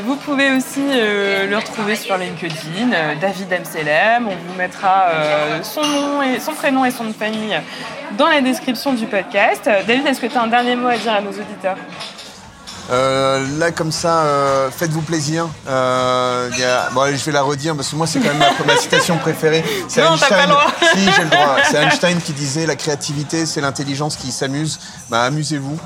Vous 0.05 0.17
pouvez 0.17 0.51
aussi 0.57 0.83
le 0.93 1.57
retrouver 1.57 1.97
sur 1.97 2.17
LinkedIn, 2.19 3.14
David 3.21 3.49
MCLM. 3.51 4.29
On 4.29 4.31
vous 4.31 4.59
mettra 4.59 5.07
euh, 5.09 5.63
son 5.63 5.83
nom 5.83 6.23
et 6.23 6.41
son 6.41 6.53
prénom 6.53 6.85
et 6.85 6.91
son 6.91 7.13
famille 7.13 7.59
dans 8.17 8.29
la 8.29 8.41
description 8.41 8.93
du 8.93 9.07
podcast. 9.07 9.69
David, 9.87 10.07
est-ce 10.07 10.21
que 10.21 10.27
tu 10.27 10.37
as 10.37 10.43
un 10.43 10.47
dernier 10.47 10.77
mot 10.77 10.89
à 10.89 10.97
dire 10.97 11.13
à 11.13 11.21
nos 11.21 11.31
auditeurs? 11.31 11.77
Euh, 12.91 13.47
là, 13.59 13.71
comme 13.73 13.93
ça, 13.93 14.25
euh, 14.25 14.71
faites-vous 14.71 15.01
plaisir. 15.01 15.49
Euh, 15.67 16.51
y 16.59 16.63
a... 16.65 16.91
bon, 16.93 17.01
allez, 17.01 17.17
je 17.17 17.25
vais 17.25 17.33
la 17.33 17.43
redire 17.43 17.75
parce 17.75 17.89
que 17.89 17.97
moi, 17.97 18.07
c'est 18.07 18.19
quand 18.21 18.29
même 18.29 18.39
ma, 18.39 18.51
ma 18.67 18.77
citation 18.79 19.17
préférée. 19.19 19.65
C'est 19.89 20.03
Non, 20.03 20.17
t'as 20.19 20.29
pas 20.29 20.43
le 20.43 20.49
droit. 20.53 20.67
si, 20.95 21.11
j'ai 21.17 21.23
le 21.25 21.31
droit. 21.31 21.57
C'est 21.71 21.77
Einstein 21.83 22.21
qui 22.21 22.33
disait 22.33 22.67
la 22.67 22.77
créativité, 22.77 23.47
c'est 23.47 23.61
l'intelligence 23.63 24.17
qui 24.17 24.31
s'amuse. 24.33 24.79
Bah, 25.09 25.23
amusez-vous. 25.23 25.79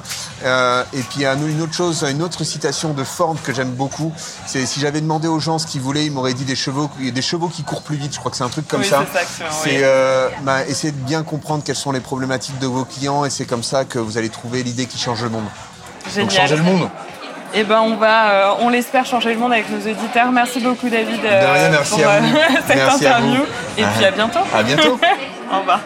Euh, 0.45 0.83
et 0.93 1.01
puis, 1.03 1.17
il 1.19 1.23
y 1.23 1.27
a 1.27 1.35
une 1.35 1.63
autre 1.63 1.75
chose, 1.75 2.05
une 2.09 2.23
autre 2.23 2.43
citation 2.43 2.93
de 2.95 3.05
Ford 3.05 3.37
que 3.45 3.55
j'aime 3.55 3.71
beaucoup. 3.71 4.13
C'est 4.47 4.67
si 4.67 4.81
j'avais 4.81 5.01
demandé 5.01 5.29
aux 5.29 5.39
gens 5.41 5.59
ce 5.59 5.67
qu'ils 5.67 5.81
voulaient, 5.83 6.07
ils 6.07 6.13
m'auraient 6.13 6.35
dit 6.35 6.45
des 6.45 6.57
chevaux, 6.57 6.91
des 6.99 7.23
chevaux 7.23 7.49
qui 7.49 7.63
courent 7.63 7.83
plus 7.83 7.97
vite. 7.97 8.15
Je 8.15 8.19
crois 8.19 8.31
que 8.33 8.37
c'est 8.37 8.45
un 8.45 8.49
truc 8.49 8.67
comme 8.67 8.81
Oui, 8.81 8.89
ça. 8.89 9.05
c'est 9.13 9.19
ça 9.19 9.25
que 9.25 9.31
c'est, 9.39 9.71
C'est 9.71 9.77
oui. 9.77 9.83
euh, 9.85 10.29
bah, 10.43 10.67
essayer 10.67 10.93
de 10.93 10.97
bien 10.99 11.23
comprendre 11.23 11.63
quelles 11.65 11.77
sont 11.77 11.93
les 11.93 12.01
problématiques 12.01 12.59
de 12.59 12.67
vos 12.67 12.85
clients 12.85 13.25
et 13.25 13.31
c'est 13.31 13.45
comme 13.47 13.63
ça 13.63 13.85
que 13.85 13.99
vous 14.01 14.19
allez 14.19 14.31
trouver 14.31 14.63
l'idée 14.65 14.87
qui 14.87 14.99
change 14.99 15.23
le 15.23 15.29
monde. 15.31 15.45
Donc 16.17 16.31
Génial. 16.31 16.49
changer 16.49 16.57
le 16.57 16.63
monde. 16.63 16.89
Eh 17.55 17.65
ben, 17.65 17.81
on 17.81 17.97
va, 17.97 18.31
euh, 18.31 18.51
on 18.61 18.69
l'espère, 18.69 19.07
changer 19.07 19.33
le 19.33 19.39
monde 19.39 19.53
avec 19.53 19.71
nos 19.71 19.79
auditeurs. 19.79 20.31
Merci 20.33 20.61
beaucoup, 20.61 20.89
David, 20.91 21.21
euh, 21.25 21.41
De 21.41 21.59
rien, 21.59 21.69
merci 21.71 21.95
pour 21.95 22.07
à 22.11 22.15
euh, 22.15 22.21
vous. 22.21 22.37
cette 22.67 22.77
Merci 22.77 23.07
à 23.07 23.17
interview. 23.17 23.41
vous. 23.41 23.81
Et 23.83 23.85
puis 23.97 24.05
à 24.05 24.11
bientôt. 24.11 24.41
À 24.55 24.63
bientôt. 24.63 25.01
Au 25.53 25.59
revoir. 25.61 25.81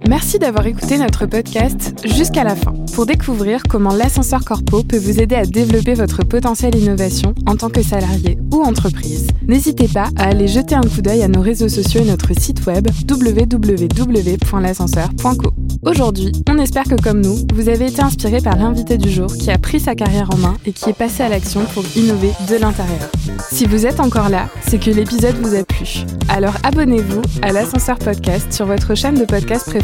Merci 0.00 0.40
d'avoir 0.40 0.66
écouté 0.66 0.98
notre 0.98 1.26
podcast 1.26 1.94
jusqu'à 2.04 2.42
la 2.42 2.56
fin. 2.56 2.74
Pour 2.94 3.06
découvrir 3.06 3.62
comment 3.62 3.94
l'ascenseur 3.94 4.44
corpo 4.44 4.82
peut 4.82 4.98
vous 4.98 5.20
aider 5.20 5.36
à 5.36 5.46
développer 5.46 5.94
votre 5.94 6.24
potentiel 6.24 6.74
innovation 6.74 7.32
en 7.46 7.54
tant 7.54 7.70
que 7.70 7.80
salarié 7.80 8.36
ou 8.52 8.62
entreprise, 8.62 9.28
n'hésitez 9.46 9.86
pas 9.86 10.08
à 10.16 10.24
aller 10.24 10.48
jeter 10.48 10.74
un 10.74 10.80
coup 10.80 11.00
d'œil 11.00 11.22
à 11.22 11.28
nos 11.28 11.42
réseaux 11.42 11.68
sociaux 11.68 12.00
et 12.00 12.06
notre 12.06 12.32
site 12.36 12.66
web 12.66 12.88
www.l'ascenseur.co. 13.08 15.50
Aujourd'hui, 15.82 16.32
on 16.48 16.58
espère 16.58 16.84
que 16.84 17.00
comme 17.00 17.20
nous, 17.20 17.36
vous 17.54 17.68
avez 17.68 17.86
été 17.86 18.02
inspiré 18.02 18.40
par 18.40 18.56
l'invité 18.56 18.98
du 18.98 19.10
jour 19.10 19.32
qui 19.32 19.52
a 19.52 19.58
pris 19.58 19.78
sa 19.78 19.94
carrière 19.94 20.28
en 20.34 20.38
main 20.38 20.56
et 20.66 20.72
qui 20.72 20.90
est 20.90 20.94
passé 20.94 21.22
à 21.22 21.28
l'action 21.28 21.60
pour 21.72 21.84
innover 21.94 22.32
de 22.48 22.56
l'intérieur. 22.56 23.12
Si 23.52 23.64
vous 23.66 23.86
êtes 23.86 24.00
encore 24.00 24.28
là, 24.28 24.48
c'est 24.66 24.78
que 24.78 24.90
l'épisode 24.90 25.36
vous 25.36 25.54
a 25.54 25.62
plu. 25.62 26.04
Alors 26.28 26.54
abonnez-vous 26.64 27.22
à 27.42 27.52
l'ascenseur 27.52 27.96
podcast 27.98 28.52
sur 28.52 28.66
votre 28.66 28.96
chaîne 28.96 29.14
de 29.14 29.24
podcast 29.24 29.66
préférée 29.66 29.83